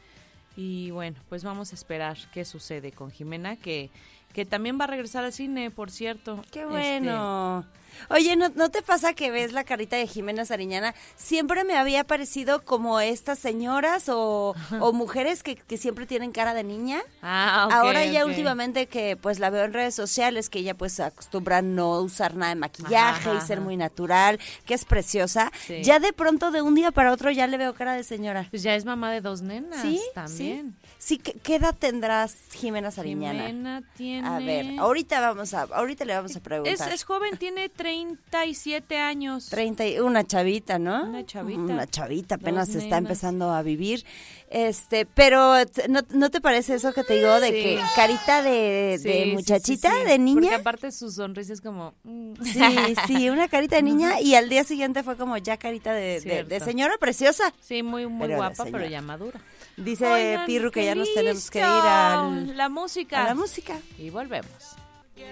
Y 0.57 0.91
bueno, 0.93 1.17
pues 1.29 1.43
vamos 1.45 1.73
a 1.73 1.75
esperar 1.75 2.17
qué 2.33 2.45
sucede 2.45 2.93
con 2.93 3.11
Jimena, 3.11 3.57
que, 3.57 3.91
que 4.35 4.45
también 4.45 4.79
va 4.79 4.85
a 4.85 4.89
regresar 4.89 5.25
al 5.25 5.33
cine, 5.33 5.71
por 5.71 5.91
cierto. 5.91 6.43
Qué 6.51 6.61
Este, 6.61 6.67
bueno. 6.67 7.65
Oye, 8.11 8.35
¿no, 8.35 8.49
¿no 8.57 8.71
te 8.71 8.83
pasa 8.83 9.13
que 9.15 9.31
ves 9.31 9.53
la 9.53 9.63
carita 9.63 9.95
de 9.97 10.09
Jimena 10.09 10.45
Sariñana? 10.45 10.97
Siempre 11.15 11.63
me 11.63 11.77
había 11.77 12.03
parecido 12.03 12.65
como 12.65 12.99
estas 12.99 13.39
señoras 13.39 14.09
o, 14.09 14.57
o 14.81 14.93
mujeres 14.93 15.45
que, 15.45 15.55
que 15.55 15.77
siempre 15.77 16.05
tienen 16.05 16.33
cara 16.33 16.55
de 16.55 16.65
niña. 16.65 17.01
Ah, 17.23 17.69
Ahora 17.71 18.05
ya 18.05 18.27
últimamente 18.27 18.89
que 18.89 19.17
pues 19.17 19.39
la 19.39 19.49
veo 19.49 19.63
en 19.63 19.73
redes 19.73 19.95
sociales, 19.95 20.51
que 20.51 20.59
ella 20.59 20.75
pues 20.75 20.99
acostumbra 20.99 21.63
no 21.63 22.01
usar 22.01 22.35
nada 22.35 22.53
de 22.53 22.61
maquillaje 22.61 23.31
Ajá, 23.31 23.39
y 23.39 23.47
ser 23.47 23.59
ajá. 23.59 23.65
muy 23.65 23.77
natural, 23.77 24.41
que 24.67 24.75
es 24.75 24.85
preciosa. 24.85 25.53
Sí. 25.65 25.81
Ya 25.85 26.01
de 26.01 26.13
pronto 26.13 26.51
de 26.51 26.63
un 26.63 26.75
día 26.75 26.91
para 26.91 27.13
otro 27.13 27.31
ya 27.31 27.47
le 27.47 27.59
veo 27.59 27.75
cara 27.75 27.95
de 27.95 28.03
señora. 28.03 28.49
Pues 28.51 28.65
ya 28.65 28.75
es 28.75 28.85
mamá 28.85 29.13
de 29.13 29.21
dos 29.21 29.41
nenas 29.43 29.81
¿Sí? 29.81 30.03
también. 30.15 30.75
Sí, 30.83 30.84
¿qué, 31.07 31.19
qué 31.19 31.57
edad 31.57 31.75
tendrás 31.79 32.37
Jimena 32.53 32.91
Sariñana? 32.91 33.47
Jimena 33.47 33.83
tiene... 33.97 34.27
A 34.27 34.39
ver, 34.39 34.79
ahorita 34.79 35.21
vamos 35.21 35.53
a, 35.55 35.63
ahorita 35.63 36.05
le 36.05 36.15
vamos 36.15 36.35
a 36.35 36.39
es, 36.39 36.45
preguntar. 36.45 36.93
es 36.93 37.05
joven, 37.05 37.37
tiene 37.37 37.69
37 37.69 38.99
años. 38.99 39.49
30 39.51 39.87
y 39.87 39.99
una 40.01 40.25
chavita, 40.25 40.79
¿no? 40.79 41.05
Una 41.05 41.27
chavita. 41.27 41.61
Una 41.61 41.87
chavita, 41.87 42.35
apenas 42.37 42.75
está 42.75 42.97
empezando 42.97 43.51
a 43.53 43.63
vivir. 43.63 44.05
Este, 44.51 45.05
pero 45.05 45.55
¿no, 45.89 46.01
no 46.11 46.31
te 46.31 46.41
parece 46.41 46.75
eso 46.75 46.93
que 46.93 47.03
te 47.03 47.15
digo 47.15 47.41
de 47.41 47.49
Sí. 47.49 47.53
que 47.55 47.81
carita 47.97 48.41
de, 48.43 48.99
Sí, 49.03 49.09
de 49.09 49.15
sí, 49.15 49.25
sí, 49.25 49.33
muchachita, 49.33 49.89
sí. 49.91 49.97
de 49.97 50.03
Porque 50.05 50.19
niña? 50.19 50.57
aparte 50.57 50.93
su 50.93 51.11
sonrisa 51.11 51.53
es 51.53 51.61
como... 51.61 51.95
mm. 52.05 52.35
Sí, 52.45 52.95
sí, 53.09 53.31
una 53.31 53.49
carita 53.49 53.77
de 53.77 53.83
niña 53.91 54.21
y 54.21 54.37
al 54.37 54.49
día 54.49 54.63
siguiente 54.63 55.03
fue 55.03 55.17
como 55.17 55.37
ya 55.39 55.57
carita 55.57 55.93
de, 55.93 56.21
de- 56.21 56.61
señora 56.61 56.97
preciosa. 56.99 57.53
Sí, 57.61 57.83
muy, 57.83 58.07
muy 58.07 58.29
Pero 58.29 58.37
guapa, 58.39 58.65
pero 58.71 58.87
ya 58.87 59.03
madura. 59.03 59.41
Dice 59.77 60.07
Oigan, 60.07 60.47
Pirru 60.47 60.71
que 60.71 60.85
ya 60.85 60.95
nos 60.95 61.13
tenemos 61.15 61.51
que 61.51 61.59
ir 61.59 61.65
listo. 61.65 61.89
al, 61.89 62.57
La 62.57 62.69
música. 62.69 63.23
a 63.25 63.29
la 63.29 63.35
música. 63.35 63.77
Y 63.99 64.11
volvemos. 64.11 64.77
¡Hey! 65.17 65.25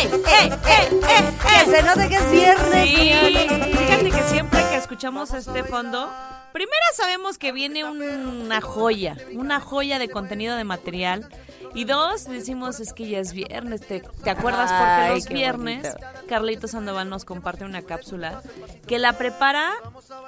¡Hey! 0.00 0.08
¡Hey! 0.26 0.50
¡Hey! 0.64 1.00
¡Hey! 1.06 1.64
¡Que 1.66 1.70
se 1.70 1.82
note 1.82 2.08
que 2.08 2.16
es 2.16 2.30
viernes! 2.30 2.88
Sí, 2.88 3.76
fíjate 3.76 4.10
que 4.10 4.22
siempre 4.30 4.60
que 4.70 4.76
escuchamos 4.76 5.34
este 5.34 5.62
fondo, 5.62 6.10
primero 6.54 6.82
sabemos 6.94 7.36
que 7.36 7.52
viene 7.52 7.84
una 7.84 8.62
joya, 8.62 9.16
una 9.34 9.60
joya 9.60 9.98
de 9.98 10.08
contenido 10.08 10.56
de 10.56 10.64
material. 10.64 11.28
Y 11.74 11.84
dos, 11.84 12.24
decimos 12.24 12.80
es 12.80 12.94
que 12.94 13.08
ya 13.08 13.18
es 13.18 13.32
viernes. 13.32 13.82
¿Te, 13.82 14.00
te 14.00 14.30
acuerdas? 14.30 14.72
Porque 14.72 14.84
Ay, 14.84 15.14
los 15.16 15.28
viernes 15.28 15.82
bonito. 15.82 16.26
Carlitos 16.28 16.70
Sandoval 16.72 17.08
nos 17.08 17.24
comparte 17.24 17.64
una 17.64 17.82
cápsula 17.82 18.42
que 18.88 18.98
la 18.98 19.12
prepara 19.12 19.70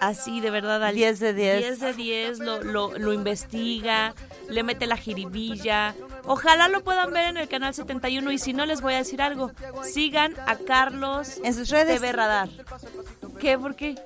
así, 0.01 0.41
de 0.41 0.51
verdad, 0.51 0.85
al 0.85 0.95
10 0.95 1.19
de 1.19 1.33
10. 1.33 1.59
10 1.59 1.81
de 1.81 1.93
10, 1.95 2.39
lo, 2.41 2.63
lo, 2.63 2.97
lo 2.97 3.13
investiga, 3.13 4.15
le 4.49 4.63
mete 4.63 4.87
la 4.87 4.97
jiribilla. 4.97 5.95
Ojalá 6.25 6.69
lo 6.69 6.83
puedan 6.83 7.13
ver 7.13 7.29
en 7.29 7.37
el 7.37 7.49
canal 7.49 7.75
71 7.75 8.31
y 8.33 8.39
si 8.39 8.53
no 8.53 8.67
les 8.67 8.81
voy 8.81 8.95
a 8.95 8.99
decir 8.99 9.21
algo, 9.23 9.51
sigan 9.83 10.35
a 10.47 10.57
Carlos 10.57 11.41
En 11.43 11.55
sus 11.55 11.69
redes. 11.69 12.01
TV 12.01 12.13
Radar. 12.13 12.49
¿Qué? 13.41 13.59
¿Por 13.59 13.75
qué? 13.75 13.97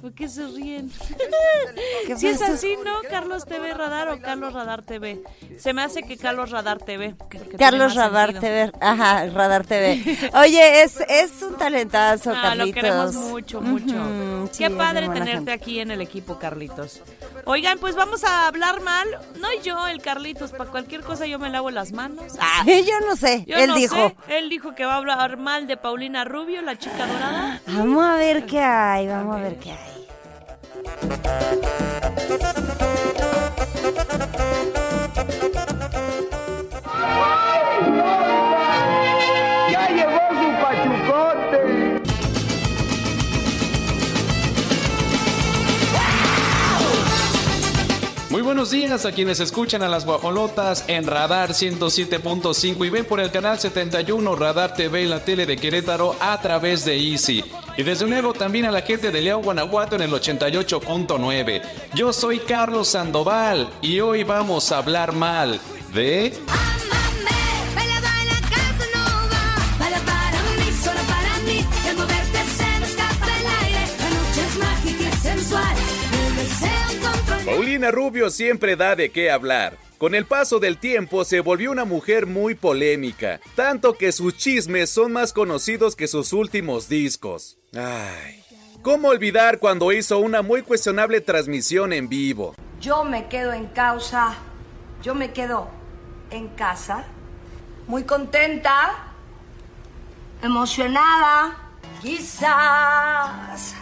¿Por 0.00 0.12
qué 0.14 0.28
se 0.28 0.46
ríen? 0.46 0.90
¿Qué 2.06 2.16
Si 2.16 2.28
es 2.28 2.40
así, 2.42 2.76
¿no? 2.84 2.92
Carlos 3.10 3.44
TV 3.46 3.74
Radar 3.74 4.08
o 4.10 4.20
Carlos 4.20 4.52
Radar 4.52 4.82
TV. 4.82 5.22
Se 5.58 5.72
me 5.72 5.82
hace 5.82 6.02
que 6.02 6.16
Carlos 6.16 6.50
Radar 6.50 6.78
TV. 6.78 7.14
Carlos 7.58 7.94
Radar 7.94 8.32
sentido. 8.32 8.70
TV. 8.70 8.72
Ajá, 8.80 9.26
Radar 9.26 9.66
TV. 9.66 10.30
Oye, 10.34 10.82
es, 10.82 11.00
es 11.08 11.42
un 11.42 11.56
talentazo, 11.56 12.30
Ah, 12.30 12.40
Carlitos. 12.42 12.68
lo 12.68 12.74
queremos 12.74 13.14
mucho, 13.14 13.60
mucho. 13.60 14.48
Sí, 14.52 14.64
Qué 14.64 14.70
padre 14.70 15.08
tenerte 15.08 15.32
gente. 15.32 15.52
aquí 15.52 15.80
en 15.80 15.90
el 15.90 16.00
equipo, 16.00 16.38
Carlitos. 16.38 17.02
Oigan, 17.44 17.78
pues 17.78 17.94
vamos 17.96 18.22
a 18.24 18.46
hablar 18.46 18.80
mal. 18.82 19.08
No 19.40 19.48
yo, 19.62 19.86
el 19.88 20.00
Carlitos. 20.00 20.52
Para 20.52 20.70
cualquier 20.70 21.00
cosa 21.02 21.26
yo 21.26 21.38
me 21.38 21.50
lavo 21.50 21.70
las 21.70 21.92
manos. 21.92 22.34
Ah, 22.40 22.62
Sí, 22.64 22.84
yo 22.84 23.06
no 23.06 23.16
sé. 23.16 23.44
yo 23.46 23.56
Él 23.56 23.70
no 23.70 23.74
dijo. 23.76 23.94
sé. 23.96 24.16
Él 24.28 24.48
dijo 24.48 24.74
que 24.74 24.84
va 24.84 24.94
a 24.94 24.96
hablar 24.98 25.36
mal 25.38 25.66
de 25.66 25.76
Paulina 25.76 26.24
Rubio, 26.24 26.62
la 26.62 26.78
chica 26.78 27.06
dorada. 27.06 27.60
Vamos 27.66 28.04
a 28.04 28.14
ver 28.14 28.46
qué 28.46 28.60
hay, 28.60 29.06
vamos 29.08 29.36
a 29.36 29.40
ver 29.40 29.56
qué 29.58 29.72
hay. 29.72 29.97
¡Ya 37.88 38.47
Muy 48.38 48.44
buenos 48.44 48.70
días 48.70 49.04
a 49.04 49.10
quienes 49.10 49.40
escuchan 49.40 49.82
a 49.82 49.88
las 49.88 50.06
guajolotas 50.06 50.84
en 50.86 51.08
Radar 51.08 51.50
107.5 51.50 52.86
y 52.86 52.88
ven 52.88 53.04
por 53.04 53.18
el 53.18 53.32
canal 53.32 53.58
71 53.58 54.36
Radar 54.36 54.74
TV 54.74 55.02
en 55.02 55.10
la 55.10 55.24
tele 55.24 55.44
de 55.44 55.56
Querétaro 55.56 56.14
a 56.20 56.40
través 56.40 56.84
de 56.84 56.96
Easy. 56.96 57.44
Y 57.76 57.82
desde 57.82 58.06
luego 58.06 58.32
también 58.34 58.66
a 58.66 58.70
la 58.70 58.82
gente 58.82 59.10
de 59.10 59.22
León, 59.22 59.42
Guanajuato 59.42 59.96
en 59.96 60.02
el 60.02 60.12
88.9. 60.12 61.62
Yo 61.96 62.12
soy 62.12 62.38
Carlos 62.38 62.86
Sandoval 62.86 63.70
y 63.82 63.98
hoy 63.98 64.22
vamos 64.22 64.70
a 64.70 64.78
hablar 64.78 65.14
mal 65.14 65.58
de... 65.92 66.32
Paulina 77.68 77.90
Rubio 77.90 78.30
siempre 78.30 78.76
da 78.76 78.96
de 78.96 79.10
qué 79.10 79.30
hablar. 79.30 79.76
Con 79.98 80.14
el 80.14 80.24
paso 80.24 80.58
del 80.58 80.78
tiempo 80.78 81.22
se 81.26 81.40
volvió 81.40 81.70
una 81.70 81.84
mujer 81.84 82.24
muy 82.24 82.54
polémica, 82.54 83.40
tanto 83.56 83.92
que 83.92 84.10
sus 84.10 84.38
chismes 84.38 84.88
son 84.88 85.12
más 85.12 85.34
conocidos 85.34 85.94
que 85.94 86.08
sus 86.08 86.32
últimos 86.32 86.88
discos. 86.88 87.58
Ay, 87.74 88.42
¿cómo 88.80 89.08
olvidar 89.08 89.58
cuando 89.58 89.92
hizo 89.92 90.18
una 90.18 90.40
muy 90.40 90.62
cuestionable 90.62 91.20
transmisión 91.20 91.92
en 91.92 92.08
vivo? 92.08 92.54
Yo 92.80 93.04
me 93.04 93.28
quedo 93.28 93.52
en 93.52 93.66
causa, 93.66 94.34
yo 95.02 95.14
me 95.14 95.32
quedo 95.32 95.68
en 96.30 96.48
casa, 96.48 97.04
muy 97.86 98.04
contenta, 98.04 99.12
emocionada, 100.40 101.67
quizás 102.00 103.74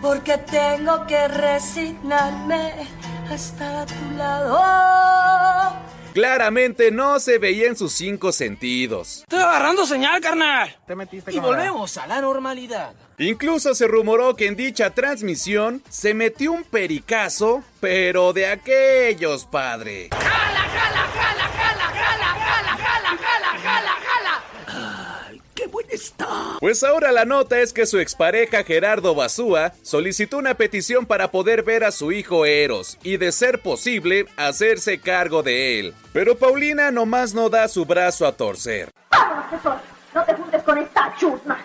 porque 0.00 0.38
tengo 0.38 1.06
que 1.06 1.28
resignarme 1.28 2.88
a 3.30 3.34
estar 3.34 3.74
a 3.76 3.86
tu 3.86 4.16
lado. 4.16 5.82
Claramente 6.12 6.90
no 6.90 7.18
se 7.20 7.38
veía 7.38 7.68
en 7.68 7.76
sus 7.76 7.92
cinco 7.92 8.32
sentidos. 8.32 9.20
Estoy 9.20 9.40
agarrando 9.40 9.86
señal, 9.86 10.20
carnal. 10.20 10.76
Te 10.86 10.94
metiste 10.94 11.32
Y 11.32 11.38
volvemos 11.38 11.96
a 11.96 12.06
la 12.06 12.20
normalidad. 12.20 12.92
Incluso 13.18 13.74
se 13.74 13.86
rumoró 13.86 14.36
que 14.36 14.46
en 14.46 14.56
dicha 14.56 14.90
transmisión 14.90 15.82
se 15.88 16.12
metió 16.12 16.52
un 16.52 16.64
pericazo, 16.64 17.62
pero 17.80 18.34
de 18.34 18.48
aquellos, 18.48 19.46
padre. 19.46 20.10
¡Qué 20.10 20.16
buen 20.16 21.51
está! 25.92 26.56
Pues 26.60 26.82
ahora 26.82 27.12
la 27.12 27.24
nota 27.24 27.60
es 27.60 27.72
que 27.72 27.86
su 27.86 27.98
expareja 27.98 28.64
Gerardo 28.64 29.14
Basúa 29.14 29.72
solicitó 29.82 30.38
una 30.38 30.54
petición 30.54 31.06
para 31.06 31.30
poder 31.30 31.62
ver 31.62 31.84
a 31.84 31.92
su 31.92 32.12
hijo 32.12 32.46
Eros 32.46 32.98
y 33.02 33.16
de 33.16 33.32
ser 33.32 33.60
posible 33.60 34.26
hacerse 34.36 34.98
cargo 35.00 35.42
de 35.42 35.80
él. 35.80 35.94
Pero 36.12 36.36
Paulina 36.36 36.90
nomás 36.90 37.34
no 37.34 37.48
da 37.48 37.68
su 37.68 37.84
brazo 37.84 38.26
a 38.26 38.32
torcer. 38.32 38.90
Vamos, 39.10 39.80
no 40.14 40.24
te 40.24 40.34
juntes 40.34 40.62
con 40.62 40.78
esta 40.78 41.14
chusma. 41.18 41.58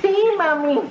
Sí, 0.00 0.14
mami. 0.36 0.82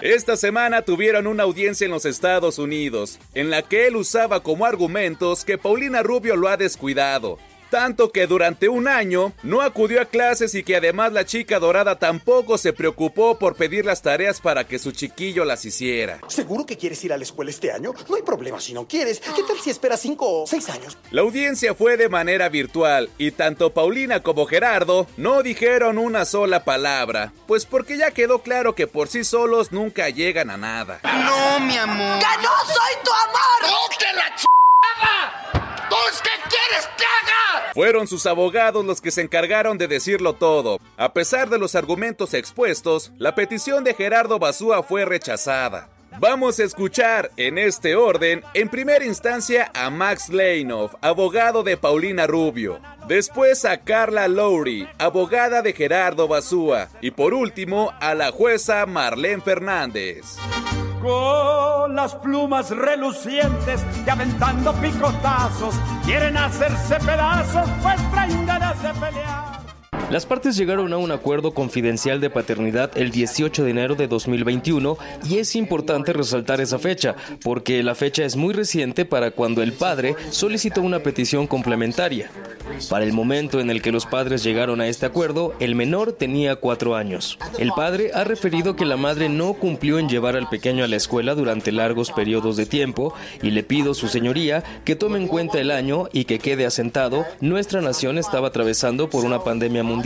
Esta 0.00 0.36
semana 0.36 0.82
tuvieron 0.82 1.26
una 1.26 1.44
audiencia 1.44 1.84
en 1.84 1.90
los 1.90 2.04
Estados 2.04 2.58
Unidos, 2.58 3.18
en 3.34 3.50
la 3.50 3.62
que 3.62 3.86
él 3.86 3.96
usaba 3.96 4.42
como 4.42 4.64
argumentos 4.64 5.44
que 5.44 5.58
Paulina 5.58 6.02
Rubio 6.02 6.36
lo 6.36 6.48
ha 6.48 6.56
descuidado. 6.56 7.38
Tanto 7.70 8.10
que 8.10 8.26
durante 8.26 8.68
un 8.68 8.88
año 8.88 9.32
no 9.44 9.60
acudió 9.62 10.02
a 10.02 10.06
clases 10.06 10.54
y 10.54 10.64
que 10.64 10.76
además 10.76 11.12
la 11.12 11.24
chica 11.24 11.60
dorada 11.60 11.98
tampoco 11.98 12.58
se 12.58 12.72
preocupó 12.72 13.38
por 13.38 13.54
pedir 13.54 13.84
las 13.86 14.02
tareas 14.02 14.40
para 14.40 14.64
que 14.64 14.80
su 14.80 14.90
chiquillo 14.90 15.44
las 15.44 15.64
hiciera. 15.64 16.18
¿Seguro 16.26 16.66
que 16.66 16.76
quieres 16.76 17.02
ir 17.04 17.12
a 17.12 17.16
la 17.16 17.22
escuela 17.22 17.50
este 17.50 17.70
año? 17.70 17.94
No 18.08 18.16
hay 18.16 18.22
problema 18.22 18.60
si 18.60 18.72
no 18.72 18.88
quieres. 18.88 19.20
¿Qué 19.20 19.42
tal 19.44 19.58
si 19.60 19.70
esperas 19.70 20.00
cinco 20.00 20.42
o 20.42 20.46
seis 20.46 20.68
años? 20.68 20.98
La 21.12 21.22
audiencia 21.22 21.74
fue 21.74 21.96
de 21.96 22.08
manera 22.08 22.48
virtual 22.48 23.08
y 23.18 23.30
tanto 23.30 23.72
Paulina 23.72 24.20
como 24.20 24.46
Gerardo 24.46 25.06
no 25.16 25.42
dijeron 25.42 25.98
una 25.98 26.24
sola 26.24 26.64
palabra, 26.64 27.32
pues 27.46 27.66
porque 27.66 27.96
ya 27.96 28.10
quedó 28.10 28.42
claro 28.42 28.74
que 28.74 28.88
por 28.88 29.08
sí 29.08 29.22
solos 29.22 29.70
nunca 29.70 30.08
llegan 30.08 30.50
a 30.50 30.56
nada. 30.56 31.00
No, 31.04 31.60
mi 31.60 31.76
amor. 31.76 32.18
¡Que 32.18 32.42
no 32.42 32.50
soy 32.66 32.94
tu 33.04 33.12
amor! 33.12 33.62
¡No 33.62 33.96
te 33.96 34.12
la 34.14 34.36
ch... 34.36 34.44
Fueron 37.74 38.08
sus 38.08 38.26
abogados 38.26 38.84
los 38.84 39.00
que 39.00 39.10
se 39.10 39.22
encargaron 39.22 39.78
de 39.78 39.86
decirlo 39.86 40.34
todo. 40.34 40.80
A 40.96 41.12
pesar 41.12 41.48
de 41.48 41.58
los 41.58 41.74
argumentos 41.74 42.34
expuestos, 42.34 43.12
la 43.16 43.34
petición 43.34 43.84
de 43.84 43.94
Gerardo 43.94 44.38
Basúa 44.38 44.82
fue 44.82 45.04
rechazada. 45.04 45.88
Vamos 46.18 46.58
a 46.58 46.64
escuchar 46.64 47.30
en 47.36 47.56
este 47.56 47.94
orden, 47.94 48.42
en 48.54 48.68
primera 48.68 49.04
instancia 49.04 49.70
a 49.74 49.88
Max 49.90 50.28
Leinoff, 50.28 50.94
abogado 51.00 51.62
de 51.62 51.76
Paulina 51.76 52.26
Rubio. 52.26 52.80
Después 53.06 53.64
a 53.64 53.78
Carla 53.78 54.26
Lowry, 54.26 54.88
abogada 54.98 55.62
de 55.62 55.72
Gerardo 55.72 56.26
Basúa. 56.26 56.88
Y 57.00 57.12
por 57.12 57.32
último 57.32 57.94
a 58.00 58.14
la 58.14 58.32
jueza 58.32 58.84
Marlene 58.86 59.42
Fernández. 59.42 60.36
Con 61.00 61.96
las 61.96 62.14
plumas 62.16 62.70
relucientes 62.70 63.84
y 64.06 64.10
aventando 64.10 64.72
picotazos, 64.74 65.74
quieren 66.04 66.36
hacerse 66.36 66.96
pedazos, 66.96 67.68
pues 67.82 68.10
traen 68.10 68.46
ganas 68.46 68.76
pelear. 69.00 69.49
Las 70.10 70.26
partes 70.26 70.56
llegaron 70.56 70.92
a 70.92 70.96
un 70.96 71.12
acuerdo 71.12 71.54
confidencial 71.54 72.20
de 72.20 72.30
paternidad 72.30 72.90
el 72.98 73.12
18 73.12 73.62
de 73.62 73.70
enero 73.70 73.94
de 73.94 74.08
2021 74.08 74.98
y 75.28 75.38
es 75.38 75.54
importante 75.54 76.12
resaltar 76.12 76.60
esa 76.60 76.80
fecha 76.80 77.14
porque 77.44 77.80
la 77.84 77.94
fecha 77.94 78.24
es 78.24 78.34
muy 78.34 78.52
reciente 78.52 79.04
para 79.04 79.30
cuando 79.30 79.62
el 79.62 79.72
padre 79.72 80.16
solicitó 80.30 80.82
una 80.82 80.98
petición 80.98 81.46
complementaria. 81.46 82.28
Para 82.88 83.04
el 83.04 83.12
momento 83.12 83.60
en 83.60 83.70
el 83.70 83.82
que 83.82 83.92
los 83.92 84.04
padres 84.04 84.42
llegaron 84.42 84.80
a 84.80 84.88
este 84.88 85.06
acuerdo, 85.06 85.54
el 85.60 85.76
menor 85.76 86.12
tenía 86.12 86.56
cuatro 86.56 86.96
años. 86.96 87.38
El 87.58 87.70
padre 87.70 88.10
ha 88.12 88.24
referido 88.24 88.74
que 88.74 88.86
la 88.86 88.96
madre 88.96 89.28
no 89.28 89.54
cumplió 89.54 90.00
en 90.00 90.08
llevar 90.08 90.34
al 90.34 90.48
pequeño 90.48 90.82
a 90.82 90.88
la 90.88 90.96
escuela 90.96 91.36
durante 91.36 91.70
largos 91.70 92.10
periodos 92.10 92.56
de 92.56 92.66
tiempo 92.66 93.14
y 93.42 93.50
le 93.50 93.62
pido, 93.62 93.94
su 93.94 94.08
señoría, 94.08 94.64
que 94.84 94.96
tome 94.96 95.18
en 95.18 95.28
cuenta 95.28 95.60
el 95.60 95.70
año 95.70 96.08
y 96.12 96.24
que 96.24 96.40
quede 96.40 96.66
asentado, 96.66 97.24
nuestra 97.40 97.80
nación 97.80 98.18
estaba 98.18 98.48
atravesando 98.48 99.08
por 99.08 99.24
una 99.24 99.44
pandemia 99.44 99.84
mundial 99.84 99.99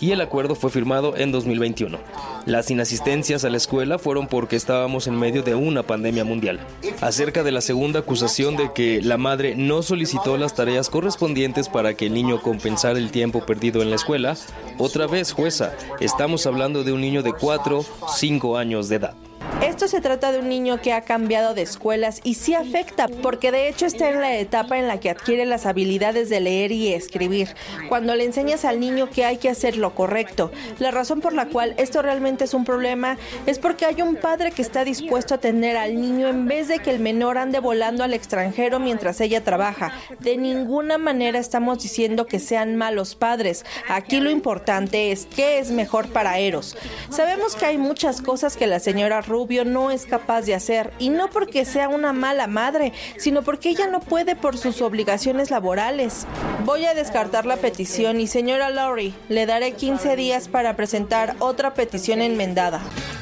y 0.00 0.10
el 0.10 0.20
acuerdo 0.20 0.54
fue 0.54 0.70
firmado 0.70 1.16
en 1.16 1.32
2021. 1.32 1.98
Las 2.46 2.70
inasistencias 2.70 3.44
a 3.44 3.50
la 3.50 3.56
escuela 3.56 3.98
fueron 3.98 4.26
porque 4.26 4.56
estábamos 4.56 5.06
en 5.06 5.18
medio 5.18 5.42
de 5.42 5.54
una 5.54 5.82
pandemia 5.82 6.24
mundial. 6.24 6.60
Acerca 7.00 7.42
de 7.42 7.52
la 7.52 7.60
segunda 7.60 8.00
acusación 8.00 8.56
de 8.56 8.72
que 8.72 9.02
la 9.02 9.16
madre 9.16 9.54
no 9.56 9.82
solicitó 9.82 10.36
las 10.36 10.54
tareas 10.54 10.90
correspondientes 10.90 11.68
para 11.68 11.94
que 11.94 12.06
el 12.06 12.14
niño 12.14 12.40
compensara 12.42 12.98
el 12.98 13.10
tiempo 13.10 13.44
perdido 13.44 13.82
en 13.82 13.90
la 13.90 13.96
escuela, 13.96 14.36
otra 14.78 15.06
vez 15.06 15.32
jueza, 15.32 15.74
estamos 16.00 16.46
hablando 16.46 16.84
de 16.84 16.92
un 16.92 17.00
niño 17.00 17.22
de 17.22 17.32
4, 17.32 17.84
5 18.16 18.56
años 18.56 18.88
de 18.88 18.96
edad. 18.96 19.27
Esto 19.62 19.88
se 19.88 20.00
trata 20.00 20.30
de 20.30 20.38
un 20.38 20.48
niño 20.48 20.80
que 20.80 20.92
ha 20.92 21.00
cambiado 21.00 21.52
de 21.52 21.62
escuelas 21.62 22.20
y 22.22 22.34
sí 22.34 22.54
afecta, 22.54 23.08
porque 23.08 23.50
de 23.50 23.68
hecho 23.68 23.86
está 23.86 24.08
en 24.08 24.20
la 24.20 24.36
etapa 24.36 24.78
en 24.78 24.86
la 24.86 25.00
que 25.00 25.10
adquiere 25.10 25.46
las 25.46 25.66
habilidades 25.66 26.28
de 26.28 26.38
leer 26.38 26.70
y 26.70 26.92
escribir, 26.92 27.56
cuando 27.88 28.14
le 28.14 28.24
enseñas 28.24 28.64
al 28.64 28.78
niño 28.78 29.10
que 29.10 29.24
hay 29.24 29.38
que 29.38 29.48
hacer 29.48 29.76
lo 29.76 29.96
correcto. 29.96 30.52
La 30.78 30.92
razón 30.92 31.20
por 31.20 31.32
la 31.32 31.46
cual 31.46 31.74
esto 31.76 32.02
realmente 32.02 32.44
es 32.44 32.54
un 32.54 32.64
problema 32.64 33.18
es 33.46 33.58
porque 33.58 33.84
hay 33.84 34.00
un 34.00 34.14
padre 34.16 34.52
que 34.52 34.62
está 34.62 34.84
dispuesto 34.84 35.34
a 35.34 35.38
tener 35.38 35.76
al 35.76 36.00
niño 36.00 36.28
en 36.28 36.46
vez 36.46 36.68
de 36.68 36.78
que 36.78 36.90
el 36.90 37.00
menor 37.00 37.36
ande 37.36 37.58
volando 37.58 38.04
al 38.04 38.14
extranjero 38.14 38.78
mientras 38.78 39.20
ella 39.20 39.42
trabaja. 39.42 39.92
De 40.20 40.36
ninguna 40.36 40.98
manera 40.98 41.38
estamos 41.38 41.82
diciendo 41.82 42.26
que 42.26 42.38
sean 42.38 42.76
malos 42.76 43.16
padres. 43.16 43.64
Aquí 43.88 44.20
lo 44.20 44.30
importante 44.30 45.10
es 45.10 45.26
qué 45.26 45.58
es 45.58 45.72
mejor 45.72 46.08
para 46.08 46.38
Eros. 46.38 46.76
Sabemos 47.10 47.56
que 47.56 47.66
hay 47.66 47.78
muchas 47.78 48.22
cosas 48.22 48.56
que 48.56 48.68
la 48.68 48.78
señora 48.78 49.20
Rubio 49.38 49.64
no 49.64 49.92
es 49.92 50.04
capaz 50.04 50.42
de 50.42 50.56
hacer 50.56 50.92
y 50.98 51.10
no 51.10 51.30
porque 51.30 51.64
sea 51.64 51.88
una 51.88 52.12
mala 52.12 52.48
madre, 52.48 52.92
sino 53.18 53.42
porque 53.42 53.68
ella 53.68 53.86
no 53.86 54.00
puede 54.00 54.34
por 54.34 54.58
sus 54.58 54.82
obligaciones 54.82 55.52
laborales. 55.52 56.26
Voy 56.64 56.86
a 56.86 56.94
descartar 56.94 57.46
la 57.46 57.56
petición 57.56 58.18
y 58.18 58.26
señora 58.26 58.68
Lowry, 58.68 59.14
le 59.28 59.46
daré 59.46 59.74
15 59.74 60.16
días 60.16 60.48
para 60.48 60.74
presentar 60.74 61.36
otra 61.38 61.72
petición 61.74 62.20
enmendada. 62.20 62.80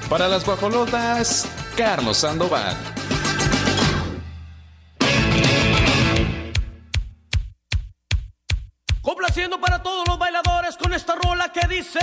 Para 0.08 0.26
las 0.26 0.46
guajolotas, 0.46 1.46
Carlos 1.76 2.16
Sandoval. 2.16 2.74
Complaciendo 9.02 9.60
para 9.60 9.82
todos 9.82 10.08
los 10.08 10.18
bailadores 10.18 10.78
con 10.78 10.94
esta 10.94 11.14
rola 11.14 11.52
que 11.52 11.68
dice. 11.68 12.00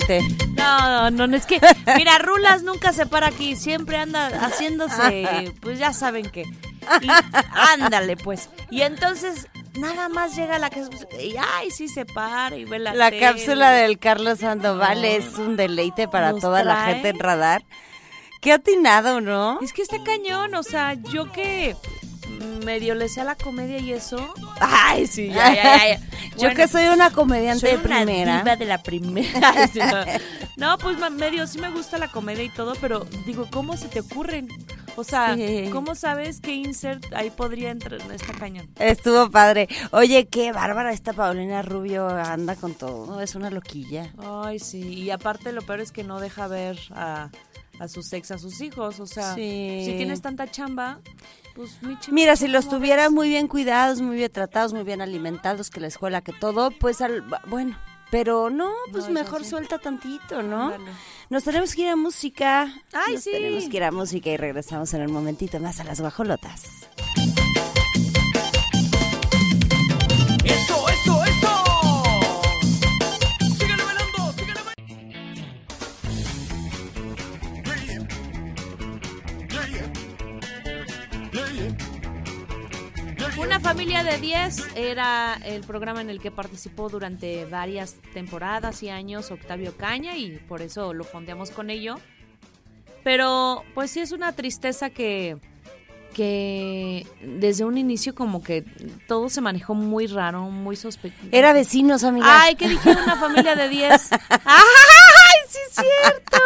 Deleite. 0.00 0.22
No, 0.56 1.10
no, 1.10 1.26
no, 1.26 1.36
es 1.36 1.46
que, 1.46 1.60
mira, 1.96 2.18
Rulas 2.18 2.62
nunca 2.62 2.92
se 2.92 3.06
para 3.06 3.28
aquí, 3.28 3.56
siempre 3.56 3.96
anda 3.98 4.28
haciéndose, 4.40 5.52
pues 5.60 5.78
ya 5.78 5.92
saben 5.92 6.30
qué. 6.30 6.42
Y 7.00 7.08
ándale, 7.80 8.16
pues. 8.16 8.48
Y 8.70 8.82
entonces, 8.82 9.48
nada 9.74 10.08
más 10.08 10.34
llega 10.36 10.58
la 10.58 10.70
que 10.70 10.80
y 11.20 11.34
ay, 11.56 11.70
sí 11.70 11.88
se 11.88 12.04
para 12.04 12.56
y 12.56 12.64
ve 12.64 12.78
la 12.78 12.94
La 12.94 13.10
tele. 13.10 13.20
cápsula 13.22 13.70
del 13.72 13.98
Carlos 13.98 14.40
Sandoval 14.40 15.02
No. 15.02 15.06
es 15.08 15.38
un 15.38 15.56
deleite 15.56 16.08
para 16.08 16.32
Nos 16.32 16.40
toda 16.40 16.64
la 16.64 16.86
gente 16.86 17.10
en 17.10 17.18
radar. 17.18 17.64
Qué 18.40 18.52
atinado, 18.52 19.20
¿no? 19.20 19.60
Es 19.62 19.72
que 19.72 19.82
está 19.82 20.02
cañón, 20.02 20.54
o 20.56 20.62
sea, 20.64 20.94
yo 20.94 21.30
que 21.30 21.76
medio 22.42 22.94
le 22.94 23.08
sé 23.08 23.20
a 23.20 23.24
la 23.24 23.34
comedia 23.36 23.78
y 23.78 23.92
eso. 23.92 24.32
Ay, 24.60 25.06
sí, 25.06 25.28
ya, 25.28 25.54
ya, 25.54 25.62
ya, 25.64 25.88
ya. 25.98 26.00
Yo 26.38 26.54
que 26.54 26.66
soy 26.68 26.84
una 26.86 27.10
comediante 27.10 27.60
soy 27.60 27.70
de 27.78 27.84
una 27.86 27.96
primera. 28.04 28.38
diva 28.38 28.56
de 28.56 28.64
la 28.64 28.82
primera. 28.82 29.64
no, 30.56 30.78
pues 30.78 30.96
medio 31.12 31.46
sí 31.46 31.58
me 31.58 31.70
gusta 31.70 31.98
la 31.98 32.08
comedia 32.08 32.44
y 32.44 32.48
todo, 32.50 32.74
pero 32.80 33.06
digo, 33.26 33.46
¿cómo 33.50 33.76
se 33.76 33.88
te 33.88 34.00
ocurren? 34.00 34.48
O 34.96 35.04
sea, 35.04 35.34
Sí. 35.36 35.68
¿cómo 35.72 35.94
sabes 35.94 36.40
qué 36.40 36.54
insert 36.54 37.04
ahí 37.14 37.30
podría 37.30 37.70
entrar 37.70 38.00
en 38.00 38.10
esta 38.12 38.32
cañón? 38.34 38.68
Estuvo 38.78 39.30
padre. 39.30 39.66
Oye, 39.90 40.26
qué 40.28 40.52
bárbara 40.52 40.92
esta 40.92 41.12
Paulina 41.14 41.62
Rubio 41.62 42.06
anda 42.08 42.56
con 42.56 42.74
todo. 42.74 43.20
Es 43.22 43.34
una 43.34 43.48
loquilla. 43.50 44.12
Ay, 44.18 44.58
sí. 44.58 44.80
Y 44.82 45.10
aparte 45.10 45.52
lo 45.52 45.62
peor 45.62 45.80
es 45.80 45.92
que 45.92 46.04
no 46.04 46.20
deja 46.20 46.46
ver 46.46 46.78
a, 46.94 47.30
a 47.80 47.88
sus 47.88 48.12
ex, 48.12 48.32
a 48.32 48.38
sus 48.38 48.60
hijos. 48.60 49.00
O 49.00 49.06
sea, 49.06 49.34
Sí. 49.34 49.82
si 49.86 49.94
tienes 49.96 50.20
tanta 50.20 50.50
chamba, 50.50 50.98
pues 51.54 51.78
Mira, 52.10 52.36
si 52.36 52.48
los 52.48 52.64
¿cómo 52.66 52.78
tuviera 52.78 53.04
ves? 53.04 53.12
muy 53.12 53.28
bien 53.28 53.48
cuidados, 53.48 54.00
muy 54.00 54.16
bien 54.16 54.32
tratados, 54.32 54.72
muy 54.72 54.84
bien 54.84 55.00
alimentados, 55.00 55.70
que 55.70 55.80
la 55.80 55.86
escuela, 55.88 56.20
que 56.22 56.32
todo, 56.32 56.70
pues 56.70 57.00
al, 57.00 57.24
bueno, 57.48 57.76
pero 58.10 58.50
no, 58.50 58.70
pues 58.90 59.06
No, 59.08 59.12
mejor 59.14 59.44
suelta 59.44 59.78
tantito, 59.78 60.42
¿no? 60.42 60.72
Nos 61.30 61.44
tenemos 61.44 61.74
que 61.74 61.82
ir 61.82 61.88
a 61.88 61.96
música. 61.96 62.72
Ay, 62.92 63.14
Nos 63.14 63.22
sí. 63.24 63.30
tenemos 63.32 63.64
que 63.68 63.76
ir 63.78 63.84
a 63.84 63.90
música 63.90 64.30
y 64.30 64.36
regresamos 64.36 64.92
en 64.94 65.02
un 65.02 65.12
momentito 65.12 65.58
más 65.60 65.80
a 65.80 65.84
las 65.84 66.00
guajolotas. 66.00 66.62
Familia 83.62 84.02
de 84.02 84.18
10 84.18 84.76
era 84.76 85.38
el 85.44 85.62
programa 85.62 86.00
en 86.00 86.10
el 86.10 86.20
que 86.20 86.30
participó 86.30 86.88
durante 86.88 87.44
varias 87.44 87.96
temporadas 88.12 88.82
y 88.82 88.90
años 88.90 89.30
Octavio 89.30 89.76
Caña 89.76 90.16
y 90.16 90.38
por 90.48 90.62
eso 90.62 90.92
lo 90.92 91.04
fondeamos 91.04 91.50
con 91.50 91.70
ello. 91.70 91.96
Pero 93.04 93.62
pues 93.74 93.92
sí 93.92 94.00
es 94.00 94.12
una 94.12 94.32
tristeza 94.32 94.90
que, 94.90 95.36
que 96.12 97.06
desde 97.22 97.64
un 97.64 97.78
inicio 97.78 98.14
como 98.14 98.42
que 98.42 98.64
todo 99.06 99.28
se 99.28 99.40
manejó 99.40 99.74
muy 99.74 100.06
raro, 100.06 100.42
muy 100.42 100.76
sospechoso. 100.76 101.28
Era 101.30 101.52
vecinos, 101.52 102.04
amiga. 102.04 102.42
Ay, 102.42 102.56
¿qué 102.56 102.68
dije? 102.68 102.90
Una 102.90 103.16
familia 103.16 103.54
de 103.54 103.68
10. 103.68 104.10
¡Ay, 104.28 105.38
sí 105.48 105.58
es 105.68 105.74
cierto! 105.74 106.38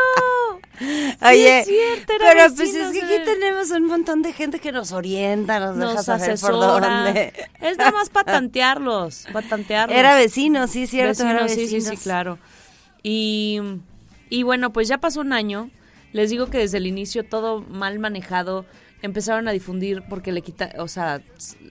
Sí 0.78 1.16
Oye, 1.22 1.60
es 1.60 1.66
cierto, 1.66 2.12
era 2.14 2.24
pero 2.26 2.40
pues 2.40 2.56
vecinos, 2.56 2.94
es 2.94 3.00
que 3.00 3.14
aquí 3.14 3.24
tenemos 3.24 3.70
un 3.70 3.86
montón 3.86 4.22
de 4.22 4.32
gente 4.32 4.58
que 4.58 4.72
nos 4.72 4.92
orienta, 4.92 5.58
nos, 5.58 5.76
deja 5.76 5.94
nos 5.94 6.04
saber 6.04 6.38
por 6.38 6.52
dónde. 6.52 7.32
Es 7.60 7.78
nada 7.78 7.92
más 7.92 8.10
para 8.10 8.32
tantearlos, 8.32 9.26
para 9.32 9.48
tantearlos. 9.48 9.96
Era 9.96 10.14
vecino, 10.16 10.66
sí, 10.66 10.86
cierto, 10.86 11.22
era 11.22 11.44
Vecinos, 11.44 11.52
sí, 11.52 11.60
sí, 11.60 11.68
sí, 11.68 11.74
vecinos. 11.76 12.02
claro. 12.02 12.38
Y, 13.02 13.60
y 14.28 14.42
bueno, 14.42 14.72
pues 14.72 14.88
ya 14.88 14.98
pasó 14.98 15.20
un 15.20 15.32
año. 15.32 15.70
Les 16.12 16.30
digo 16.30 16.46
que 16.46 16.58
desde 16.58 16.78
el 16.78 16.86
inicio 16.86 17.24
todo 17.24 17.60
mal 17.60 17.98
manejado. 17.98 18.64
Empezaron 19.02 19.46
a 19.46 19.52
difundir 19.52 20.02
porque 20.08 20.32
le 20.32 20.40
quita, 20.40 20.72
o 20.78 20.88
sea, 20.88 21.20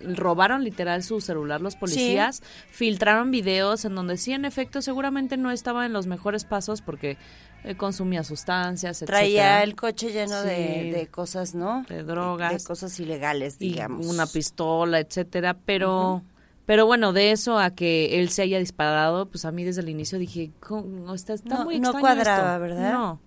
robaron 0.04 0.64
literal 0.64 1.02
su 1.02 1.20
celular 1.22 1.60
los 1.60 1.76
policías, 1.76 2.44
filtraron 2.70 3.32
videos 3.32 3.84
en 3.84 3.96
donde 3.96 4.18
sí, 4.18 4.32
en 4.32 4.46
efecto, 4.46 4.82
seguramente 4.84 5.36
no 5.36 5.50
estaba 5.50 5.88
en 5.88 5.92
los 5.92 6.06
mejores 6.06 6.46
pasos 6.46 6.82
porque 6.82 7.18
eh, 7.66 7.76
consumía 7.76 8.24
sustancias, 8.24 9.00
Traía 9.06 9.46
etcétera. 9.60 9.64
el 9.64 9.76
coche 9.76 10.12
lleno 10.12 10.42
de, 10.44 10.82
Sí. 10.84 10.90
de 10.92 11.08
cosas, 11.08 11.56
¿no? 11.56 11.84
De 11.90 12.04
drogas. 12.04 12.62
De 12.62 12.68
cosas 12.68 13.00
ilegales, 13.00 13.56
y 13.60 13.70
digamos. 13.72 14.06
una 14.06 14.26
pistola, 14.28 15.00
etcétera, 15.00 15.56
pero 15.66 16.24
pero 16.68 16.88
bueno, 16.88 17.14
de 17.14 17.32
eso 17.32 17.60
a 17.60 17.70
que 17.70 18.20
él 18.20 18.30
se 18.30 18.42
haya 18.42 18.58
disparado, 18.58 19.28
pues 19.28 19.46
a 19.46 19.52
mí 19.52 19.64
desde 19.64 19.82
el 19.82 19.90
inicio 19.90 20.18
dije, 20.18 20.50
¿cómo? 20.60 21.14
está, 21.14 21.34
está 21.36 21.60
No- 21.60 21.66
muy 21.66 21.80
no 21.80 21.90
extraño 21.90 22.02
cuadraba, 22.02 22.54
esto". 22.56 22.60
¿verdad? 22.62 22.92
No. 22.94 23.22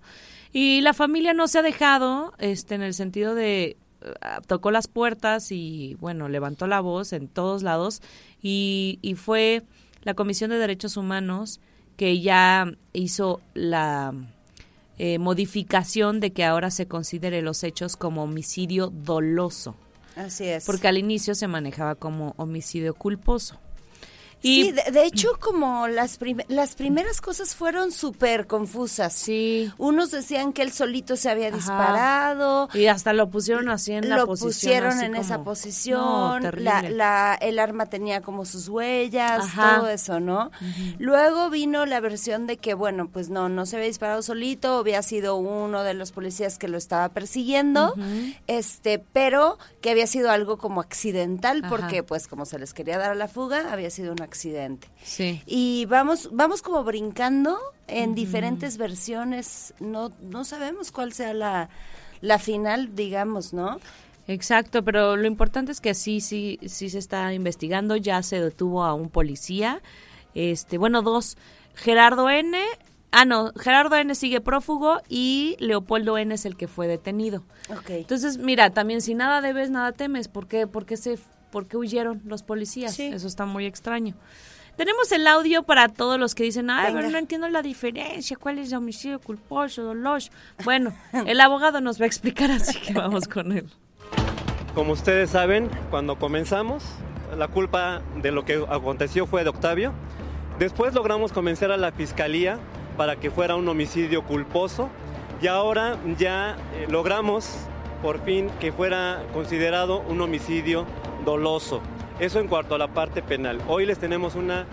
Y 0.51 0.81
la 0.81 0.93
familia 0.93 1.33
no 1.33 1.47
se 1.47 1.59
ha 1.59 1.61
dejado, 1.61 2.33
este, 2.39 2.75
en 2.75 2.81
el 2.81 2.93
sentido 2.93 3.35
de 3.35 3.77
eh, 4.01 4.13
tocó 4.47 4.71
las 4.71 4.87
puertas 4.87 5.51
y 5.53 5.95
bueno, 6.01 6.27
levantó 6.27 6.67
la 6.67 6.81
voz 6.81 7.13
en 7.13 7.27
todos 7.29 7.63
lados 7.63 8.01
y, 8.41 8.99
y 9.01 9.15
fue 9.15 9.63
la 10.03 10.13
Comisión 10.15 10.49
de 10.49 10.57
Derechos 10.57 10.97
Humanos 10.97 11.59
que 11.99 12.21
ya 12.21 12.71
hizo 12.93 13.41
la 13.53 14.13
eh, 14.97 15.19
modificación 15.19 16.21
de 16.21 16.31
que 16.31 16.45
ahora 16.45 16.71
se 16.71 16.87
considere 16.87 17.41
los 17.41 17.61
hechos 17.65 17.97
como 17.97 18.23
homicidio 18.23 18.87
doloso. 18.87 19.75
Así 20.15 20.45
es. 20.45 20.65
Porque 20.65 20.87
al 20.87 20.97
inicio 20.97 21.35
se 21.35 21.49
manejaba 21.49 21.95
como 21.95 22.35
homicidio 22.37 22.93
culposo. 22.93 23.59
Y 24.41 24.63
sí, 24.65 24.71
de, 24.71 24.91
de 24.91 25.03
hecho, 25.05 25.29
como 25.39 25.87
las, 25.87 26.17
prim- 26.17 26.39
las 26.47 26.75
primeras 26.75 27.19
cosas 27.21 27.55
fueron 27.55 27.91
súper 27.91 28.47
confusas. 28.47 29.13
Sí. 29.13 29.71
Unos 29.77 30.11
decían 30.11 30.53
que 30.53 30.61
él 30.61 30.71
solito 30.71 31.15
se 31.17 31.29
había 31.29 31.51
disparado. 31.51 32.69
Y 32.73 32.87
hasta 32.87 33.11
lo 33.13 33.29
pusieron 33.29 33.69
así 33.69 33.91
en 33.93 34.07
la 34.09 34.17
lo 34.17 34.27
posición. 34.27 34.49
pusieron 34.51 34.91
así 34.93 35.05
en 35.05 35.15
esa 35.15 35.43
posición, 35.43 35.99
No, 36.01 36.39
la, 36.39 36.51
terrible. 36.51 36.89
la- 36.95 37.37
el 37.41 37.59
arma 37.59 37.87
tenía 37.87 38.21
como 38.21 38.45
sus 38.45 38.69
huellas, 38.69 39.45
Ajá. 39.45 39.77
todo 39.79 39.89
eso, 39.89 40.19
¿no? 40.19 40.51
Luego 40.99 41.49
vino 41.49 41.85
la 41.85 41.99
versión 41.99 42.47
de 42.47 42.57
que, 42.57 42.73
bueno, 42.73 43.09
pues 43.09 43.29
no, 43.29 43.49
no 43.49 43.65
se 43.65 43.75
había 43.75 43.87
disparado 43.87 44.21
solito, 44.21 44.77
había 44.77 45.01
sido 45.03 45.35
uno 45.35 45.83
de 45.83 45.93
los 45.93 46.11
policías 46.11 46.57
que 46.57 46.67
lo 46.67 46.77
estaba 46.77 47.09
persiguiendo, 47.09 47.93
este, 48.47 48.99
pero 49.13 49.57
que 49.81 49.89
había 49.91 50.07
sido 50.07 50.31
algo 50.31 50.57
como 50.57 50.81
accidental, 50.81 51.59
Ajá. 51.63 51.69
porque 51.69 52.03
pues 52.03 52.27
como 52.27 52.45
se 52.45 52.59
les 52.59 52.73
quería 52.73 52.97
dar 52.97 53.11
a 53.11 53.15
la 53.15 53.27
fuga, 53.27 53.71
había 53.71 53.89
sido 53.89 54.11
un 54.13 54.21
accidente. 54.29 54.87
Sí. 55.03 55.41
Y 55.45 55.85
vamos, 55.85 56.29
vamos 56.31 56.61
como 56.61 56.83
brincando 56.83 57.57
en 57.87 58.15
diferentes 58.15 58.77
versiones, 58.77 59.73
no, 59.79 60.11
no 60.21 60.45
sabemos 60.45 60.91
cuál 60.91 61.11
sea 61.13 61.33
la, 61.33 61.69
la 62.21 62.39
final, 62.39 62.95
digamos, 62.95 63.53
¿no? 63.53 63.79
Exacto, 64.27 64.83
pero 64.83 65.17
lo 65.17 65.25
importante 65.25 65.71
es 65.71 65.81
que 65.81 65.95
sí, 65.95 66.21
sí, 66.21 66.59
sí 66.67 66.89
se 66.89 66.99
está 66.99 67.33
investigando. 67.33 67.95
Ya 67.95 68.21
se 68.21 68.39
detuvo 68.39 68.83
a 68.83 68.93
un 68.93 69.09
policía, 69.09 69.81
este, 70.35 70.77
bueno, 70.77 71.01
dos, 71.01 71.35
Gerardo 71.73 72.29
N. 72.29 72.55
Ah, 73.11 73.25
no, 73.25 73.51
Gerardo 73.57 73.95
N 73.95 74.13
sigue 74.13 74.39
prófugo 74.39 75.01
y 75.09 75.55
Leopoldo 75.59 76.15
N 76.19 76.35
es 76.35 76.45
el 76.45 76.55
que 76.55 76.67
fue 76.67 76.87
detenido. 76.87 77.43
Ok. 77.71 77.89
Entonces, 77.89 78.37
mira, 78.37 78.69
también 78.69 79.01
si 79.01 79.15
nada 79.15 79.41
debes, 79.41 79.71
nada 79.71 79.93
temes. 79.93 80.27
¿Por 80.27 80.47
qué, 80.47 80.67
por 80.67 80.85
qué, 80.85 80.95
se, 80.95 81.17
por 81.51 81.67
qué 81.67 81.77
huyeron 81.77 82.21
los 82.25 82.43
policías? 82.43 82.99
Eso 82.99 83.27
está 83.27 83.45
muy 83.45 83.65
extraño. 83.65 84.15
Tenemos 84.75 85.11
el 85.11 85.27
audio 85.27 85.63
para 85.63 85.89
todos 85.89 86.17
los 86.17 86.35
que 86.35 86.43
dicen, 86.43 86.69
ay, 86.69 86.93
pero 86.93 87.09
no 87.09 87.17
entiendo 87.17 87.49
la 87.49 87.61
diferencia, 87.61 88.37
cuál 88.37 88.59
es 88.59 88.71
el 88.71 88.77
homicidio 88.77 89.19
culposo, 89.19 89.83
doloso. 89.83 90.31
Bueno, 90.63 90.93
el 91.25 91.41
abogado 91.41 91.81
nos 91.81 91.99
va 91.99 92.05
a 92.05 92.07
explicar, 92.07 92.49
así 92.49 92.79
que 92.79 92.93
vamos 92.93 93.27
con 93.27 93.51
él. 93.51 93.69
Como 94.75 94.93
ustedes 94.93 95.31
saben, 95.31 95.69
cuando 95.89 96.17
comenzamos, 96.17 96.83
la 97.37 97.49
culpa 97.49 98.01
de 98.21 98.31
lo 98.31 98.45
que 98.45 98.63
aconteció 98.69 99.27
fue 99.27 99.43
de 99.43 99.49
Octavio. 99.49 99.93
Después 100.59 100.93
logramos 100.93 101.33
convencer 101.33 101.71
a 101.71 101.77
la 101.77 101.91
fiscalía 101.91 102.57
para 102.95 103.17
que 103.17 103.31
fuera 103.31 103.55
un 103.55 103.67
homicidio 103.67 104.23
culposo 104.23 104.89
y 105.41 105.47
ahora 105.47 105.97
ya 106.17 106.55
eh, 106.75 106.85
logramos 106.89 107.49
por 108.01 108.23
fin 108.23 108.49
que 108.59 108.71
fuera 108.71 109.23
considerado 109.33 109.99
un 110.01 110.21
homicidio 110.21 110.85
doloso. 111.29 111.81
Eso 112.19 112.39
en 112.39 112.47
cuanto 112.47 112.75
a 112.75 112.77
la 112.77 112.87
parte 112.87 113.21
penal. 113.21 113.59
Hoy 113.67 113.85
les 113.85 113.99
tenemos 113.99 114.35
una 114.35 114.65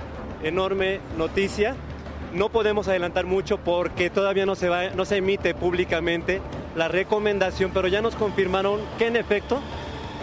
enorme 0.42 1.00
noticia. 1.16 1.76
No 2.32 2.48
podemos 2.48 2.88
adelantar 2.88 3.26
mucho 3.26 3.58
porque 3.58 4.10
todavía 4.10 4.46
no 4.46 4.54
se, 4.54 4.68
va, 4.68 4.90
no 4.90 5.04
se 5.04 5.18
emite 5.18 5.54
públicamente 5.54 6.40
la 6.74 6.88
recomendación, 6.88 7.70
pero 7.72 7.88
ya 7.88 8.02
nos 8.02 8.16
confirmaron 8.16 8.80
que 8.98 9.06
en 9.06 9.16
efecto 9.16 9.60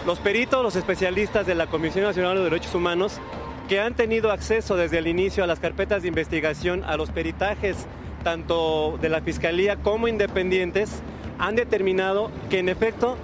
los 0.06 0.18
peritos, 0.18 0.62
los 0.62 0.76
especialistas 0.76 1.46
de 1.46 1.54
la 1.54 1.66
Comisión 1.66 2.04
Nacional 2.04 2.36
de 2.36 2.44
Derechos 2.44 2.74
Humanos, 2.74 3.20
que 3.68 3.80
han 3.80 3.94
tenido 3.94 4.30
acceso 4.30 4.76
desde 4.76 4.98
el 4.98 5.06
inicio 5.06 5.42
a 5.42 5.46
las 5.46 5.60
carpetas 5.60 6.02
de 6.02 6.08
investigación, 6.08 6.84
a 6.84 6.96
los 6.96 7.10
peritajes 7.10 7.86
tanto 8.22 8.98
de 9.00 9.08
la 9.08 9.20
Fiscalía 9.20 9.76
como 9.76 10.08
independientes, 10.08 11.00
han 11.38 11.56
determinado 11.56 12.30
que 12.50 12.58
en 12.58 12.68
efecto 12.68 13.16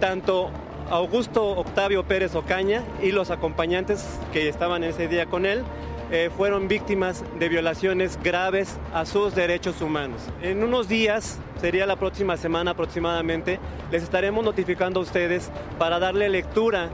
tanto 0.00 0.50
Augusto 0.90 1.44
Octavio 1.44 2.04
Pérez 2.04 2.34
Ocaña 2.34 2.82
y 3.02 3.12
los 3.12 3.30
acompañantes 3.30 4.18
que 4.32 4.48
estaban 4.48 4.84
ese 4.84 5.08
día 5.08 5.26
con 5.26 5.46
él 5.46 5.62
eh, 6.10 6.30
fueron 6.36 6.68
víctimas 6.68 7.24
de 7.38 7.48
violaciones 7.48 8.18
graves 8.22 8.78
a 8.92 9.06
sus 9.06 9.34
derechos 9.34 9.80
humanos. 9.80 10.20
En 10.42 10.62
unos 10.62 10.88
días, 10.88 11.38
sería 11.60 11.86
la 11.86 11.96
próxima 11.96 12.36
semana 12.36 12.72
aproximadamente, 12.72 13.58
les 13.90 14.02
estaremos 14.02 14.44
notificando 14.44 15.00
a 15.00 15.02
ustedes 15.02 15.50
para 15.78 15.98
darle 15.98 16.28
lectura 16.28 16.90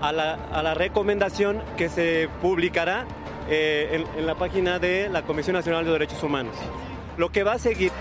a 0.00 0.12
la, 0.12 0.34
a 0.52 0.62
la 0.62 0.74
recomendación 0.74 1.62
que 1.76 1.88
se 1.88 2.28
publicará 2.40 3.04
eh, 3.50 4.04
en, 4.14 4.20
en 4.20 4.26
la 4.26 4.36
página 4.36 4.78
de 4.78 5.08
la 5.10 5.22
Comisión 5.22 5.54
Nacional 5.54 5.84
de 5.84 5.92
Derechos 5.92 6.22
Humanos. 6.22 6.54
Lo 7.18 7.30
que 7.30 7.42
va 7.42 7.52
a 7.52 7.58
seguir... 7.58 7.92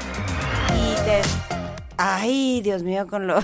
Ay, 2.03 2.61
Dios 2.61 2.83
mío, 2.83 3.05
con 3.07 3.27
lo... 3.27 3.39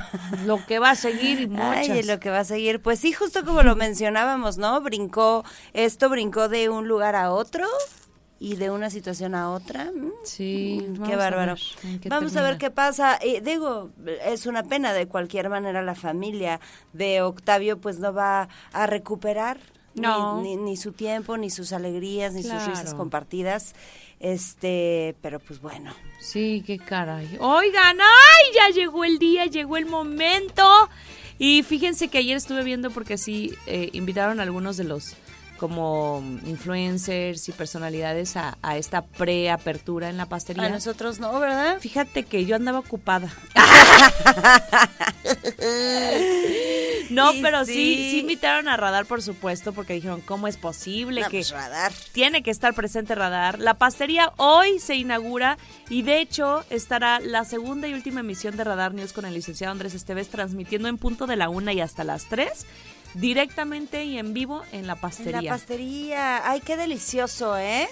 Lo 0.45 0.65
que 0.65 0.79
va 0.79 0.91
a 0.91 0.95
seguir 0.95 1.41
y 1.41 1.47
muchas. 1.47 1.89
Ay, 1.89 2.03
lo 2.03 2.19
que 2.19 2.29
va 2.29 2.39
a 2.39 2.43
seguir. 2.43 2.81
Pues 2.81 2.99
sí, 2.99 3.13
justo 3.13 3.45
como 3.45 3.61
lo 3.63 3.75
mencionábamos, 3.75 4.57
¿no? 4.57 4.81
Brincó, 4.81 5.43
esto 5.73 6.09
brincó 6.09 6.49
de 6.49 6.69
un 6.69 6.87
lugar 6.87 7.15
a 7.15 7.31
otro. 7.31 7.65
y 8.39 8.55
de 8.55 8.69
una 8.69 8.89
situación 8.89 9.33
a 9.35 9.49
otra. 9.51 9.85
mm, 9.85 10.11
Sí, 10.23 10.85
mm, 10.89 11.03
qué 11.03 11.15
bárbaro. 11.15 11.55
Vamos 12.07 12.35
a 12.35 12.41
ver 12.43 12.57
qué 12.57 12.69
pasa. 12.71 13.17
Y 13.23 13.39
digo, 13.41 13.89
es 14.25 14.45
una 14.45 14.63
pena 14.63 14.93
de 14.93 15.07
cualquier 15.07 15.49
manera 15.49 15.81
la 15.81 15.95
familia 15.95 16.59
de 16.93 17.21
Octavio 17.21 17.79
pues 17.79 17.99
no 17.99 18.13
va 18.13 18.47
a 18.73 18.85
recuperar 18.87 19.57
ni- 19.95 20.01
No. 20.03 20.41
ni, 20.43 20.55
ni 20.55 20.77
su 20.77 20.91
tiempo, 20.91 21.37
ni 21.37 21.49
sus 21.49 21.73
alegrías, 21.73 22.33
ni 22.33 22.43
sus 22.43 22.63
risas 22.67 22.93
compartidas. 22.93 23.73
Este, 24.20 25.15
pero 25.22 25.39
pues 25.39 25.61
bueno. 25.61 25.93
Sí, 26.20 26.63
qué 26.65 26.80
caray. 26.80 27.38
Oigan, 27.39 27.97
¡ay! 28.01 28.45
Ya 28.55 28.70
llegó 28.74 29.05
el 29.05 29.20
día, 29.20 29.45
llegó 29.45 29.78
el 29.78 29.86
momento. 29.86 30.63
Y 31.39 31.63
fíjense 31.63 32.07
que 32.07 32.18
ayer 32.18 32.36
estuve 32.36 32.63
viendo 32.63 32.89
porque 32.89 33.18
sí, 33.18 33.53
eh, 33.68 33.89
invitaron 33.93 34.39
a 34.39 34.43
algunos 34.43 34.78
de 34.78 34.86
los 34.86 35.15
como 35.57 36.23
influencers 36.45 37.49
y 37.49 37.51
personalidades 37.51 38.37
a, 38.37 38.57
a 38.61 38.77
esta 38.77 39.03
preapertura 39.03 40.09
en 40.09 40.17
la 40.17 40.27
pastería. 40.27 40.63
A 40.63 40.69
nosotros 40.69 41.19
no, 41.19 41.39
¿verdad? 41.39 41.79
Fíjate 41.79 42.23
que 42.23 42.45
yo 42.45 42.55
andaba 42.55 42.79
ocupada. 42.79 43.31
no, 47.09 47.31
pero 47.41 47.65
sí. 47.65 47.73
sí. 47.73 48.11
sí, 48.11 48.19
invitaron 48.19 48.67
a 48.67 48.77
Radar, 48.77 49.05
por 49.05 49.21
supuesto, 49.21 49.73
porque 49.73 49.93
dijeron, 49.93 50.21
¿cómo 50.21 50.47
es 50.47 50.57
posible 50.57 51.21
No, 51.21 51.29
que 51.29 51.37
pues, 51.37 51.51
Radar. 51.51 51.91
tiene 52.11 52.43
que 52.43 52.51
estar 52.51 52.73
presente 52.73 53.15
Radar? 53.15 53.59
La 53.59 53.75
pastería 53.75 54.33
hoy 54.37 54.79
se 54.79 54.95
inaugura 54.95 55.57
y 55.89 56.01
de 56.03 56.19
hecho 56.19 56.63
estará 56.69 57.19
la 57.19 57.45
segunda 57.45 57.87
y 57.87 57.93
última 57.93 58.21
emisión 58.21 58.57
de 58.57 58.63
Radar 58.63 58.93
News 58.93 59.13
con 59.13 59.25
el 59.25 59.33
licenciado 59.33 59.71
Andrés 59.71 59.93
Esteves 59.93 60.29
transmitiendo 60.29 60.87
en 60.87 60.97
punto 60.97 61.27
de 61.27 61.35
la 61.35 61.49
una 61.49 61.73
y 61.73 61.81
hasta 61.81 62.03
las 62.03 62.25
tres 62.25 62.65
directamente 63.13 64.05
y 64.05 64.17
en 64.17 64.33
vivo 64.33 64.63
en 64.71 64.87
la 64.87 64.93
En 64.93 64.99
pastería. 64.99 65.41
la 65.41 65.49
pastería. 65.49 66.49
Ay, 66.49 66.61
qué 66.61 66.77
delicioso, 66.77 67.57
¿eh? 67.57 67.87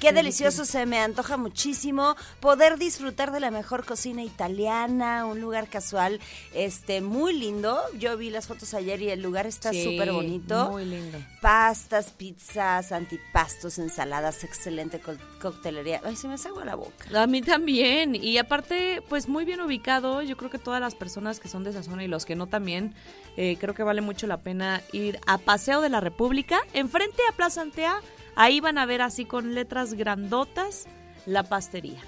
Qué 0.00 0.12
delicioso, 0.14 0.64
se 0.64 0.86
me 0.86 0.98
antoja 0.98 1.36
muchísimo 1.36 2.16
poder 2.40 2.78
disfrutar 2.78 3.32
de 3.32 3.40
la 3.40 3.50
mejor 3.50 3.84
cocina 3.84 4.22
italiana, 4.22 5.26
un 5.26 5.40
lugar 5.42 5.68
casual, 5.68 6.20
este, 6.54 7.02
muy 7.02 7.34
lindo. 7.38 7.78
Yo 7.98 8.16
vi 8.16 8.30
las 8.30 8.46
fotos 8.46 8.72
ayer 8.72 9.02
y 9.02 9.10
el 9.10 9.20
lugar 9.22 9.46
está 9.46 9.72
Sí, 9.72 9.84
súper 9.84 10.10
bonito. 10.12 10.70
Muy 10.70 10.86
lindo. 10.86 11.18
Pastas, 11.42 12.12
pizzas, 12.12 12.92
antipastos, 12.92 13.78
ensaladas, 13.78 14.42
excelente 14.42 15.00
co- 15.00 15.12
coctelería. 15.40 16.00
Ay, 16.02 16.16
se 16.16 16.28
me 16.28 16.34
hace 16.34 16.48
agua 16.48 16.64
la 16.64 16.76
boca. 16.76 17.06
A 17.22 17.26
mí 17.26 17.42
también. 17.42 18.14
Y 18.14 18.38
aparte, 18.38 19.02
pues 19.08 19.28
muy 19.28 19.44
bien 19.44 19.60
ubicado. 19.60 20.22
Yo 20.22 20.36
creo 20.38 20.50
que 20.50 20.58
todas 20.58 20.80
las 20.80 20.94
personas 20.94 21.40
que 21.40 21.48
son 21.48 21.62
de 21.62 21.70
esa 21.70 21.82
zona 21.82 22.02
y 22.04 22.08
los 22.08 22.24
que 22.24 22.36
no 22.36 22.46
también, 22.46 22.94
eh, 23.36 23.58
creo 23.60 23.74
que 23.74 23.82
vale 23.82 24.00
mucho 24.00 24.26
la 24.26 24.38
pena 24.38 24.80
ir 24.92 25.20
a 25.26 25.36
Paseo 25.36 25.82
de 25.82 25.90
la 25.90 26.00
República, 26.00 26.58
enfrente 26.72 27.20
a 27.30 27.36
Plaza 27.36 27.60
Antea. 27.60 28.00
Ahí 28.36 28.60
van 28.60 28.78
a 28.78 28.86
ver 28.86 29.02
así 29.02 29.24
con 29.24 29.54
letras 29.54 29.94
grandotas 29.94 30.86
la 31.26 31.42
pastería. 31.42 32.00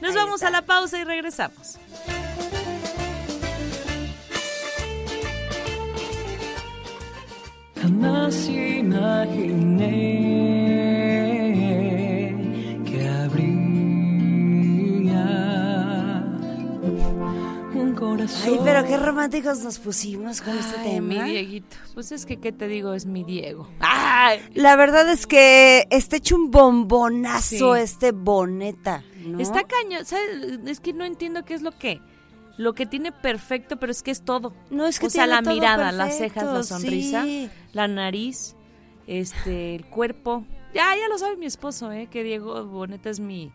Nos 0.00 0.10
Ahí 0.12 0.16
vamos 0.16 0.36
está. 0.36 0.48
a 0.48 0.50
la 0.50 0.62
pausa 0.62 0.98
y 0.98 1.04
regresamos. 1.04 1.78
Jamás 7.80 8.48
imaginé 8.48 10.00
corazón. 18.26 18.52
Ay, 18.54 18.60
pero 18.64 18.84
qué 18.86 18.96
románticos 18.96 19.58
nos 19.60 19.78
pusimos 19.78 20.40
con 20.40 20.56
este 20.58 20.78
Ay, 20.80 21.00
mi 21.00 21.14
tema. 21.14 21.24
Dieguito. 21.26 21.76
Pues 21.94 22.12
es 22.12 22.26
que, 22.26 22.38
¿qué 22.38 22.52
te 22.52 22.68
digo? 22.68 22.94
Es 22.94 23.06
mi 23.06 23.24
Diego. 23.24 23.68
¡Ay! 23.80 24.40
La 24.54 24.76
verdad 24.76 25.10
es 25.10 25.26
que 25.26 25.86
está 25.90 26.16
hecho 26.16 26.36
un 26.36 26.50
bombonazo 26.50 27.74
Sí. 27.74 27.80
este 27.80 28.12
boneta. 28.12 29.02
¿no? 29.24 29.38
Está 29.40 29.64
cañón, 29.64 30.04
¿sabes? 30.04 30.60
Es 30.66 30.80
que 30.80 30.92
no 30.92 31.04
entiendo 31.04 31.44
qué 31.44 31.54
es 31.54 31.62
lo 31.62 31.72
que 31.72 32.00
lo 32.56 32.74
que 32.74 32.84
tiene 32.84 33.10
perfecto, 33.10 33.78
pero 33.78 33.90
es 33.90 34.02
que 34.02 34.10
es 34.10 34.22
todo. 34.22 34.52
No, 34.70 34.86
es 34.86 34.98
que 34.98 35.06
o 35.06 35.10
sea, 35.10 35.24
tiene 35.24 35.36
la 35.36 35.42
todo 35.42 35.54
mirada, 35.54 35.92
las 35.92 36.18
cejas, 36.18 36.44
la 36.44 36.62
sonrisa, 36.62 37.22
sí. 37.24 37.48
la 37.72 37.88
nariz, 37.88 38.54
este, 39.06 39.74
el 39.76 39.86
cuerpo. 39.86 40.44
Ya, 40.74 40.94
ya 40.94 41.08
lo 41.08 41.16
sabe 41.16 41.36
mi 41.36 41.46
esposo, 41.46 41.90
eh, 41.90 42.08
que 42.10 42.22
Diego 42.22 42.66
Boneta 42.66 43.08
es 43.08 43.18
mi 43.18 43.50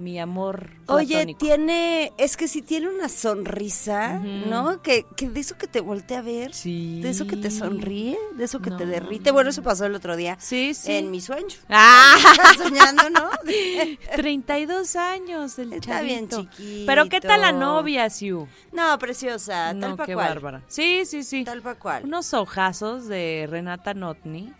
mi 0.00 0.18
amor 0.18 0.70
Oye, 0.86 1.36
tiene, 1.38 2.12
es 2.18 2.36
que 2.36 2.48
si 2.48 2.62
tiene 2.62 2.88
una 2.88 3.08
sonrisa. 3.08 4.18
¿no? 4.18 4.82
Que, 4.82 5.04
que 5.16 5.28
de 5.28 5.40
eso 5.40 5.56
que 5.56 5.66
te 5.68 5.80
voltea 5.80 6.18
a 6.18 6.22
ver, 6.22 6.52
Sí. 6.54 7.00
de 7.02 7.10
eso 7.10 7.26
que 7.26 7.36
te 7.36 7.50
sonríe, 7.50 8.18
de 8.36 8.44
eso 8.44 8.60
que 8.60 8.70
te 8.70 8.86
derrite. 8.86 9.30
Bueno, 9.30 9.50
eso 9.50 9.62
pasó 9.62 9.86
el 9.86 9.94
otro 9.94 10.16
día 10.16 10.36
Sí, 10.40 10.74
sí. 10.74 10.92
en 10.92 11.10
mi 11.10 11.20
sueño. 11.20 11.56
Ah. 11.68 12.16
Soñando, 12.58 13.08
¿no? 13.10 13.30
32 14.16 14.96
años 14.96 15.58
el 15.58 15.72
Está 15.74 16.00
bien 16.02 16.28
chiquito. 16.28 16.84
Pero 16.86 17.08
¿qué 17.08 17.20
tal 17.20 17.42
la 17.42 17.52
novia, 17.52 18.08
Siu? 18.10 18.48
No, 18.72 18.98
preciosa, 18.98 19.72
No, 19.74 19.88
tal 19.88 19.96
pa' 19.96 20.06
qué 20.06 20.14
cual. 20.14 20.28
bárbara. 20.28 20.62
Sí, 20.68 21.02
sí, 21.06 21.22
sí. 21.22 21.44
Tal 21.44 21.62
pa' 21.62 21.74
cual. 21.76 22.04
Unos 22.04 22.34
ojazos 22.34 23.06
de 23.06 23.46
Renata 23.50 23.94
Notni, 23.94 24.52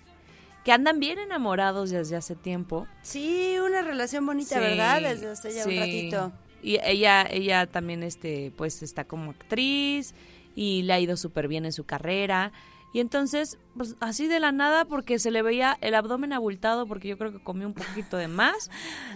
que 0.64 0.72
andan 0.72 1.00
bien 1.00 1.18
enamorados 1.18 1.90
desde 1.90 2.16
hace 2.16 2.36
tiempo. 2.36 2.86
Sí, 3.02 3.56
una 3.64 3.82
relación 3.82 4.26
bonita, 4.26 4.56
Sí, 4.56 4.60
¿verdad? 4.60 5.00
Desde 5.00 5.30
hace 5.30 5.52
ya 5.52 5.64
un 5.64 5.76
ratito. 5.76 6.32
Y 6.62 6.78
ella, 6.84 7.26
ella 7.30 7.66
también, 7.66 8.02
este, 8.02 8.52
pues, 8.56 8.82
está 8.82 9.04
como 9.04 9.30
actriz 9.30 10.14
y 10.54 10.82
le 10.82 10.92
ha 10.92 11.00
ido 11.00 11.16
súper 11.16 11.48
bien 11.48 11.64
en 11.64 11.72
su 11.72 11.84
carrera. 11.84 12.52
Y 12.92 13.00
entonces, 13.00 13.58
pues, 13.76 13.96
así 14.00 14.26
de 14.26 14.40
la 14.40 14.50
nada, 14.52 14.84
porque 14.84 15.18
se 15.18 15.30
le 15.30 15.42
veía 15.42 15.78
el 15.80 15.94
abdomen 15.94 16.32
abultado, 16.32 16.86
porque 16.86 17.08
yo 17.08 17.16
creo 17.18 17.32
que 17.32 17.42
comió 17.42 17.66
un 17.66 17.74
poquito 17.74 18.16
de 18.16 18.26
más, 18.26 18.70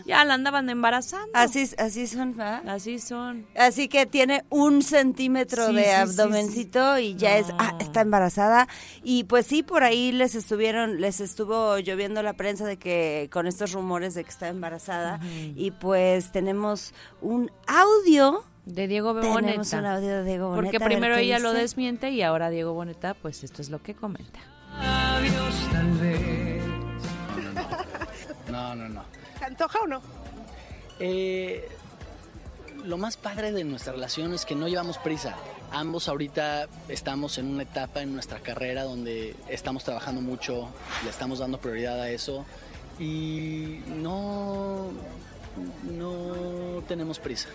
ya 0.06 0.24
la 0.24 0.34
andaban 0.34 0.70
embarazando. 0.70 1.30
Así, 1.34 1.68
así 1.78 2.06
son, 2.06 2.36
¿verdad? 2.36 2.68
Así 2.68 2.98
son. 3.00 3.46
Así 3.56 3.88
que 3.88 4.06
tiene 4.06 4.44
un 4.50 4.82
centímetro 4.82 5.68
Sí, 5.68 5.74
de 5.74 5.82
sí, 5.82 5.88
sí, 5.88 5.94
abdomencito 5.94 6.98
y 6.98 7.16
ya 7.16 7.36
es, 7.36 7.48
ah, 7.58 7.76
está 7.80 8.02
embarazada. 8.02 8.68
Y 9.02 9.24
pues 9.24 9.46
sí, 9.46 9.62
por 9.62 9.82
ahí 9.82 10.12
les 10.12 10.34
estuvieron, 10.34 11.00
les 11.00 11.20
estuvo 11.20 11.78
lloviendo 11.78 12.22
la 12.22 12.34
prensa 12.34 12.64
de 12.66 12.76
que 12.76 13.28
con 13.32 13.46
estos 13.46 13.72
rumores 13.72 14.14
de 14.14 14.22
que 14.24 14.30
está 14.30 14.48
embarazada. 14.48 15.20
Y 15.56 15.72
pues 15.72 16.30
tenemos 16.32 16.94
un 17.20 17.50
audio. 17.66 18.44
De 18.64 18.88
Diego 18.88 19.14
Tenemos 19.14 19.34
Boneta. 19.42 19.78
un 19.78 19.86
audio 19.86 20.08
de 20.08 20.24
Diego 20.24 20.48
Boneta. 20.48 20.62
Porque 20.62 20.80
primero 20.84 21.16
ella 21.16 21.38
lo 21.38 21.52
desmiente 21.52 22.10
y 22.10 22.22
ahora 22.22 22.50
Diego 22.50 22.72
Boneta, 22.72 23.14
pues 23.14 23.44
esto 23.44 23.60
es 23.60 23.68
lo 23.70 23.82
que 23.82 23.94
comenta. 23.94 24.40
Adiós, 24.80 25.54
tal 25.70 25.90
vez. 25.92 26.62
No, 28.50 28.74
no, 28.74 28.88
no. 28.88 29.04
¿Se 29.38 29.44
antoja 29.44 29.78
o 29.80 29.86
no? 29.86 30.00
Eh, 31.00 31.68
lo 32.84 32.96
más 32.98 33.16
padre 33.16 33.52
de 33.52 33.64
nuestra 33.64 33.92
relación 33.92 34.32
es 34.32 34.44
que 34.44 34.54
no 34.54 34.68
llevamos 34.68 34.98
prisa. 34.98 35.34
Ambos 35.72 36.08
ahorita 36.08 36.68
estamos 36.88 37.38
en 37.38 37.48
una 37.48 37.64
etapa 37.64 38.02
en 38.02 38.14
nuestra 38.14 38.38
carrera 38.40 38.84
donde 38.84 39.34
estamos 39.48 39.84
trabajando 39.84 40.20
mucho, 40.20 40.68
le 41.02 41.10
estamos 41.10 41.40
dando 41.40 41.58
prioridad 41.58 42.00
a 42.00 42.10
eso 42.10 42.46
y 42.98 43.80
no, 43.88 44.90
no 45.90 46.82
tenemos 46.86 47.18
prisa. 47.18 47.48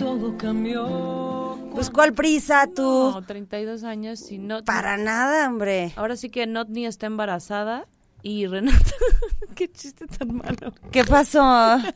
Todo 0.00 0.34
cambió. 0.38 1.58
Pues 1.74 1.90
cuál 1.90 2.14
prisa 2.14 2.66
tú. 2.74 3.10
No, 3.12 3.22
32 3.22 3.84
años 3.84 4.30
y 4.32 4.38
no... 4.38 4.64
Para 4.64 4.96
nada, 4.96 5.46
hombre. 5.46 5.92
Ahora 5.94 6.16
sí 6.16 6.30
que 6.30 6.46
Notni 6.46 6.86
está 6.86 7.04
embarazada 7.04 7.86
y 8.22 8.46
Renata... 8.46 8.78
Qué 9.54 9.70
chiste 9.70 10.06
tan 10.06 10.36
malo. 10.36 10.72
¿Qué 10.90 11.04
pasó? 11.04 11.42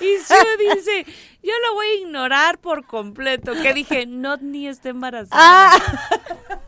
Y 0.00 0.24
Sue 0.24 0.74
dice, 0.74 1.04
yo 1.42 1.52
lo 1.66 1.74
voy 1.74 1.86
a 1.86 2.00
ignorar 2.00 2.58
por 2.58 2.86
completo. 2.86 3.52
Que 3.60 3.74
dije, 3.74 4.06
Notni 4.06 4.68
está 4.68 4.88
embarazada. 4.90 5.30
Ah. 5.34 5.76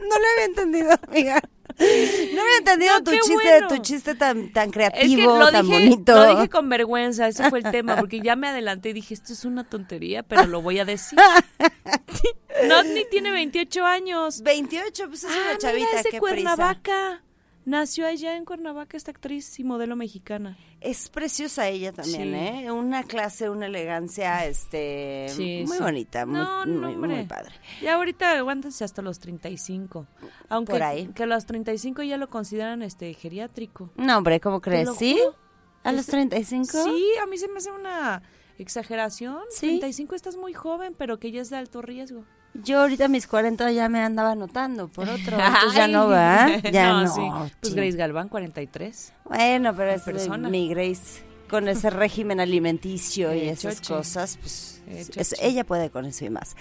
No 0.00 0.18
lo 0.18 0.24
había 0.32 0.44
entendido, 0.46 0.92
amiga. 1.06 1.42
No 2.34 2.42
había 2.42 2.56
entendido 2.58 2.92
No, 2.98 3.02
tu 3.04 3.10
chiste, 3.12 3.32
bueno. 3.34 3.68
tu 3.68 3.76
chiste 3.78 4.14
tan, 4.14 4.52
tan 4.52 4.66
Es 4.68 4.72
que 4.72 4.78
creativo, 4.78 5.50
tan 5.50 5.66
dije, 5.66 5.78
bonito. 5.80 6.14
lo 6.14 6.34
dije 6.36 6.48
con 6.48 6.68
vergüenza, 6.68 7.26
ese 7.28 7.48
fue 7.48 7.60
el 7.60 7.70
tema, 7.70 7.96
porque 7.96 8.20
ya 8.20 8.36
me 8.36 8.48
adelanté 8.48 8.90
y 8.90 8.92
dije, 8.92 9.14
esto 9.14 9.32
es 9.32 9.44
una 9.44 9.64
tontería, 9.64 10.22
pero 10.22 10.46
lo 10.46 10.60
voy 10.62 10.78
a 10.78 10.84
decir. 10.84 11.18
Notni 12.68 13.04
tiene 13.10 13.30
28 13.30 13.84
años. 13.84 14.42
28, 14.42 15.08
pues 15.08 15.24
es 15.24 15.30
Ah, 15.30 15.34
una 15.34 15.44
mira, 15.46 15.58
chavita, 15.58 15.96
es 15.96 16.04
de 16.04 16.10
qué 16.10 16.18
Cuernavaca. 16.18 17.22
Nació 17.64 18.06
allá 18.06 18.36
en 18.36 18.44
Cuernavaca 18.44 18.96
esta 18.96 19.10
actriz 19.10 19.58
y 19.58 19.64
modelo 19.64 19.96
mexicana. 19.96 20.56
Es 20.80 21.10
preciosa 21.10 21.68
ella 21.68 21.92
también, 21.92 22.22
Sí. 22.32 22.64
¿eh? 22.64 22.70
Una 22.72 23.02
clase, 23.04 23.50
una 23.50 23.66
elegancia, 23.66 24.46
este, 24.46 25.26
Sí, 25.28 25.64
muy 25.66 25.76
sí. 25.76 25.82
bonita, 25.82 26.24
muy, 26.24 26.38
No, 26.38 26.64
muy, 26.66 26.96
muy 26.96 27.24
padre. 27.26 27.52
Ya 27.82 27.96
ahorita 27.96 28.38
aguántense 28.38 28.82
hasta 28.84 29.02
los 29.02 29.18
35. 29.18 30.06
Aunque 30.48 30.72
Por 30.72 30.82
ahí. 30.82 31.08
que 31.08 31.24
a 31.24 31.26
los 31.26 31.44
35 31.44 32.02
ya 32.02 32.16
lo 32.16 32.30
consideran 32.30 32.80
este 32.82 33.12
geriátrico. 33.12 33.90
No, 33.96 34.16
hombre, 34.16 34.40
¿cómo 34.40 34.60
crees? 34.62 34.88
¿Sí? 34.96 35.18
juro. 35.18 35.36
¿A 35.84 35.92
los 35.92 36.02
Es- 36.02 36.06
35? 36.08 36.82
Sí, 36.84 37.04
a 37.22 37.26
mí 37.26 37.36
se 37.36 37.48
me 37.48 37.58
hace 37.58 37.70
una 37.70 38.22
exageración. 38.58 39.38
Sí. 39.50 39.66
35 39.66 40.14
estás 40.14 40.36
muy 40.36 40.52
joven, 40.54 40.94
pero 40.96 41.18
que 41.18 41.30
ya 41.30 41.40
es 41.42 41.50
de 41.50 41.56
alto 41.56 41.82
riesgo. 41.82 42.24
Yo 42.54 42.80
ahorita 42.80 43.04
a 43.04 43.08
mis 43.08 43.26
40 43.26 43.70
ya 43.72 43.88
me 43.88 44.00
andaba 44.02 44.32
anotando 44.32 44.88
por 44.88 45.08
otro, 45.08 45.38
entonces 45.40 45.74
ya 45.74 45.86
no 45.88 46.08
va, 46.08 46.48
ya 46.58 46.92
no. 47.02 47.06
sí. 47.14 47.20
Pues. 47.60 47.74
Grace 47.74 47.96
Galván, 47.96 48.28
43. 48.28 49.12
Bueno, 49.24 49.74
pero 49.76 49.92
es 49.92 50.02
persona. 50.02 50.48
mi 50.48 50.68
Grace 50.68 51.22
con 51.48 51.68
ese 51.68 51.90
régimen 52.04 52.40
alimenticio 52.40 53.32
y 53.34 53.40
Eh, 53.40 53.50
esas 53.50 53.80
cosas, 53.80 54.36
pues 54.38 54.82
Eh, 54.88 55.06
es- 55.16 55.36
ella 55.40 55.62
puede 55.64 55.90
con 55.90 56.04
eso 56.06 56.24
y 56.24 56.30
más. 56.30 56.56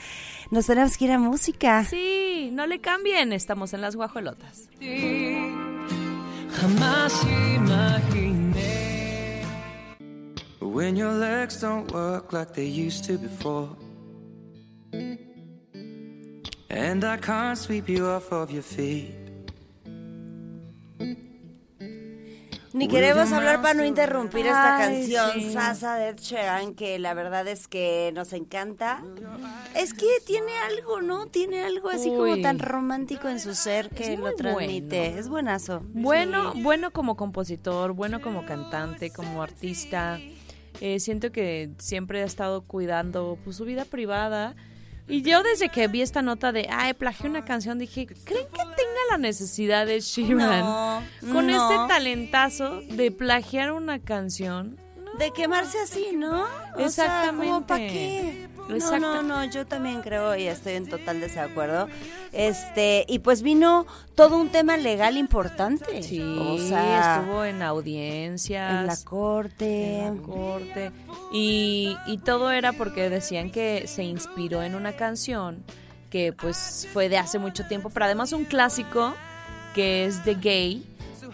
Nos 0.52 0.68
tenemos 0.68 0.96
que 0.98 1.06
ir 1.06 1.12
a 1.12 1.18
música. 1.18 1.84
Sí, 1.86 2.50
no 2.54 2.68
le 2.68 2.80
cambien, 2.80 3.34
estamos 3.34 3.74
en 3.74 3.82
las 3.82 3.96
guajolotas. 3.96 4.70
Jamás 6.62 7.14
imaginé. 7.56 9.42
When 10.62 10.96
your 10.96 11.14
legs 11.14 11.60
don't 11.62 11.92
work 11.92 12.32
like 12.32 12.54
they 12.54 12.68
used 12.88 13.06
to 13.08 13.18
before. 13.18 13.70
And 16.70 17.04
I 17.04 17.18
can't 17.18 17.58
sweep 17.58 17.90
you 17.90 18.06
off 18.06 18.32
of 18.32 18.52
your 18.52 18.64
feet. 18.64 19.16
Ni 22.72 22.88
queremos 22.88 23.32
hablar 23.32 23.62
para 23.64 23.74
no 23.74 23.84
interrumpir 23.84 24.46
esta 24.46 24.78
Ay, 24.78 24.86
canción 25.02 25.32
sí. 25.34 25.52
Sasa 25.54 25.96
de 25.96 26.14
Sheeran, 26.16 26.76
que 26.76 27.00
la 27.00 27.16
verdad 27.16 27.48
es 27.48 27.68
que 27.68 28.12
nos 28.14 28.32
encanta. 28.32 29.04
Es 29.76 29.94
que 29.96 30.06
tiene 30.26 30.52
algo, 30.60 31.02
¿no? 31.02 31.26
Tiene 31.26 31.64
algo 31.64 31.90
así 31.90 32.10
como 32.10 32.40
tan 32.42 32.60
romántico 32.60 33.28
en 33.28 33.40
su 33.40 33.56
ser 33.56 33.90
que 33.90 34.16
lo 34.18 34.34
transmite. 34.36 35.00
bueno. 35.10 35.20
Es 35.20 35.28
buenazo. 35.30 35.82
Bueno, 35.94 36.54
Sí. 36.54 36.62
bueno 36.62 36.92
como 36.92 37.18
compositor, 37.18 37.94
bueno 37.94 38.22
como 38.22 38.46
cantante, 38.46 39.10
como 39.10 39.42
artista. 39.42 40.20
Eh, 40.80 41.00
siento 41.00 41.32
que 41.32 41.72
siempre 41.80 42.22
ha 42.22 42.26
estado 42.26 42.62
cuidando 42.62 43.40
pues, 43.44 43.58
su 43.58 43.66
vida 43.66 43.84
privada. 43.86 44.56
Y 45.10 45.24
yo 45.24 45.42
desde 45.42 45.70
que 45.70 45.88
vi 45.88 46.02
esta 46.04 46.22
nota 46.22 46.52
de, 46.52 46.68
ay, 46.72 46.94
plagié 46.94 47.30
una 47.30 47.44
canción, 47.44 47.80
dije, 47.80 48.06
¿creen 48.06 48.46
que 48.46 48.58
tenga 48.58 49.00
la 49.12 49.18
necesidad 49.18 49.88
de 49.88 50.00
Sheeran 50.02 50.60
No, 50.62 51.04
con 51.34 51.48
no. 51.48 51.72
este 51.72 51.88
talentazo 51.94 52.82
de 52.82 53.10
plagiar 53.12 53.72
una 53.72 53.98
canción? 54.00 54.80
De 55.20 55.32
quemarse 55.32 55.80
así, 55.82 56.12
¿no? 56.16 56.46
O 56.76 56.90
sea, 56.90 57.26
¿como 57.36 57.68
pa' 57.68 57.78
qué? 57.78 58.50
No, 58.70 59.00
no, 59.00 59.24
no, 59.24 59.44
yo 59.46 59.66
también 59.66 60.02
creo 60.02 60.36
y 60.36 60.48
estoy 60.48 60.74
en 60.74 60.88
total 60.88 61.20
desacuerdo. 61.20 61.88
Este, 62.32 63.04
y 63.08 63.20
pues 63.20 63.42
vino 63.42 63.88
todo 64.16 64.38
un 64.38 64.50
tema 64.50 64.78
legal 64.78 65.18
importante. 65.18 66.04
Sí, 66.04 66.22
o 66.22 66.58
sea, 66.60 67.18
estuvo 67.18 67.44
en 67.44 67.64
audiencias. 67.64 68.82
en 68.82 68.88
la 68.88 68.98
corte. 69.04 70.00
en 70.00 70.18
la 70.18 70.24
corte. 70.24 70.92
Y, 71.34 71.98
y 72.06 72.20
todo 72.20 72.52
era 72.52 72.74
porque 72.74 73.10
decían 73.10 73.50
que 73.52 73.88
se 73.88 74.04
inspiró 74.04 74.62
en 74.62 74.76
una 74.76 74.94
canción 74.94 75.64
que 76.10 76.32
pues 76.34 76.88
fue 76.94 77.10
de 77.10 77.18
hace 77.18 77.40
mucho 77.40 77.66
tiempo, 77.68 77.90
pero 77.90 78.06
además 78.06 78.32
un 78.34 78.46
clásico 78.46 79.16
que 79.74 80.06
es 80.06 80.24
de 80.26 80.36
gay. 80.36 80.86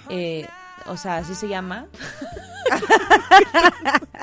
eh, 0.10 0.48
o 0.88 0.98
sea, 0.98 1.18
así 1.18 1.36
se 1.36 1.48
llama. 1.48 1.88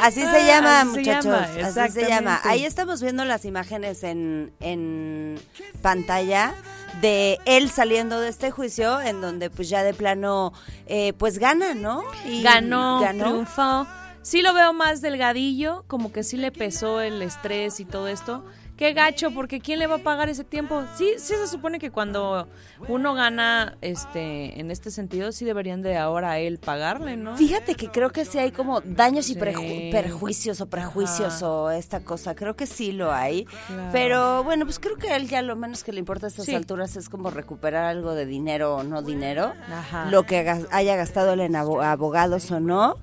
Así 0.00 0.20
se 0.22 0.26
Ah, 0.28 0.46
llama, 0.46 0.80
así 0.80 0.90
se 0.92 0.98
muchachos. 0.98 1.24
llama, 1.24 1.68
así 1.84 1.92
se 1.92 2.08
llama. 2.08 2.40
Ahí 2.44 2.64
estamos 2.64 3.02
viendo 3.02 3.24
las 3.24 3.44
imágenes 3.44 4.02
en, 4.02 4.52
en 4.60 5.38
pantalla 5.82 6.54
de 7.02 7.38
él 7.44 7.68
saliendo 7.70 8.18
de 8.20 8.28
este 8.28 8.50
juicio, 8.50 9.00
en 9.00 9.20
donde 9.20 9.50
pues 9.50 9.68
ya 9.68 9.82
de 9.82 9.92
plano, 9.94 10.52
eh, 10.86 11.12
pues 11.18 11.38
gana, 11.38 11.74
¿no? 11.74 12.02
Y 12.26 12.42
ganó, 12.42 13.00
triunfó. 13.18 13.86
Sí 14.22 14.42
lo 14.42 14.54
veo 14.54 14.72
más 14.72 15.02
delgadillo, 15.02 15.84
como 15.86 16.12
que 16.12 16.22
sí 16.22 16.36
le 16.36 16.50
pesó 16.50 17.00
el 17.00 17.20
estrés 17.20 17.78
y 17.80 17.84
todo 17.84 18.08
esto. 18.08 18.44
Qué 18.76 18.92
gacho, 18.92 19.30
porque 19.30 19.60
¿quién 19.60 19.78
le 19.78 19.86
va 19.86 19.96
a 19.96 19.98
pagar 19.98 20.28
ese 20.28 20.44
tiempo? 20.44 20.82
Sí, 20.96 21.12
sí 21.18 21.34
se 21.34 21.46
supone 21.46 21.78
que 21.78 21.90
cuando 21.90 22.46
uno 22.88 23.14
gana, 23.14 23.76
este, 23.80 24.60
en 24.60 24.70
este 24.70 24.90
sentido, 24.90 25.32
sí 25.32 25.44
deberían 25.46 25.80
de 25.80 25.96
ahora 25.96 26.32
a 26.32 26.38
él 26.38 26.58
pagarle, 26.58 27.16
¿no? 27.16 27.36
Fíjate 27.38 27.74
que 27.74 27.88
creo 27.90 28.10
que 28.10 28.26
sí 28.26 28.38
hay 28.38 28.50
como 28.52 28.82
daños 28.82 29.30
y 29.30 29.34
Sí. 29.34 29.40
preju- 29.40 29.90
perjuicios 29.90 30.60
o 30.60 30.66
prejuicios 30.66 31.36
Ajá. 31.36 31.48
o 31.48 31.70
esta 31.70 32.00
cosa. 32.00 32.34
Creo 32.34 32.54
que 32.54 32.66
sí 32.66 32.92
lo 32.92 33.12
hay. 33.12 33.46
Claro. 33.66 33.88
Pero 33.92 34.44
bueno, 34.44 34.66
pues 34.66 34.78
creo 34.78 34.96
que 34.96 35.08
a 35.08 35.16
él 35.16 35.26
ya 35.28 35.40
lo 35.40 35.56
menos 35.56 35.82
que 35.82 35.92
le 35.92 35.98
importa 36.00 36.26
a 36.26 36.28
estas 36.28 36.44
Sí. 36.44 36.54
alturas 36.54 36.96
es 36.96 37.08
como 37.08 37.30
recuperar 37.30 37.84
algo 37.84 38.14
de 38.14 38.26
dinero 38.26 38.76
o 38.76 38.82
no 38.82 39.00
dinero. 39.00 39.54
Ajá. 39.72 40.10
Lo 40.10 40.24
que 40.24 40.46
haya 40.70 40.96
gastado 40.96 41.32
él 41.32 41.40
en 41.40 41.54
abo- 41.56 41.82
abogados 41.82 42.50
o 42.50 42.60
no. 42.60 42.96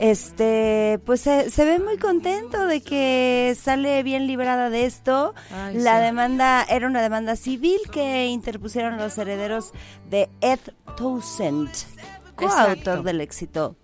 Este, 0.00 0.98
pues 1.04 1.20
se, 1.20 1.50
se 1.50 1.64
ve 1.66 1.78
muy 1.78 1.98
contento 1.98 2.66
de 2.66 2.80
que 2.80 3.54
sale 3.60 4.02
bien 4.02 4.26
librada 4.26 4.70
de 4.70 4.86
esto. 4.86 5.34
Ay, 5.52 5.76
La 5.76 5.98
sí. 5.98 6.04
demanda 6.04 6.64
era 6.68 6.86
una 6.86 7.02
demanda 7.02 7.36
civil 7.36 7.78
que 7.92 8.26
interpusieron 8.28 8.96
los 8.96 9.18
herederos 9.18 9.72
de 10.08 10.30
Ed 10.40 10.60
Townsend, 10.96 11.68
coautor 12.34 13.02
del 13.02 13.20
éxito. 13.20 13.76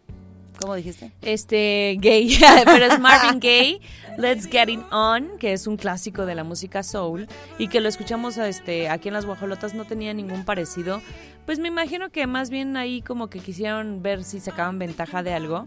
¿Cómo 0.59 0.75
dijiste? 0.75 1.13
Este, 1.21 1.99
gay, 2.01 2.35
pero 2.65 2.87
es 2.87 2.99
Marvin 2.99 3.39
Gaye, 3.39 3.83
Let's 4.17 4.47
Get 4.47 4.71
It 4.71 4.81
On, 4.91 5.37
que 5.39 5.53
es 5.53 5.67
un 5.67 5.77
clásico 5.77 6.25
de 6.25 6.35
la 6.35 6.45
música 6.45 6.83
soul 6.83 7.29
y 7.59 7.69
que 7.69 7.81
lo 7.81 7.91
escuchamos 7.91 8.39
este, 8.39 8.89
aquí 8.89 9.09
en 9.09 9.15
Las 9.15 9.27
Guajolotas, 9.27 9.75
no 9.75 9.85
tenía 9.85 10.15
ningún 10.15 10.47
parecido. 10.47 11.03
Pues 11.45 11.59
me 11.59 11.69
imagino 11.69 12.09
que 12.09 12.27
más 12.27 12.49
bien 12.49 12.79
ahí 12.79 13.03
como 13.03 13.29
que 13.29 13.41
quisieron 13.41 14.03
ver 14.03 14.25
si 14.25 14.41
sacaban 14.41 14.79
ventaja 14.79 15.23
de 15.23 15.35
algo. 15.35 15.67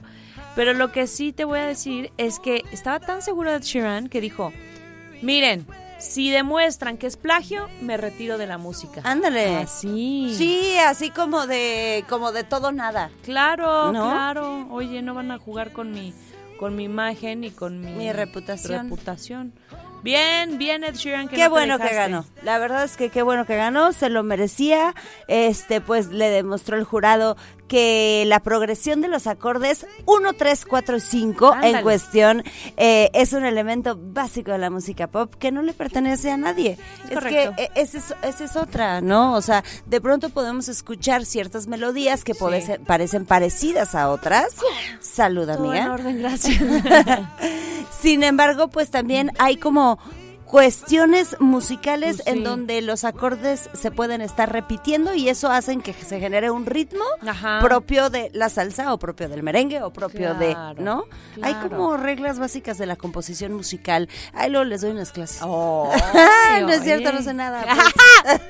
Pero 0.56 0.74
lo 0.74 0.92
que 0.92 1.08
sí 1.08 1.32
te 1.34 1.46
voy 1.46 1.60
a 1.60 1.66
decir 1.66 2.12
es 2.18 2.40
que 2.40 2.64
estaba 2.72 3.00
tan 3.00 3.22
seguro 3.22 3.52
de 3.52 3.60
Sheeran 3.60 4.10
que 4.10 4.20
dijo, 4.22 4.52
miren, 5.22 5.66
si 6.00 6.32
demuestran 6.32 6.98
que 6.98 7.08
es 7.08 7.18
plagio, 7.18 7.68
me 7.82 7.98
retiro 7.98 8.38
de 8.38 8.48
la 8.48 8.58
música. 8.58 9.02
Ándale. 9.04 9.58
Así. 9.58 10.34
Sí, 10.36 10.78
así 10.86 11.10
como 11.12 11.46
de 11.46 12.06
como 12.10 12.32
de 12.32 12.44
todo 12.44 12.72
nada. 12.72 13.10
Claro, 13.24 13.92
¿No? 13.92 14.10
claro. 14.10 14.68
Oye, 14.72 15.02
no 15.02 15.14
van 15.14 15.32
a 15.32 15.38
jugar 15.38 15.72
con 15.74 15.92
mi 15.92 16.14
con 16.58 16.76
mi 16.76 16.84
imagen 16.86 17.44
y 17.46 17.52
con 17.52 17.80
mi, 17.80 17.92
Mi 17.94 18.12
reputación. 18.12 18.84
reputación. 18.84 19.54
Bien, 20.04 20.58
bien 20.58 20.84
Ed 20.86 20.96
Sheeran 20.96 21.28
que 21.28 21.36
Qué 21.36 21.44
no 21.46 21.50
bueno 21.50 21.78
que 21.80 21.94
ganó. 21.94 22.26
La 22.44 22.58
verdad 22.58 22.84
es 22.86 22.96
que 22.96 23.10
qué 23.10 23.22
bueno 23.22 23.46
que 23.46 23.56
ganó, 23.58 23.92
se 23.92 24.10
lo 24.10 24.24
merecía. 24.24 24.94
Este, 25.28 25.82
pues 25.82 26.08
le 26.08 26.30
demostró 26.30 26.78
el 26.78 26.84
jurado 26.86 27.36
que 27.70 28.26
la 28.28 28.42
progresión 28.42 29.00
de 29.00 29.08
los 29.08 29.28
acordes 29.28 29.86
1, 30.06 30.34
3, 30.34 30.66
4 30.66 30.98
y 30.98 31.00
5 31.00 31.56
en 31.64 31.82
cuestión 31.82 32.44
eh, 32.76 33.10
es 33.14 33.32
un 33.32 33.46
elemento 33.46 33.98
básico 33.98 34.52
de 34.52 34.58
la 34.58 34.70
música 34.70 35.08
pop 35.08 35.34
que 35.36 35.54
no 35.54 35.62
le 35.62 35.72
pertenece 35.72 36.32
a 36.32 36.36
nadie. 36.36 36.78
Es 37.10 37.20
que 37.20 37.44
eh, 37.58 37.70
esa 37.76 38.00
es, 38.24 38.42
es 38.42 38.56
otra, 38.58 39.00
¿no? 39.00 39.36
O 39.36 39.42
sea, 39.42 39.64
de 39.86 40.02
pronto 40.02 40.30
podemos 40.32 40.68
escuchar 40.68 41.26
ciertas 41.26 41.68
melodías 41.68 42.26
que 42.26 42.34
parecen 42.36 43.26
parecidas 43.26 43.96
a 43.96 44.10
otras. 44.10 44.56
Salud, 45.00 45.48
Todo 45.48 45.70
amiga. 45.70 45.86
en 45.86 45.90
orden, 45.90 46.20
gracias. 46.20 46.60
Sin 48.02 48.24
embargo, 48.24 48.70
pues 48.70 48.90
también 48.90 49.32
hay 49.38 49.58
como 49.58 50.00
cuestiones 50.50 51.38
musicales 51.40 52.18
Pues 52.18 52.26
sí. 52.26 52.40
en 52.40 52.44
donde 52.44 52.82
los 52.82 53.04
acordes 53.04 53.70
se 53.74 53.92
pueden 53.92 54.22
estar 54.22 54.52
repitiendo 54.52 55.14
y 55.14 55.30
eso 55.30 55.52
hacen 55.52 55.82
que 55.82 55.94
se 55.94 56.20
genere 56.20 56.50
un 56.50 56.66
ritmo 56.66 57.04
Ajá. 57.26 57.60
propio 57.62 58.10
de 58.10 58.32
la 58.34 58.50
salsa 58.50 58.92
o 58.92 58.98
propio 58.98 59.30
del 59.30 59.44
merengue 59.44 59.84
o 59.84 59.94
propio 59.94 60.36
Claro, 60.36 60.76
de, 60.76 60.84
¿no? 60.84 61.06
Hay 61.44 61.54
como 61.56 61.96
reglas 61.98 62.40
básicas 62.40 62.80
de 62.80 62.88
la 62.88 62.96
composición 62.96 63.54
musical. 63.54 64.10
Ahí 64.34 64.50
luego 64.50 64.66
les 64.66 64.82
doy 64.82 64.92
unas 64.92 65.12
clases. 65.12 65.42
Ay, 65.44 66.64
no 66.64 66.70
es 66.70 66.82
cierto, 66.84 67.14
no 67.14 67.22
sé 67.22 67.34
nada. 67.36 67.64
pues. 68.24 68.42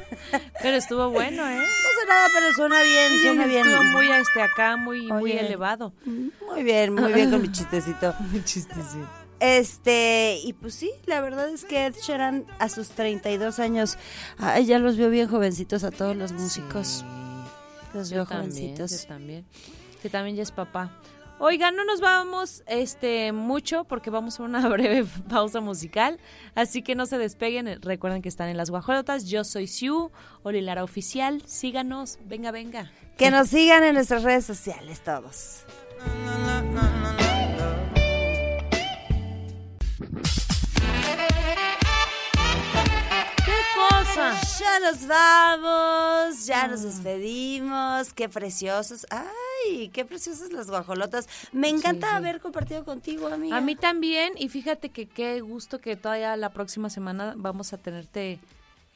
Pero 0.62 0.78
estuvo 0.78 1.10
bueno, 1.10 1.48
¿eh? 1.50 1.58
No 1.58 2.02
sé 2.02 2.08
nada, 2.08 2.28
pero 2.34 2.54
suena 2.54 2.82
bien, 2.82 3.22
suena 3.22 3.46
bien. 3.46 3.68
Estuvo 3.68 3.84
muy 3.92 4.10
este 4.10 4.42
acá, 4.42 4.78
muy 4.78 5.08
muy 5.12 5.32
elevado. 5.34 5.94
Muy 6.06 6.64
bien, 6.64 6.94
muy 6.96 7.12
bien 7.12 7.30
con 7.30 7.42
mi 7.42 7.52
chistecito. 7.52 8.14
Mi 8.32 8.42
chistecito. 8.44 9.29
Este, 9.40 10.40
y 10.44 10.54
pues 10.54 10.74
sí, 10.76 10.92
la 11.06 11.22
verdad 11.22 11.50
es 11.50 11.64
que 11.64 11.86
Ed 11.86 11.96
Sheeran 11.96 12.46
a 12.60 12.68
sus 12.70 12.90
32 12.90 13.60
años, 13.60 13.98
ay, 14.38 14.66
ya 14.66 14.80
los 14.80 14.98
vio 14.98 15.10
bien 15.10 15.30
jovencitos 15.30 15.84
a 15.84 15.92
todos 15.92 16.16
los 16.16 16.32
músicos. 16.34 17.06
Los 17.94 18.10
vio 18.12 18.24
Yo 18.24 18.26
también, 18.26 18.52
jovencitos. 18.52 19.02
yo 19.04 19.08
también. 19.08 19.46
Que 20.02 20.10
también 20.10 20.36
ya 20.36 20.44
es 20.44 20.52
papá. 20.52 20.92
Oigan, 21.42 21.74
no 21.78 21.86
nos 21.86 22.02
vamos 22.02 22.64
este 22.68 23.32
mucho 23.32 23.86
porque 23.86 24.10
vamos 24.10 24.40
a 24.40 24.44
una 24.44 24.68
breve 24.70 25.06
pausa 25.30 25.62
musical, 25.62 26.20
así 26.54 26.82
que 26.82 26.96
no 26.96 27.06
se 27.06 27.18
despeguen. 27.18 27.82
Recuerden 27.82 28.22
que 28.22 28.28
están 28.28 28.50
en 28.50 28.58
las 28.58 28.70
guajolotas. 28.70 29.24
Yo 29.26 29.46
soy 29.46 29.68
Siu, 29.68 30.12
Oli 30.44 30.60
Lara 30.60 30.84
Oficial. 30.84 31.42
Síganos, 31.46 32.20
venga, 32.26 32.52
venga. 32.52 32.92
Que 33.18 33.32
nos 33.32 33.48
sigan 33.50 33.84
en 33.86 33.96
nuestras 33.96 34.24
redes 34.24 34.46
sociales 34.46 35.02
todos. 35.02 35.64
¿Qué 43.46 43.60
cosa? 43.76 44.10
hermosa. 44.20 44.42
Ya 44.60 44.80
nos 44.80 45.08
vamos, 45.08 46.46
ya 46.46 46.68
nos 46.68 46.84
despedimos. 46.84 48.14
Qué 48.14 48.30
preciosos. 48.30 49.06
Ay, 49.10 49.90
qué 49.90 50.06
preciosas 50.06 50.52
las 50.52 50.70
guajolotas. 50.70 51.28
Me 51.52 51.70
encanta 51.70 52.16
haber 52.16 52.40
compartido 52.42 52.84
contigo, 52.86 53.28
amiga. 53.28 53.58
A 53.58 53.62
mí 53.62 53.76
también, 53.76 54.34
y 54.38 54.50
fíjate 54.50 54.90
que 54.90 55.08
qué 55.08 55.42
gusto 55.42 55.80
que 55.80 55.96
todavía 55.96 56.36
la 56.38 56.50
próxima 56.50 56.90
semana 56.90 57.34
vamos 57.38 57.74
a 57.74 57.78
tenerte 57.78 58.40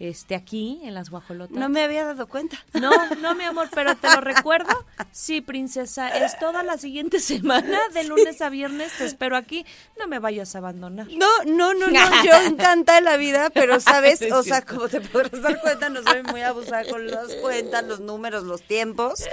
este 0.09 0.35
aquí 0.35 0.79
en 0.83 0.93
las 0.93 1.09
guajolotas. 1.09 1.57
No 1.57 1.69
me 1.69 1.81
había 1.81 2.05
dado 2.05 2.27
cuenta. 2.27 2.57
No, 2.73 2.91
no, 3.21 3.35
mi 3.35 3.43
amor, 3.43 3.69
pero 3.73 3.95
te 3.95 4.07
lo 4.13 4.21
recuerdo. 4.21 4.73
Sí, 5.11 5.41
princesa, 5.41 6.09
es 6.09 6.37
toda 6.39 6.63
la 6.63 6.77
siguiente 6.77 7.19
semana, 7.19 7.79
de 7.93 8.03
lunes 8.03 8.41
a 8.41 8.49
viernes, 8.49 8.91
te 8.97 9.05
espero 9.05 9.37
aquí. 9.37 9.65
No 9.99 10.07
me 10.07 10.19
vayas 10.19 10.55
a 10.55 10.59
abandonar. 10.59 11.07
No, 11.07 11.27
no, 11.45 11.73
no, 11.73 11.87
no, 11.87 12.23
yo 12.23 12.33
encanta 12.45 12.99
la 13.01 13.17
vida, 13.17 13.49
pero 13.49 13.79
sabes, 13.79 14.21
o 14.31 14.43
sea, 14.43 14.61
como 14.63 14.87
te 14.87 15.01
podrás 15.01 15.41
dar 15.41 15.59
cuenta, 15.61 15.89
no 15.89 16.01
soy 16.03 16.23
muy 16.23 16.41
abusada 16.41 16.85
con 16.85 17.07
las 17.07 17.33
cuentas, 17.35 17.83
los 17.83 17.99
números, 17.99 18.43
los 18.43 18.61
tiempos. 18.63 19.23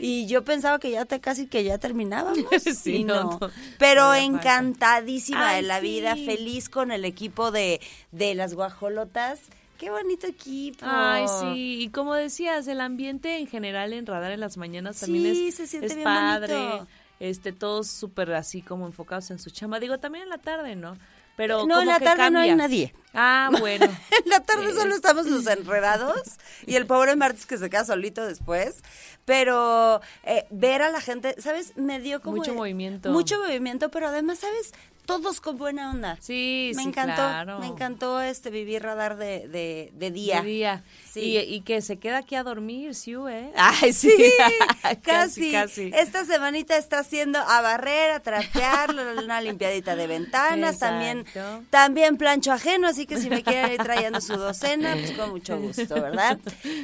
Y 0.00 0.26
yo 0.26 0.44
pensaba 0.44 0.78
que 0.78 0.90
ya 0.90 1.04
te 1.04 1.20
casi 1.20 1.46
que 1.46 1.64
ya 1.64 1.78
terminábamos. 1.78 2.38
Sí, 2.82 2.96
y 2.96 3.04
no, 3.04 3.14
no. 3.14 3.38
no. 3.40 3.50
Pero 3.78 4.14
encantadísima 4.14 5.50
Ay, 5.50 5.56
de 5.56 5.68
la 5.68 5.80
vida, 5.80 6.16
feliz 6.16 6.68
con 6.68 6.90
el 6.90 7.04
equipo 7.04 7.50
de, 7.50 7.80
de 8.10 8.34
las 8.34 8.54
guajolotas. 8.54 9.40
Qué 9.82 9.90
bonito 9.90 10.28
equipo. 10.28 10.86
Ay, 10.88 11.26
sí, 11.40 11.82
y 11.82 11.88
como 11.88 12.14
decías, 12.14 12.68
el 12.68 12.80
ambiente 12.80 13.38
en 13.38 13.48
general 13.48 13.92
en 13.92 14.06
Radar 14.06 14.30
en 14.30 14.38
las 14.38 14.56
mañanas 14.56 15.00
también 15.00 15.34
Sí, 15.34 15.48
es, 15.48 15.56
se 15.56 15.66
siente 15.66 15.88
es 15.88 15.94
bien 15.96 16.04
padre. 16.04 16.54
bonito. 16.54 16.86
Este, 17.18 17.52
todos 17.52 17.88
súper 17.88 18.32
así 18.34 18.62
como 18.62 18.86
enfocados 18.86 19.32
en 19.32 19.40
su 19.40 19.50
chamba. 19.50 19.80
Digo, 19.80 19.98
también 19.98 20.22
en 20.22 20.30
la 20.30 20.38
tarde, 20.38 20.76
¿no? 20.76 20.96
Pero 21.36 21.66
No, 21.66 21.80
en 21.80 21.86
la 21.88 21.98
que 21.98 22.04
tarde 22.04 22.30
no 22.30 22.38
hay 22.38 22.50
cambia. 22.50 22.56
nadie. 22.68 22.94
Ah, 23.12 23.50
bueno. 23.58 23.86
En 23.86 24.30
la 24.30 24.40
tarde 24.40 24.72
solo 24.72 24.94
estamos 24.94 25.26
los 25.26 25.46
enredados 25.48 26.20
y 26.66 26.76
el 26.76 26.86
pobre 26.86 27.16
Martes 27.16 27.46
que 27.46 27.58
se 27.58 27.68
queda 27.68 27.84
solito 27.84 28.24
después. 28.24 28.82
Pero 29.24 30.00
eh, 30.22 30.46
ver 30.50 30.82
a 30.82 30.90
la 30.90 31.00
gente, 31.00 31.34
¿sabes? 31.40 31.76
Me 31.76 31.98
dio 32.00 32.20
como... 32.20 32.36
Mucho 32.36 32.54
movimiento. 32.54 33.10
Mucho 33.10 33.40
movimiento, 33.40 33.90
pero 33.90 34.08
además, 34.08 34.38
¿sabes? 34.40 34.72
Todos 35.06 35.40
con 35.40 35.58
buena 35.58 35.90
onda. 35.90 36.16
Sí, 36.20 36.72
me 36.76 36.82
sí, 36.82 36.88
encantó, 36.88 37.14
claro. 37.16 37.58
me 37.58 37.66
encantó 37.66 38.20
este 38.20 38.50
vivir 38.50 38.82
radar 38.82 39.16
de, 39.16 39.48
de, 39.48 39.90
de 39.94 40.10
día. 40.10 40.42
De 40.42 40.48
día. 40.48 40.84
Sí. 41.10 41.20
Y, 41.20 41.38
y 41.38 41.60
que 41.62 41.82
se 41.82 41.98
queda 41.98 42.18
aquí 42.18 42.36
a 42.36 42.42
dormir, 42.44 42.94
sí, 42.94 43.14
¿eh? 43.28 43.52
Ay, 43.56 43.92
sí, 43.92 44.10
casi, 45.02 45.02
casi, 45.02 45.52
casi. 45.52 45.90
Esta 45.94 46.24
semanita 46.24 46.76
está 46.76 47.00
haciendo 47.00 47.38
a 47.40 47.60
barrer, 47.60 48.12
a 48.12 48.20
trapear, 48.20 48.94
una 49.22 49.40
limpiadita 49.40 49.96
de 49.96 50.06
ventanas, 50.06 50.78
también, 50.78 51.20
Exacto. 51.20 51.64
también 51.70 52.16
plancho 52.16 52.52
ajeno, 52.52 52.86
así 52.88 53.04
que 53.06 53.18
si 53.18 53.28
me 53.28 53.42
quieren 53.42 53.72
ir 53.72 53.82
trayendo 53.82 54.20
su 54.20 54.36
docena, 54.36 54.94
pues 54.94 55.12
con 55.12 55.30
mucho 55.30 55.58
gusto, 55.58 55.94
¿verdad? 55.94 56.38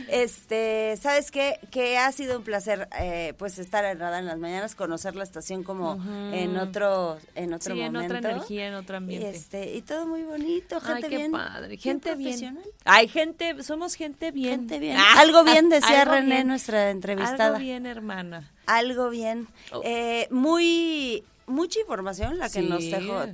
Este, 0.09 0.99
¿sabes 1.01 1.31
qué? 1.31 1.59
Que 1.71 1.99
ha 1.99 2.11
sido 2.12 2.39
un 2.39 2.45
placer, 2.45 2.89
eh, 2.99 3.35
pues 3.39 3.59
estar 3.59 3.85
en 3.85 3.99
Radar 3.99 4.21
en 4.21 4.27
las 4.27 4.39
mañanas, 4.39 4.75
conocer 4.75 5.14
la 5.16 5.25
estación 5.25 5.62
como 5.62 5.95
en 6.33 6.57
otro, 6.57 7.19
en 7.35 7.53
otro 7.55 7.75
Sí, 7.75 7.81
en 7.81 7.93
momento. 7.93 8.08
Otra 8.17 8.31
energía, 8.33 8.69
en 8.69 8.75
otro 8.75 8.97
ambiente. 8.97 9.27
Y, 9.31 9.35
este, 9.35 9.75
y 9.77 9.83
todo 9.83 10.07
muy 10.07 10.23
bonito, 10.23 10.81
gente 10.81 11.07
Ay, 11.07 11.11
qué 11.11 11.17
bien, 11.17 11.33
padre. 11.33 11.77
Gente 11.77 12.15
bien. 12.15 12.31
profesional. 12.31 12.65
Ay, 12.85 13.09
gente, 13.09 13.63
somos 13.63 13.95
gente 13.95 14.31
bien. 14.31 14.61
Gente 14.61 14.79
bien. 14.79 14.97
Ah, 14.99 15.21
Algo 15.21 15.45
bien, 15.45 15.69
decía 15.69 16.03
algo 16.03 16.15
René, 16.15 16.35
bien. 16.37 16.49
nuestra 16.49 16.91
entrevistada. 16.91 17.47
Algo 17.47 17.59
bien, 17.59 17.87
hermana. 17.87 18.51
Algo 18.67 19.11
bien. 19.11 19.49
Oh. 19.73 19.81
Eh, 19.85 20.27
muy 20.31 21.25
mucha 21.47 21.81
información 21.81 22.39
la 22.39 22.51
que 22.51 22.61
Sí. 22.61 22.69
nos 22.69 22.85
dejó, 22.85 23.25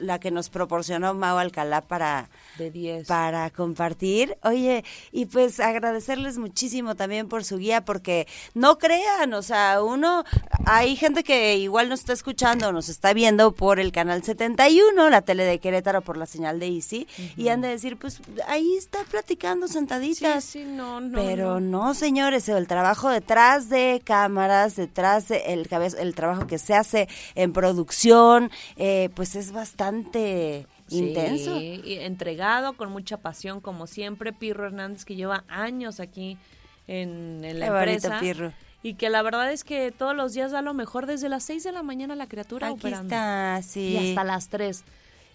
la, 0.00 0.18
que 0.18 0.30
nos 0.30 0.48
proporcionó 0.48 1.12
Mau 1.12 1.36
Alcalá 1.36 1.82
para 1.82 2.28
De 2.58 2.70
10. 2.70 3.06
para 3.06 3.50
compartir. 3.50 4.36
Oye, 4.42 4.84
y 5.12 5.26
pues 5.26 5.60
agradecerles 5.60 6.38
muchísimo 6.38 6.94
también 6.94 7.28
por 7.28 7.44
su 7.44 7.58
guía, 7.58 7.84
porque 7.84 8.26
no 8.54 8.78
crean, 8.78 9.34
o 9.34 9.42
sea, 9.42 9.82
uno, 9.82 10.24
hay 10.64 10.96
gente 10.96 11.24
que 11.24 11.56
igual 11.56 11.88
nos 11.88 12.00
está 12.00 12.12
escuchando, 12.12 12.72
nos 12.72 12.88
está 12.88 13.12
viendo 13.12 13.52
por 13.52 13.80
el 13.80 13.92
canal 13.92 14.22
71, 14.22 15.10
la 15.10 15.22
tele 15.22 15.44
de 15.44 15.58
Querétaro 15.58 16.02
por 16.02 16.16
la 16.16 16.26
señal 16.26 16.58
de 16.60 16.68
Easy, 16.68 17.06
y 17.36 17.48
han 17.48 17.60
de 17.60 17.68
decir, 17.68 17.96
pues 17.96 18.20
ahí 18.46 18.76
está 18.76 19.04
platicando 19.04 19.68
sentaditas. 19.68 20.44
Sí, 20.44 20.60
sí, 20.60 20.64
no, 20.64 21.00
no, 21.00 21.18
Pero 21.20 21.60
no. 21.60 21.86
no, 21.86 21.94
señores, 21.94 22.48
el 22.48 22.66
trabajo 22.66 23.10
detrás 23.10 23.68
de 23.68 24.02
cámaras, 24.04 24.76
detrás 24.76 25.28
de 25.28 25.38
el, 25.46 25.68
el 25.98 26.14
trabajo 26.14 26.46
que 26.46 26.58
se 26.58 26.74
hace 26.74 27.08
en 27.34 27.52
producción, 27.52 28.50
eh, 28.76 29.10
pues 29.14 29.36
es 29.36 29.52
bastante 29.52 30.66
intenso. 30.88 31.58
Sí, 31.58 31.80
y 31.84 31.94
entregado, 31.94 32.74
con 32.74 32.90
mucha 32.90 33.16
pasión, 33.16 33.60
como 33.60 33.86
siempre. 33.86 34.32
Pirro 34.32 34.66
Hernández, 34.66 35.04
que 35.04 35.16
lleva 35.16 35.44
años 35.48 36.00
aquí 36.00 36.38
en, 36.86 37.44
en 37.44 37.58
la 37.60 37.66
Qué 37.66 37.72
bonito, 37.72 37.92
empresa. 37.92 38.20
Pirro. 38.20 38.52
Y 38.82 38.94
que 38.94 39.10
la 39.10 39.22
verdad 39.22 39.50
es 39.52 39.64
que 39.64 39.90
todos 39.90 40.14
los 40.14 40.32
días 40.32 40.52
da 40.52 40.62
lo 40.62 40.72
mejor 40.74 41.06
desde 41.06 41.28
las 41.28 41.42
6 41.44 41.64
de 41.64 41.72
la 41.72 41.82
mañana 41.82 42.14
la 42.14 42.28
criatura 42.28 42.68
Aquí 42.68 42.74
operando. 42.78 43.06
está, 43.14 43.60
sí. 43.62 43.96
Y 43.98 44.10
hasta 44.10 44.22
las 44.22 44.48
3. 44.48 44.84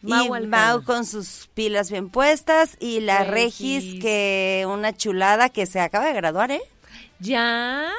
y 0.04 0.08
Mau 0.48 0.84
con 0.84 1.06
sus 1.06 1.50
pilas 1.54 1.92
bien 1.92 2.10
puestas 2.10 2.78
y 2.80 3.02
la 3.02 3.24
Regis, 3.26 3.84
Regis. 3.84 4.02
que 4.02 4.66
una 4.70 4.94
chulada 4.96 5.50
que 5.50 5.66
se 5.66 5.80
acaba 5.82 6.06
de 6.06 6.14
graduar, 6.14 6.52
¿eh? 6.52 6.62
¿Ya? 7.20 7.92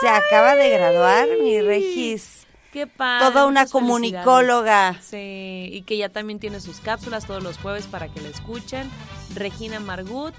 Se 0.00 0.08
acaba 0.08 0.54
de 0.54 0.68
graduar, 0.70 1.28
mi 1.42 1.60
Regis. 1.62 2.39
Qué 2.72 2.86
padre. 2.86 3.26
Toda 3.26 3.46
una 3.46 3.66
comunicóloga. 3.66 5.00
Sí, 5.02 5.68
y 5.72 5.82
que 5.82 5.96
ya 5.96 6.08
también 6.08 6.38
tiene 6.38 6.60
sus 6.60 6.80
cápsulas 6.80 7.26
todos 7.26 7.42
los 7.42 7.58
jueves 7.58 7.86
para 7.86 8.08
que 8.08 8.20
la 8.20 8.28
escuchen. 8.28 8.88
Regina 9.34 9.80
Margut. 9.80 10.34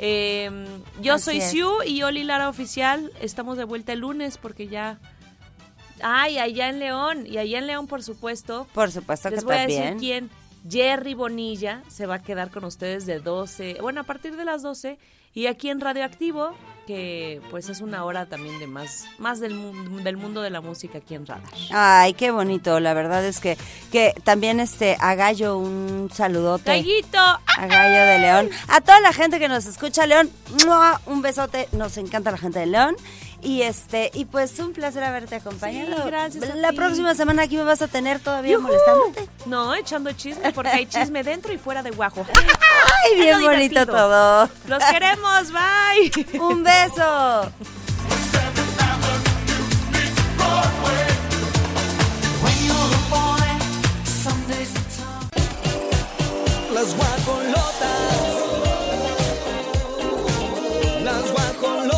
Eh, 0.00 0.50
yo 1.00 1.14
Así 1.14 1.24
soy 1.24 1.38
es. 1.38 1.50
Siu 1.50 1.82
y 1.84 2.02
Oli 2.02 2.24
Lara 2.24 2.48
Oficial. 2.48 3.12
Estamos 3.20 3.56
de 3.56 3.64
vuelta 3.64 3.92
el 3.92 4.00
lunes 4.00 4.38
porque 4.38 4.68
ya... 4.68 4.98
Ay, 6.02 6.38
allá 6.38 6.68
en 6.68 6.78
León. 6.78 7.26
Y 7.26 7.38
allá 7.38 7.58
en 7.58 7.66
León, 7.66 7.86
por 7.86 8.02
supuesto. 8.02 8.66
Por 8.72 8.90
supuesto 8.90 9.30
Les 9.30 9.40
que 9.40 9.46
voy 9.46 9.56
a 9.56 9.66
decir 9.66 9.96
quién. 9.98 10.30
Jerry 10.68 11.14
Bonilla 11.14 11.82
se 11.88 12.06
va 12.06 12.16
a 12.16 12.22
quedar 12.22 12.50
con 12.50 12.64
ustedes 12.64 13.06
de 13.06 13.20
12, 13.20 13.78
bueno, 13.80 14.00
a 14.00 14.04
partir 14.04 14.36
de 14.36 14.44
las 14.44 14.62
12. 14.62 14.98
Y 15.34 15.46
aquí 15.46 15.70
en 15.70 15.80
Radioactivo, 15.80 16.52
que 16.88 17.42
pues 17.50 17.68
es 17.68 17.82
una 17.82 18.02
hora 18.06 18.24
también 18.24 18.58
de 18.58 18.66
más, 18.66 19.04
más 19.18 19.40
del, 19.40 20.02
del 20.02 20.16
mundo 20.16 20.40
de 20.40 20.48
la 20.48 20.62
música 20.62 20.96
aquí 20.96 21.14
en 21.14 21.26
Radar. 21.26 21.44
Ay, 21.70 22.14
qué 22.14 22.30
bonito. 22.30 22.80
La 22.80 22.94
verdad 22.94 23.22
es 23.26 23.40
que, 23.40 23.58
que 23.92 24.14
también 24.24 24.58
este 24.58 24.96
a 24.98 25.14
Gallo 25.14 25.58
un 25.58 26.08
saludote. 26.10 26.70
Gallito. 26.70 27.18
A 27.18 27.66
Gallo 27.66 28.10
de 28.10 28.18
León. 28.20 28.50
A 28.68 28.80
toda 28.80 29.00
la 29.00 29.12
gente 29.12 29.38
que 29.38 29.48
nos 29.48 29.66
escucha, 29.66 30.06
León, 30.06 30.30
un 31.04 31.20
besote. 31.20 31.68
Nos 31.72 31.98
encanta 31.98 32.30
la 32.30 32.38
gente 32.38 32.60
de 32.60 32.66
León. 32.66 32.96
Y 33.42 33.62
este, 33.62 34.10
y 34.14 34.24
pues 34.24 34.58
un 34.58 34.72
placer 34.72 35.04
haberte 35.04 35.36
acompañado. 35.36 35.94
Sí, 35.94 36.02
gracias 36.06 36.56
La 36.56 36.72
próxima 36.72 37.14
semana 37.14 37.42
aquí 37.42 37.56
me 37.56 37.62
vas 37.64 37.82
a 37.82 37.86
tener 37.86 38.18
todavía 38.18 38.54
¡Yujú! 38.54 38.66
molestándote. 38.66 39.28
No, 39.46 39.74
echando 39.74 40.10
chisme 40.12 40.52
porque 40.52 40.70
hay 40.70 40.86
chisme 40.86 41.22
dentro 41.22 41.52
y 41.52 41.58
fuera 41.58 41.82
de 41.82 41.90
Guajo. 41.90 42.26
Ay, 43.04 43.20
bien 43.20 43.40
bonito 43.40 43.80
divertido. 43.80 43.86
todo. 43.86 44.50
Los 44.66 44.84
queremos, 44.84 45.52
bye. 45.52 46.38
Un 46.40 46.62
beso. 46.62 47.52
Las 56.78 56.94
guajolotas. 56.94 57.78
Las 61.02 61.32
guajolotas. 61.32 61.97